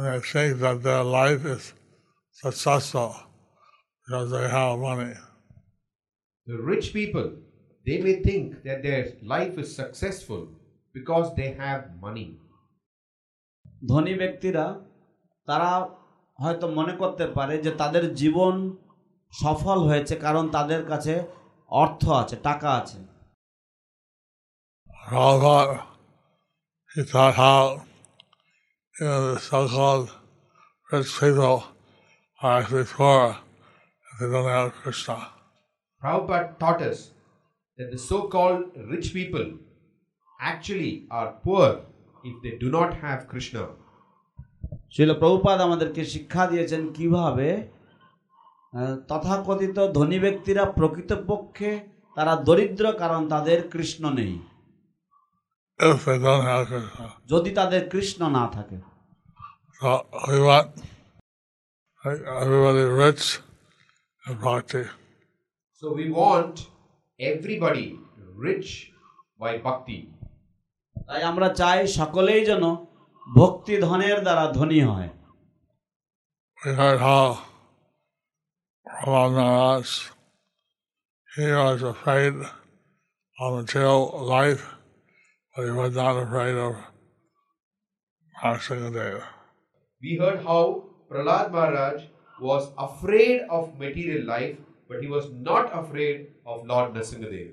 they 0.04 0.20
think 0.20 0.58
that 0.60 0.82
their 0.82 1.04
life 1.04 1.44
is 1.44 1.72
successful. 2.32 3.14
Because 4.08 4.30
they 4.30 4.48
have 4.48 4.78
money. 4.78 5.12
The 6.46 6.56
rich 6.56 6.94
people, 6.94 7.30
they 7.86 8.00
may 8.00 8.22
think 8.22 8.62
that 8.64 8.82
their 8.82 9.12
life 9.22 9.58
is 9.58 9.74
successful 9.74 10.48
because 10.94 11.34
they 11.36 11.50
have 11.64 11.82
money. 12.00 12.28
ধনী 13.90 14.14
ব্যক্তিরা 14.22 14.64
তারা 15.48 15.70
হয়তো 16.42 16.66
মনে 16.78 16.94
করতে 17.02 17.24
পারে 17.36 17.54
যে 17.64 17.70
তাদের 17.82 18.04
জীবন 18.20 18.54
সফল 19.32 19.78
হয়েছে 19.88 20.14
কারণ 20.24 20.44
তাদের 20.56 20.80
কাছে 20.90 21.14
অর্থ 21.82 22.02
আছে 22.20 22.36
টাকা 22.48 22.68
আছে 22.80 22.98
Prabhupada, 25.04 25.76
he 26.92 27.02
thought 27.10 27.34
how 27.44 27.62
you 28.96 29.06
know, 29.06 29.20
the 29.26 29.40
so-called 29.48 30.08
rich 30.90 31.10
people 31.20 31.58
are 32.42 32.54
actually 32.58 32.88
poor 32.96 33.24
have 34.18 34.72
Krishna. 34.74 35.28
Prabhupada 36.02 36.58
taught 36.58 36.82
us 36.82 37.10
that 37.78 37.90
the 37.90 37.98
so 37.98 38.28
called 38.28 38.64
rich 38.76 39.12
people 39.12 39.52
actually 40.40 41.06
are 41.10 41.34
poor 41.44 41.80
if 42.24 42.42
they 42.42 42.58
do 42.58 42.70
not 42.70 42.94
have 42.96 43.28
Krishna. 43.28 43.64
শিল 44.94 45.10
প্রভুপাদ 45.22 45.58
আমাদেরকে 45.66 46.02
শিক্ষা 46.14 46.42
দিয়েছেন 46.50 46.82
কীভাবে 46.96 47.48
তথাকথিত 49.10 49.78
ধনী 49.96 50.18
ব্যক্তিরা 50.24 50.62
প্রকৃতপক্ষে 50.78 51.70
তারা 52.16 52.32
দরিদ্র 52.48 52.84
কারণ 53.02 53.22
তাদের 53.28 53.58
কৃষ্ণ 53.72 54.02
নেই 54.18 54.34
If 55.80 55.98
they 56.06 56.18
don't 56.26 56.44
have 56.50 56.62
Krishna. 56.70 57.06
যদি 57.32 57.50
তাদের 57.58 57.82
কৃষ্ণ 57.92 58.20
না 58.38 58.44
থাকে 58.56 58.76
So 59.80 59.90
we 60.28 60.38
want 60.48 60.68
everybody 62.42 62.84
rich 63.02 63.24
bhakti. 64.34 64.84
So 65.72 65.92
we 65.92 66.10
want 66.10 66.68
everybody 67.20 67.98
rich 68.36 68.92
by 69.40 69.52
bhakti. 69.66 70.00
তাই 71.08 71.20
আমরা 71.30 71.48
চাই 71.60 71.78
সকলেই 71.98 72.42
যেন 72.50 72.64
ভক্তি 73.38 73.74
ধনের 73.86 74.18
দ্বারা 74.26 74.44
ধনী 74.58 74.80
হয় 74.90 75.10
We 76.62 76.70
heard 76.80 77.00
how 77.08 77.26
Maharaj, 79.06 79.88
he 81.36 81.46
was 81.52 81.80
afraid 81.94 82.34
of 83.40 83.48
material 83.60 84.02
life, 84.36 84.64
but 85.52 85.62
he 85.66 85.72
was 85.82 85.92
not 85.94 86.14
afraid 86.24 86.56
of 86.66 86.72
Narasimhadev. 88.42 89.22
We 90.02 90.10
heard 90.22 90.40
how 90.48 90.62
Prahlad 91.08 91.46
Maharaj 91.52 91.98
was 92.40 92.70
afraid 92.78 93.40
of 93.50 93.78
material 93.78 94.26
life, 94.26 94.56
but 94.88 95.02
he 95.02 95.08
was 95.08 95.30
not 95.32 95.70
afraid 95.72 96.16
of 96.46 96.66
Lord 96.66 96.94
Nrsimhadev. 96.94 97.48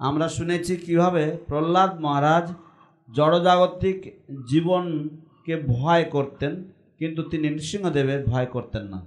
আমরা 0.00 0.26
শুনেছি 0.38 0.72
কীভাবে 0.86 1.24
প্রহ্লাদ 1.48 1.92
মহারাজ 2.04 2.46
জড়জাগতিক 3.08 3.98
জীবনকে 4.50 5.54
ভয় 5.74 6.04
করতেন 6.14 6.52
কিন্তু 7.00 7.20
তিনি 7.30 7.46
নৃসিংহদেবের 7.50 8.20
ভয় 8.30 8.48
করতেন 8.54 8.84
না 8.92 9.00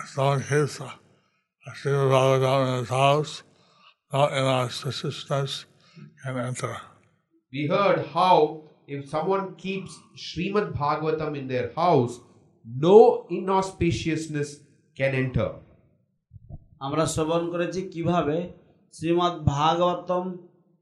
So 0.00 0.38
his 0.38 0.78
house, 2.88 3.42
not 4.14 4.32
in 4.32 4.44
auspiciousness 4.44 5.52
can 6.22 6.36
enter. 6.38 6.76
We 7.52 7.66
heard 7.66 7.98
how 8.14 8.36
if 8.86 9.08
someone 9.08 9.54
keeps 9.56 9.92
Srimad 10.16 10.68
Bhagavatam 10.72 11.36
in 11.36 11.48
their 11.48 11.72
house, 11.74 12.20
no 12.66 13.26
inauspiciousness 13.30 14.50
can 14.96 15.12
enter. 15.24 15.50
আমরা 16.86 17.04
শ্রবণ 17.14 17.42
করেছি 17.52 17.80
কীভাবে 17.94 18.36
শ্রীমদ্ 18.94 19.36
ভাগবতম 19.54 20.24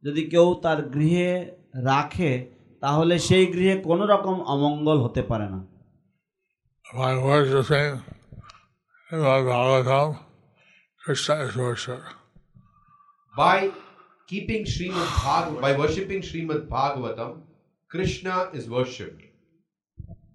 যদি 0.04 0.22
কেউ 0.32 0.48
তার 0.64 0.78
গৃহে 0.94 1.32
রাখে 1.90 2.32
তাহলে 2.82 3.14
সেই 3.28 3.44
গৃহে 3.54 3.74
কোনো 3.88 4.04
রকম 4.12 4.36
অমঙ্গল 4.54 4.98
হতে 5.04 5.22
পারে 5.30 5.46
না 5.54 5.60
Bhagavatam, 9.10 10.08
Krishna 11.02 11.34
is 11.46 11.54
worshipped. 11.56 12.21
By 13.33 13.57
keeping 14.29 14.63
Srimad 14.65 15.09
Bhag- 15.17 15.61
by 15.61 15.71
worshipping 15.73 16.21
Srimad 16.21 16.61
Bhagavatam, 16.67 17.31
Krishna 17.91 18.35
is 18.53 18.65
worshipped. 18.69 19.21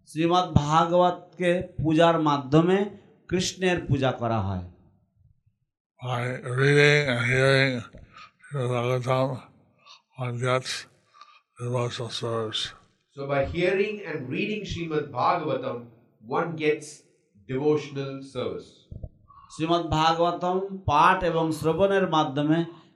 Shrimad 0.08 0.48
ভাগবতকে 0.62 1.50
পূজার 1.82 2.16
মাধ্যমে 2.22 2.78
কৃষ্ণের 3.30 3.78
পূজা 3.88 4.10
করা 4.12 4.38
হয় 4.40 4.64
By 6.00 6.22
reading 6.60 7.02
and 7.08 7.22
hearing 7.26 7.72
Srimad 8.42 8.70
Bhagavatam, 8.72 9.28
one 10.18 10.36
gets 10.38 10.70
devotional 11.58 12.10
service. 12.22 12.62
So 13.16 13.20
by 13.26 13.40
hearing 13.46 13.94
and 14.08 14.18
reading 14.28 14.62
Srimad 14.64 15.06
Bhagavatam, 15.10 15.76
one 16.24 16.50
gets 16.56 16.86
devotional 17.48 18.12
service. 18.34 18.70
Shrimad 19.54 19.86
Bhagavatam 19.90 20.56
পাঠ 20.86 21.18
এবং 21.24 21.44
শ্রবণের 21.52 22.06
মাধ্যমে 22.08 22.58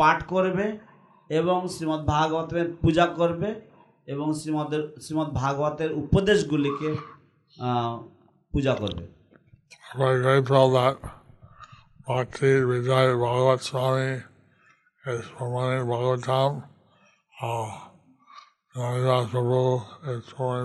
পাঠ 0.00 0.18
করবে 0.32 0.66
এবং 1.30 1.58
শ্রীমৎ 1.74 2.00
ভাগবতের 2.14 2.66
পূজা 2.82 3.06
করবে 3.18 3.48
এবং 4.12 4.26
শ্রীমদের 4.40 4.82
শ্রীমৎ 5.02 5.28
ভাগবতের 5.42 5.90
উপদেশগুলিকে 6.02 6.90
পূজা 8.52 8.72
করবে। 8.74 9.04
ভাগবত 13.22 13.60
স্বামী 13.68 14.10
সমানের 15.28 15.82
ভাগবতাম 15.92 16.50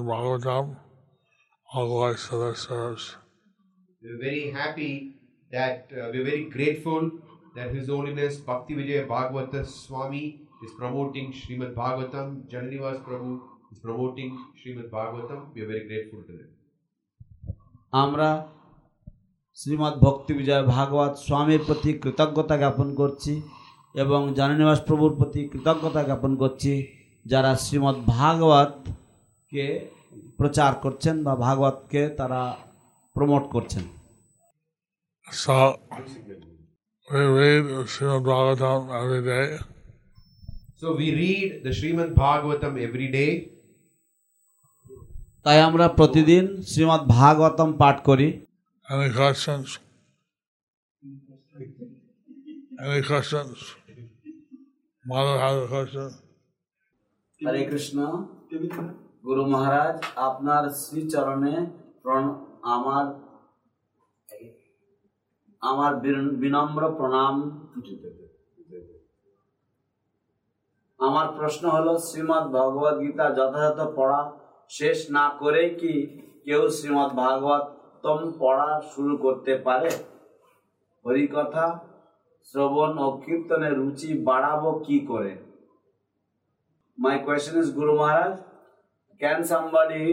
ভাগবতাম 0.09 0.63
We're 4.01 4.21
very 4.29 4.45
happy 4.51 4.93
that 5.51 5.75
uh, 5.91 6.11
we're 6.11 6.27
very 6.33 6.45
grateful 6.55 7.03
that 7.54 7.74
His 7.74 7.88
Holiness 7.88 8.36
Bhakti 8.38 8.74
Vijaya 8.74 9.06
Bhagavata 9.06 9.66
Swami 9.66 10.40
is 10.62 10.70
promoting 10.72 11.32
Srimad 11.32 11.74
Bhagavatam. 11.74 12.26
Jananivas 12.48 13.02
Prabhu 13.02 13.40
is 13.72 13.78
promoting 13.78 14.30
Srimad 14.58 14.90
Bhagavatam. 14.90 15.54
We 15.54 15.62
are 15.62 15.66
very 15.66 15.84
grateful 15.88 16.22
to 16.22 16.32
them. 16.32 16.50
আমরা 17.92 18.28
শ্রীমদ্ 19.58 19.96
ভক্তি 20.04 20.32
বিজয় 20.38 20.64
ভাগবত 20.76 21.12
স্বামীর 21.26 21.62
প্রতি 21.68 21.90
কৃতজ্ঞতা 22.02 22.56
জ্ঞাপন 22.62 22.88
করছি 23.00 23.32
এবং 23.94 24.20
জাননিবাস 24.38 24.80
প্রভুর 24.88 25.12
প্রতি 25.18 25.40
কৃতজ্ঞতা 25.52 26.00
জ্ঞাপন 26.08 26.32
করছি 26.42 26.72
যারা 27.26 27.50
শ্রীমদ্ 27.64 27.98
ভাগবতকে 28.16 29.64
প্রচার 30.38 30.72
করছেন 30.84 31.16
বা 31.26 31.34
ভাগবতকে 31.46 32.02
তারা 32.18 32.40
প্রমোট 33.16 33.44
করছেন 33.54 33.84
So 35.26 35.56
we 37.08 37.20
read 37.32 37.64
Srimad 37.86 38.22
Bhagavatam 38.24 38.80
every 39.02 39.22
day. 39.24 39.46
So 40.76 40.86
we 40.96 41.06
read 41.14 41.48
the 41.64 41.70
Srimad 41.70 42.10
Bhagavatam 42.14 42.72
every 42.86 43.08
day. 43.18 43.32
তাই 45.44 45.58
আমরা 45.62 45.86
প্রতিদিন 45.98 46.44
শ্রীমদ্ 46.70 47.04
ভাগবতম 47.16 47.70
পাঠ 47.72 47.96
করি 48.08 48.28
Any 48.88 49.10
questions? 49.20 49.68
Any 52.84 53.02
questions? 53.02 53.56
Mother 55.04 55.36
has 55.44 55.56
a 55.64 55.68
question. 55.74 56.08
হরে 57.40 57.62
কৃষ্ণ 57.70 57.98
গুরু 59.24 59.42
মহারাজ 59.52 59.96
আপনার 60.28 60.62
শ্রীচরণে 60.82 61.54
প্রণ- 62.02 62.38
আমার 62.76 63.04
আমার 65.69 65.91
বিনম্র 66.41 66.83
প্রণাম 66.97 67.35
আমার 70.99 71.27
প্রশ্ন 71.37 71.63
হলো 71.75 71.93
শ্রীমৎ 72.07 72.45
ভগবত 72.55 72.95
গীতা 73.03 73.25
যথাযথ 73.37 73.79
পড়া? 73.97 74.21
শেষ 74.69 74.97
না 75.17 75.25
করে 75.39 75.63
কি 75.79 75.93
কেউ 76.45 76.61
শ্রীমৎ 76.77 77.09
ভাগবত 77.21 77.65
পড়া 78.39 78.69
শুরু 78.91 79.13
করতে 79.17 79.53
পারে? 79.65 79.89
হরি 81.05 81.25
কথা 81.35 81.65
শ্রবণ 82.47 82.91
ও 82.97 83.07
কীর্তনের 83.23 83.73
রুচি 83.81 84.09
বাড়াবো 84.29 84.69
কি 84.85 84.97
করে? 85.09 85.33
My 86.97 87.15
question 87.25 87.55
is 87.63 87.69
Guru 87.77 87.93
Maharaj 88.01 88.35
can 89.21 89.39
somebody 89.51 90.03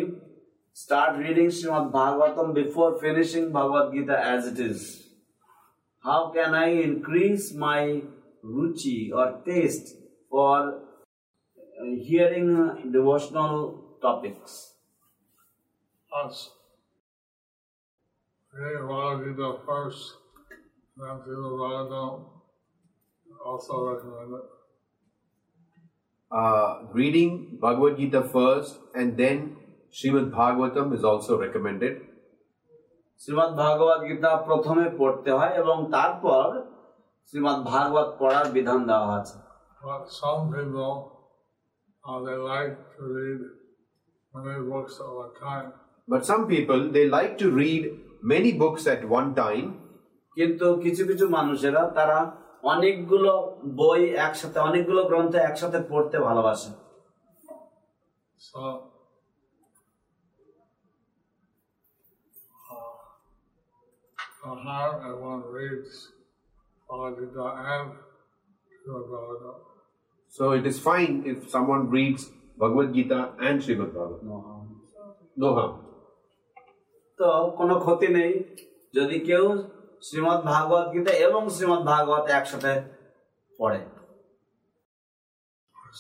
start 0.77 1.15
reading 1.25 1.49
Srimad 1.57 1.87
Bhagavatam 1.99 2.49
before 2.59 2.89
finishing 3.03 3.43
Bhagavad 3.57 3.87
Gita 3.95 4.17
as 4.25 4.43
it 4.51 4.59
is 4.69 4.81
How 6.05 6.31
can 6.35 6.55
I 6.55 6.69
increase 6.83 7.55
my 7.55 8.03
ruchi 8.45 9.13
or 9.15 9.41
taste 9.47 9.95
for 10.29 10.75
uh, 10.75 11.85
hearing 12.01 12.57
uh, 12.57 12.75
devotional 12.91 13.99
topics? 14.03 14.75
Us. 16.25 16.51
Reading 18.53 18.89
Bhagavad 18.89 19.37
Gita 19.37 19.59
first, 19.65 20.15
then 20.97 21.17
Srimad 21.23 21.61
Bhagavatam, 21.61 22.25
also 23.45 23.95
recommended. 23.95 24.41
Uh, 26.31 26.87
reading 26.93 27.59
Bhagavad 27.61 27.97
Gita 27.97 28.23
first 28.25 28.79
and 28.95 29.17
then 29.17 29.57
Srimad 29.93 30.31
Bhagavatam 30.31 30.95
is 30.95 31.05
also 31.05 31.39
recommended. 31.39 32.01
Srimad 33.23 33.51
Bhagavad 33.63 34.01
Gita 34.09 34.31
প্রথমে 34.49 34.87
পড়তে 34.99 35.31
হয় 35.39 35.55
এবং 35.63 35.77
তারপর 35.97 36.47
শ্রীমদ 37.29 37.59
ভাগবত 37.73 38.09
পড়ার 38.21 38.47
বিধান 38.57 38.81
দেওয়া 38.91 39.11
আছে। 39.21 39.37
But 46.09 46.23
some 46.31 46.43
people, 46.53 46.81
they 46.97 47.05
like 47.19 47.35
to 47.43 47.47
read 47.63 47.83
many 48.33 48.51
books 48.63 48.85
at 48.95 49.01
one 49.19 49.29
time. 49.45 49.67
কিন্তু 50.37 50.67
কিছু 50.85 51.03
কিছু 51.11 51.25
মানুষেরা 51.37 51.83
তারা 51.99 52.19
অনেকগুলো 52.73 53.33
বই 53.81 54.03
একসাথে 54.27 54.59
অনেকগুলো 54.69 55.01
গ্রন্থ 55.11 55.33
একসাথে 55.49 55.79
পড়তে 55.91 56.17
ভালোবাসে। 56.29 56.71
so 64.42 64.56
how 64.56 65.00
if 65.04 65.16
one 65.20 65.44
reads 65.52 66.12
Bhagavad 66.90 67.16
Gita 67.20 67.48
and 67.74 67.92
Srimad 68.72 69.08
Bhagavatam. 69.12 69.56
so 70.28 70.52
it 70.52 70.66
is 70.66 70.80
fine 70.80 71.24
if 71.26 71.50
someone 71.50 71.90
reads 71.90 72.30
Bhagavad 72.58 72.94
Gita 72.94 73.20
and 73.40 73.62
Srimad 73.62 73.92
Bhagavatam. 73.92 74.64
No 75.38 75.50
harm. 75.56 75.74
তো 77.20 77.30
কোনো 77.60 77.76
ক্ষতি 77.86 78.08
নেই 78.18 78.34
যদি 78.98 79.18
কেউ 79.30 79.46
শ্রীমৎ 80.08 80.40
ভাগবত 80.52 80.86
গীতা 80.94 81.14
এবং 81.28 81.42
শ্রীমৎ 81.56 81.82
ভাগবত 81.92 82.26
একসাথে 82.38 82.74
পড়ে 83.60 83.80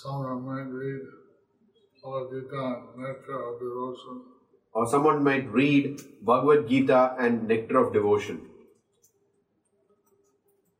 Someone 0.01 0.41
might 0.47 0.69
read 0.79 1.03
Bhagavad 2.01 2.25
Gita 2.31 2.63
and 2.69 2.87
Nectar 3.01 3.39
of 3.47 3.53
Devotion. 3.61 4.17
Or 4.75 4.83
someone 4.85 5.19
might 5.23 5.45
read 5.51 5.85
Bhagavad 6.21 6.61
Gita 6.69 7.15
and 7.19 7.47
Nectar 7.47 7.77
of 7.77 7.87
Devotion. 7.93 8.37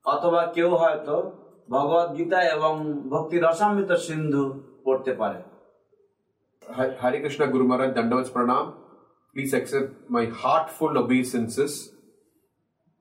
অথবা 0.06 0.42
কেউ 0.56 0.70
হয়তো 0.82 1.16
ভগবত 1.70 2.10
গীতা 2.18 2.40
এবং 2.56 2.74
ভক্তি 3.14 3.38
রসামৃত 3.46 3.92
সিন্ধু 4.06 4.44
পড়তে 4.86 5.12
পারে 5.22 5.40
Ha- 6.62 6.94
Hare 7.02 7.18
Krishna 7.24 7.46
Guru 7.54 7.66
Maharaj 7.70 7.92
Dandavats 7.98 8.30
Pranam. 8.36 8.66
Please 9.34 9.54
accept 9.60 9.90
my 10.10 10.24
heartful 10.42 10.94
obeisances. 11.04 11.74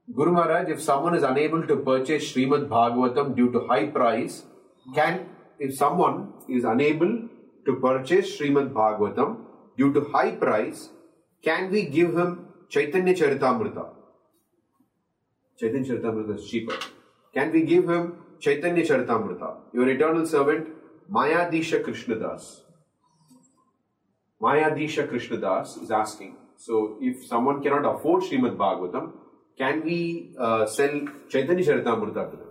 Guru 0.09 0.31
Maharaj, 0.39 0.67
if 0.75 0.81
someone 0.91 1.15
is 1.19 1.25
unable 1.33 1.63
to 1.71 1.75
purchase 1.91 2.23
Srimad 2.31 2.65
Bhagavatam 2.75 3.27
due 3.39 3.51
to 3.55 3.59
high 3.71 3.87
price, 3.97 4.35
can 4.97 5.15
if 5.59 5.71
someone 5.83 6.17
is 6.49 6.63
unable 6.75 7.13
to 7.67 7.73
purchase 7.87 8.27
Srimad 8.37 8.69
Bhagavatam 8.81 9.31
due 9.81 9.93
to 9.93 10.01
high 10.13 10.33
price, 10.33 10.91
can 11.43 11.71
we 11.71 11.87
give 11.87 12.17
him 12.17 12.47
Chaitanya 12.69 13.15
Charitamrita? 13.15 13.89
Chaitanya 15.59 15.89
Charitamrita 15.91 16.37
is 16.39 16.49
cheaper. 16.51 16.77
Can 17.35 17.53
we 17.53 17.63
give 17.63 17.89
him 17.89 18.15
Chaitanya 18.41 18.83
Charitamrita? 18.83 19.57
Your 19.73 19.89
eternal 19.89 20.27
servant, 20.27 20.69
Mayadisha 21.11 21.83
Krishnadas. 21.83 22.63
Mayadisha 24.41 25.09
Krishnadas 25.09 25.83
is 25.83 25.91
asking. 25.91 26.37
So, 26.57 26.99
if 27.01 27.27
someone 27.27 27.63
cannot 27.63 27.85
afford 27.85 28.23
Srimad 28.23 28.57
Bhagavatam, 28.57 29.13
can 29.59 29.85
we 29.85 30.35
uh, 30.39 30.67
sell 30.67 31.07
Chaitanya 31.29 31.65
Charitamrita 31.65 32.31
to 32.31 32.37
them? 32.37 32.47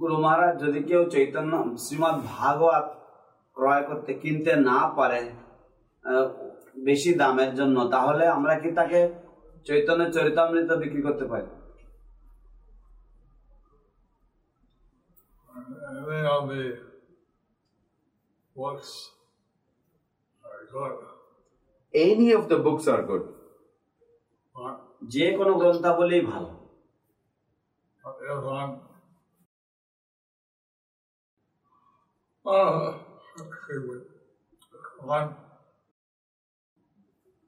গুরু 0.00 0.16
মহারাজ 0.24 0.54
যদি 0.64 0.80
কেউ 0.88 1.02
চৈতন্য 1.14 1.54
শ্রীমৎ 1.84 2.16
ভাগবত 2.34 2.86
ক্রয় 3.57 3.83
করতে 3.87 4.13
কিনতে 4.13 4.55
না 4.69 4.79
পারে 4.95 5.21
আহ, 6.05 6.27
বেশি 6.83 7.13
দামের 7.13 7.55
জন্য 7.55 7.87
তাহলে 7.89 8.27
আমরা 8.27 8.59
কি 8.59 8.69
তাকে 8.71 8.99
চৈতন্য 9.65 10.11
চরিতামৃত 10.11 10.71
বিক্রি 10.71 11.01
করতে 11.01 11.25
পারি? 11.25 11.47
Any 21.93 22.29
of 22.35 22.43
the 22.51 22.57
books 22.57 22.85
are 22.87 23.03
good, 23.09 23.25
যে 25.07 25.37
কোনো 25.37 25.53
গ্রন্থাবলী 25.53 26.19
ভালো। 26.25 26.51
with 33.69 34.03
uh, 34.73 35.03
a 35.03 35.05
lot, 35.05 35.37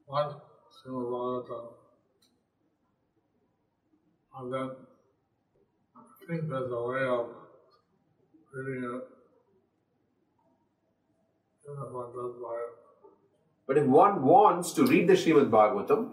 lot, 0.08 0.42
so 0.82 0.90
a 0.90 1.08
lot 1.16 1.44
of, 1.44 1.64
um, 4.36 4.44
of 4.44 4.50
that. 4.50 4.76
I 5.96 6.26
think 6.26 6.42
a 6.50 6.88
way 6.88 7.04
of 7.04 7.26
but 13.66 13.78
if 13.78 13.84
one 13.86 14.24
wants 14.24 14.72
to 14.72 14.84
read 14.84 15.06
the 15.06 15.14
Srimad 15.14 15.50
Bhagavatam, 15.50 16.10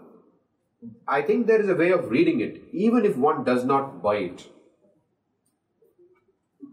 I 1.08 1.22
think 1.22 1.46
there 1.48 1.60
is 1.60 1.68
a 1.68 1.74
way 1.74 1.90
of 1.90 2.10
reading 2.10 2.40
it, 2.40 2.62
even 2.72 3.04
if 3.04 3.16
one 3.16 3.42
does 3.42 3.64
not 3.64 4.00
buy 4.00 4.16
it. 4.16 4.46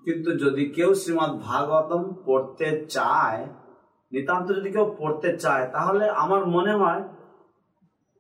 কিন্তু 0.06 0.30
যদি 0.43 0.64
কেউ 0.76 0.91
শ্রীমদ 0.93 1.32
ভাগবতম 1.47 2.03
পড়তে 2.26 2.68
চায় 2.89 3.41
নিতান্ত 4.12 4.47
যদি 4.58 4.70
কেউ 4.72 4.88
পড়তে 4.99 5.30
চায় 5.38 5.66
তাহলে 5.72 6.06
আমার 6.24 6.41
মনে 6.45 6.74
হয় 6.74 7.01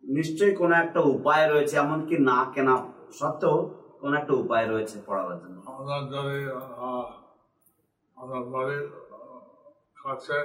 নিশ্চয়ই 0.03 0.53
কোনো 0.55 0.73
একটা 0.75 0.99
উপায় 1.15 1.45
রয়েছে 1.45 1.75
এমনকি 1.77 2.15
না 2.29 2.37
কেনা 2.53 2.75
সত্ত্বেও 3.19 3.57
কোনো 4.01 4.13
একটা 4.17 4.33
উপায় 4.33 4.65
রয়েছে 4.67 4.97
পড়াবার 5.07 5.37
জন্য। 5.41 5.57
আমরা 5.67 5.95
আমার 8.17 8.43
বাড়ির 8.53 8.85
কাছে 10.05 10.37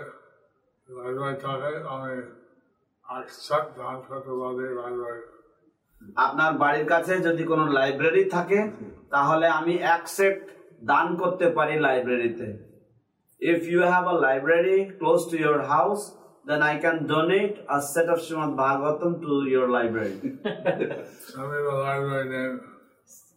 থাকে 1.40 1.70
আমি 1.88 2.14
আপনার 6.16 6.52
বাড়ির 6.54 6.86
কাছে 6.86 7.12
যদি 7.18 7.42
কোনো 7.44 7.64
লাইব্রেরি 7.68 8.24
থাকে 8.30 8.58
তাহলে 9.10 9.46
আমি 9.58 9.74
এক 9.94 10.02
সেট 10.08 10.38
দান 10.82 11.06
করতে 11.20 11.46
পারি 11.56 11.74
লাইব্রেরিতে 11.86 12.48
if 13.42 13.60
you 13.72 13.80
have 13.92 14.04
a 14.14 14.16
library 14.26 14.78
close 15.00 15.20
to 15.30 15.34
your 15.42 15.60
house 15.72 16.00
then 16.48 16.60
I 16.70 16.74
can 16.84 16.96
donate 17.12 17.52
a 17.68 17.76
set 17.92 18.06
of 18.14 18.18
Srimad 18.26 18.52
Bhagavatam 18.62 19.12
to 19.22 19.30
your 19.52 19.66
library 19.76 20.16
আমি 21.40 21.58
library 21.84 22.28
name 22.34 22.52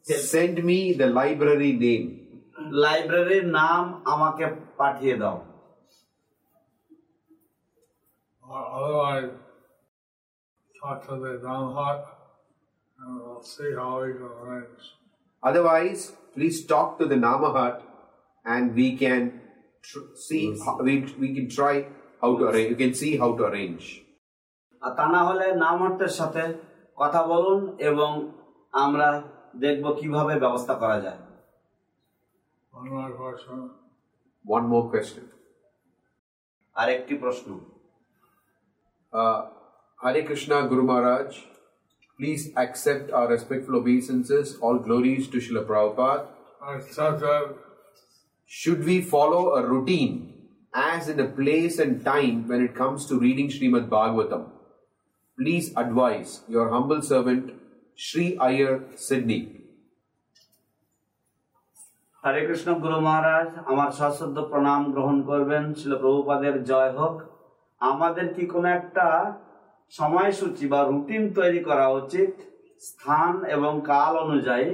Send 0.06 0.56
me 0.66 0.80
the 0.94 1.08
library 1.12 1.74
name. 1.84 2.08
লাইব্রেরির 2.84 3.46
নাম 3.60 3.84
আমাকে 4.14 4.46
পাঠিয়ে 4.80 5.16
দাও 5.22 5.38
otherwise 8.76 9.32
talk 10.76 10.98
to 11.06 11.14
the 11.16 11.40
Dhammat 11.40 12.00
and 13.00 13.12
we'll 13.16 13.42
see 13.44 13.72
how 13.74 14.02
we 14.02 14.14
can 14.14 14.32
arrange. 14.42 14.86
Otherwise, 15.44 16.02
please 16.34 16.66
talk 16.66 16.98
to 17.00 17.06
the 17.06 17.16
Namahat 17.16 17.82
and 18.46 18.76
we 18.76 18.98
can 18.98 19.42
tr- 19.84 20.10
see, 20.16 20.58
how, 20.66 20.78
we, 20.82 20.94
we 21.20 21.34
can 21.36 21.50
try 21.50 21.86
how 22.22 22.38
to 22.38 22.44
arrange, 22.46 22.70
you 22.70 22.76
can 22.76 22.94
see 22.94 23.18
how 23.18 23.30
to 23.38 23.44
arrange. 23.50 23.86
আর 24.82 24.92
তা 24.98 25.06
না 25.16 25.22
হলে 25.30 25.46
নামহট্টের 25.64 26.14
সাথে 26.20 26.44
কথা 26.98 27.22
বলুন 27.32 27.60
এবং 27.90 28.12
আমরা 28.84 29.08
দেখব 29.64 29.86
কীভাবে 30.00 30.34
ব্যবস্থা 30.44 30.74
করা 30.82 30.98
যায় 31.06 31.22
One 32.74 32.90
more 32.98 33.12
question. 33.22 33.58
One 34.46 34.66
more 34.74 34.86
question. 34.94 35.26
আর 36.76 36.88
একটি 36.98 37.14
প্রশ্ন 37.24 37.48
Uh, 39.14 39.46
Hare 40.04 40.24
Krishna 40.24 40.68
Guru 40.68 40.84
Maharaj, 40.84 41.32
please 42.19 42.51
accept 42.57 43.11
our 43.13 43.29
respectful 43.29 43.77
obeisances. 43.77 44.57
All 44.61 44.79
glories 44.79 45.29
to 45.29 45.39
Srila 45.39 45.67
Prabhupada. 45.67 46.27
I 46.63 46.81
said 46.81 47.21
that 47.21 47.57
Should 48.51 48.85
we 48.85 49.03
follow 49.03 49.55
a 49.55 49.67
routine 49.67 50.35
as 50.75 51.09
in 51.09 51.21
a 51.21 51.27
place 51.29 51.79
and 51.79 52.05
time 52.05 52.49
when 52.49 52.63
it 52.63 52.75
comes 52.75 53.07
to 53.07 53.19
reading 53.19 53.49
Srimad 53.49 53.89
Bhagavatam? 53.89 54.51
Please 55.39 55.73
advise 55.77 56.41
your 56.49 56.71
humble 56.71 57.03
servant 57.03 57.53
Sri 57.97 58.27
Iyer 58.41 58.75
Sydney. 58.97 59.41
হরে 62.23 62.41
কৃষ্ণ 62.49 62.69
গুরু 62.85 62.99
মহারাজ 63.07 63.49
আমার 63.71 63.91
সশ্রদ্ধ 63.99 64.39
প্রণাম 64.51 64.83
গ্রহণ 64.95 65.17
করবেন 65.31 65.65
শিল 65.79 65.93
প্রভুপাদের 66.03 66.55
জয় 66.71 66.93
হোক 66.99 67.15
আমাদের 67.81 68.27
কি 68.35 68.45
কোনো 68.55 68.69
একটা 68.79 69.07
সময়সূচি 69.92 70.66
বা 70.68 70.80
রুটিন 70.82 71.24
তৈরি 71.38 71.62
করা 71.68 71.88
উচিত 72.02 72.32
স্থান 72.82 73.34
এবং 73.56 73.74
কাল 73.88 74.14
অনুযায়ী 74.26 74.68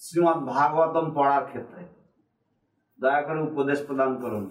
শ্রীমৎ 0.00 0.38
ভাগবতম 0.52 1.06
পড়ার 1.16 1.44
ক্ষেত্রে 1.50 1.82
দয়া 2.98 3.22
করে 3.26 3.40
উপদেশ 3.50 3.78
প্রদান 3.88 4.12
করুন 4.22 4.44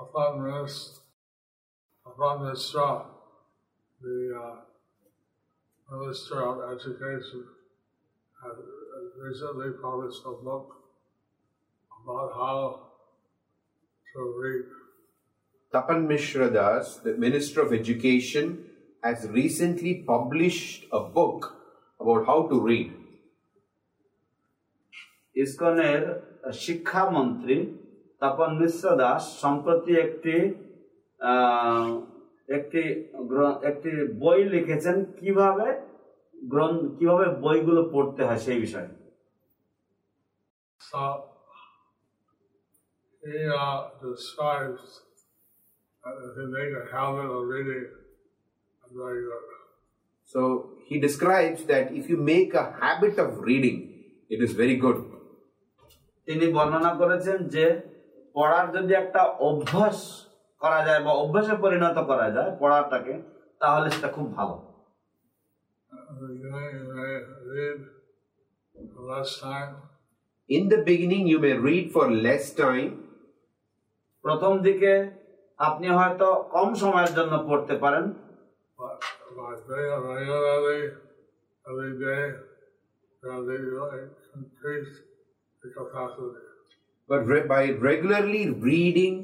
uh, 0.00 0.40
uh, 4.38 4.56
Minister 5.88 6.38
of 6.42 6.56
Education 6.74 7.42
has 8.36 8.56
recently 9.16 9.70
published 9.82 10.22
a 10.24 10.34
book 10.48 10.68
about 11.90 12.30
how 12.32 12.89
read. 14.16 14.64
Tapan 15.72 16.06
Mishra 16.06 16.50
Das, 16.50 16.96
the 16.98 17.16
Minister 17.16 17.62
of 17.62 17.72
Education, 17.72 18.64
has 19.02 19.26
recently 19.28 20.02
published 20.06 20.84
a 20.92 21.00
book 21.00 21.54
about 22.00 22.26
how 22.26 22.48
to 22.48 22.60
read. 22.60 22.90
ইসকনের 25.36 26.02
শিক্ষামন্ত্রী 26.64 27.56
তপন 28.22 28.50
মিশ্র 28.60 28.86
দাস 29.02 29.22
সম্প্রতি 29.42 29.92
একটি 30.06 30.36
একটি 32.48 32.82
একটি 33.70 33.90
বই 34.22 34.40
লিখেছেন 34.54 34.96
কীভাবে 35.20 35.68
গ্রন্থ 36.34 36.80
কীভাবে 36.98 37.26
বইগুলো 37.44 37.82
পড়তে 37.94 38.22
হয় 38.28 38.42
সেই 38.46 38.60
বিষয়ে 38.64 38.90
So 40.80 41.00
he 43.25 43.47
uh, 43.47 43.89
describes 44.03 45.01
that 46.03 46.15
if 46.21 46.37
you 46.37 46.47
make 46.47 46.73
a 46.77 46.85
habit 46.95 47.29
of 47.31 47.47
reading, 47.47 47.87
it's 48.83 48.95
very 48.95 49.21
good. 49.23 49.45
So 50.23 50.69
he 50.87 50.99
describes 50.99 51.63
that 51.65 51.91
if 51.91 52.07
you 52.07 52.17
make 52.17 52.53
a 52.53 52.75
habit 52.79 53.17
of 53.17 53.39
reading, 53.39 54.03
it 54.29 54.41
is 54.41 54.53
very 54.53 54.77
good. 54.77 54.97
তিনি 56.27 56.45
বর্ণনা 56.55 56.91
করেছেন 57.01 57.37
যে 57.55 57.65
পড়ার 58.35 58.65
যদি 58.75 58.93
একটা 59.01 59.21
অভ্যাস 59.49 59.97
করা 60.61 60.79
যায় 60.87 61.01
বা 61.05 61.11
অভ্যাসে 61.23 61.55
পরিণত 61.63 61.97
করা 62.09 62.27
যায় 62.35 62.51
পড়াটাকে 62.61 63.13
তাহলে 63.61 63.87
সেটা 63.95 64.09
খুব 64.17 64.27
ভালো 64.37 64.55
At 65.91 66.03
the 66.09 66.27
beginning, 66.27 66.73
you 66.77 66.87
may 66.99 67.15
read 67.53 67.79
for 68.93 69.03
less 69.11 69.31
time, 69.45 69.73
In 70.49 70.69
the 70.69 70.83
beginning, 70.83 71.25
you 71.25 71.39
may 71.39 71.53
read 71.53 71.91
for 71.91 72.11
less 72.11 72.53
time, 72.53 72.91
প্রথম 74.24 74.52
দিকে 74.58 74.92
আপনি 75.58 75.88
হয়তো 75.88 76.26
কম 76.50 76.68
সময়ের 76.74 77.12
জন্য 77.14 77.32
পড়তে 77.48 77.74
পারেন 77.78 78.04
but 87.08 87.26
re- 87.26 87.46
by 87.46 87.62
regularly 87.80 88.44
reading 88.50 89.14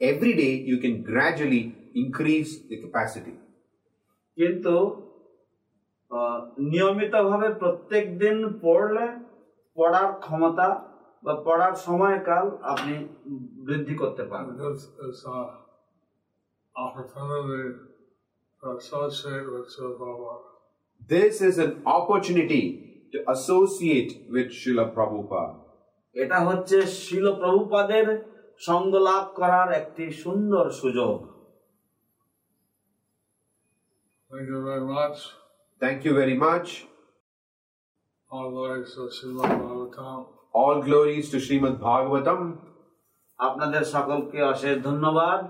every 0.00 0.32
day, 0.34 0.54
you 0.62 0.78
can 0.78 1.02
gradually 1.02 1.64
increase 1.94 2.50
the 2.70 2.76
capacity. 2.76 3.34
কিন্তু 4.38 4.74
নিয়মিতভাবে 6.70 7.48
প্রত্যেক 7.54 8.04
দিন 8.18 8.36
পড়লে 8.62 9.06
পড়ার 9.76 10.10
ক্ষমতা 10.20 10.66
বা 11.22 11.32
পড়ার 11.46 11.74
সময়কাল 11.86 12.46
আপনি 12.72 12.94
বৃদ্ধি 13.66 13.94
করতে 14.02 14.22
পারেন 14.30 14.48
this 21.08 21.34
is 21.40 21.56
an 21.58 21.72
opportunity 21.86 22.62
to 23.12 23.18
associate 23.34 24.12
with 24.30 24.48
Prabhupada. 24.48 24.58
Srila 24.58 24.84
Prabhupada. 24.94 25.54
এটা 26.14 26.38
হচ্ছে 26.48 26.76
শিল 27.00 27.26
প্রভুপাদের 27.40 28.06
সঙ্গ 28.68 28.92
লাভ 29.08 29.24
করার 29.38 29.68
একটি 29.80 30.04
সুন্দর 30.24 30.64
সুযোগ 30.82 31.16
Thank 34.30 34.46
you 34.52 34.60
very 34.70 34.86
much. 34.86 35.18
Thank 35.82 35.98
you 36.06 36.12
very 36.14 36.36
much. 36.36 36.68
All 38.30 38.48
glories 38.50 38.90
to 38.94 39.02
Srimad 39.16 39.50
Bhagavatam. 39.60 40.20
All 40.54 40.82
glories 40.82 41.30
to 41.30 41.36
Srimad 41.38 41.76
Bhagavatam. 41.78 42.40
আপনাদের 43.38 43.84
সকলকে 43.94 44.38
অশেষ 44.52 44.76
ধন্যবাদ। 44.88 45.40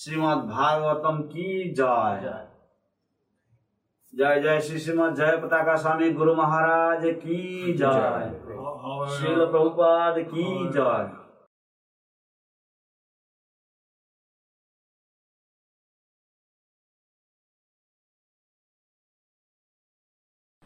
শ্রীমৎ 0.00 0.40
ভাগবতম 0.56 1.16
কি 1.32 1.48
জয়? 1.80 2.24
জয় 4.14 4.38
জয় 4.44 4.60
শ্রী 4.66 4.78
শ্রীমৎ 4.84 5.12
জয় 5.20 5.36
পতাকা 5.42 5.74
স্বামী 5.82 6.08
গুরু 6.18 6.32
মহারাজ 6.40 7.02
কি 7.22 7.40
জয়? 7.82 8.26
শিল 9.14 9.40
প্রভুপাদ 9.52 10.14
কি 10.32 10.46
জয়? 10.76 11.08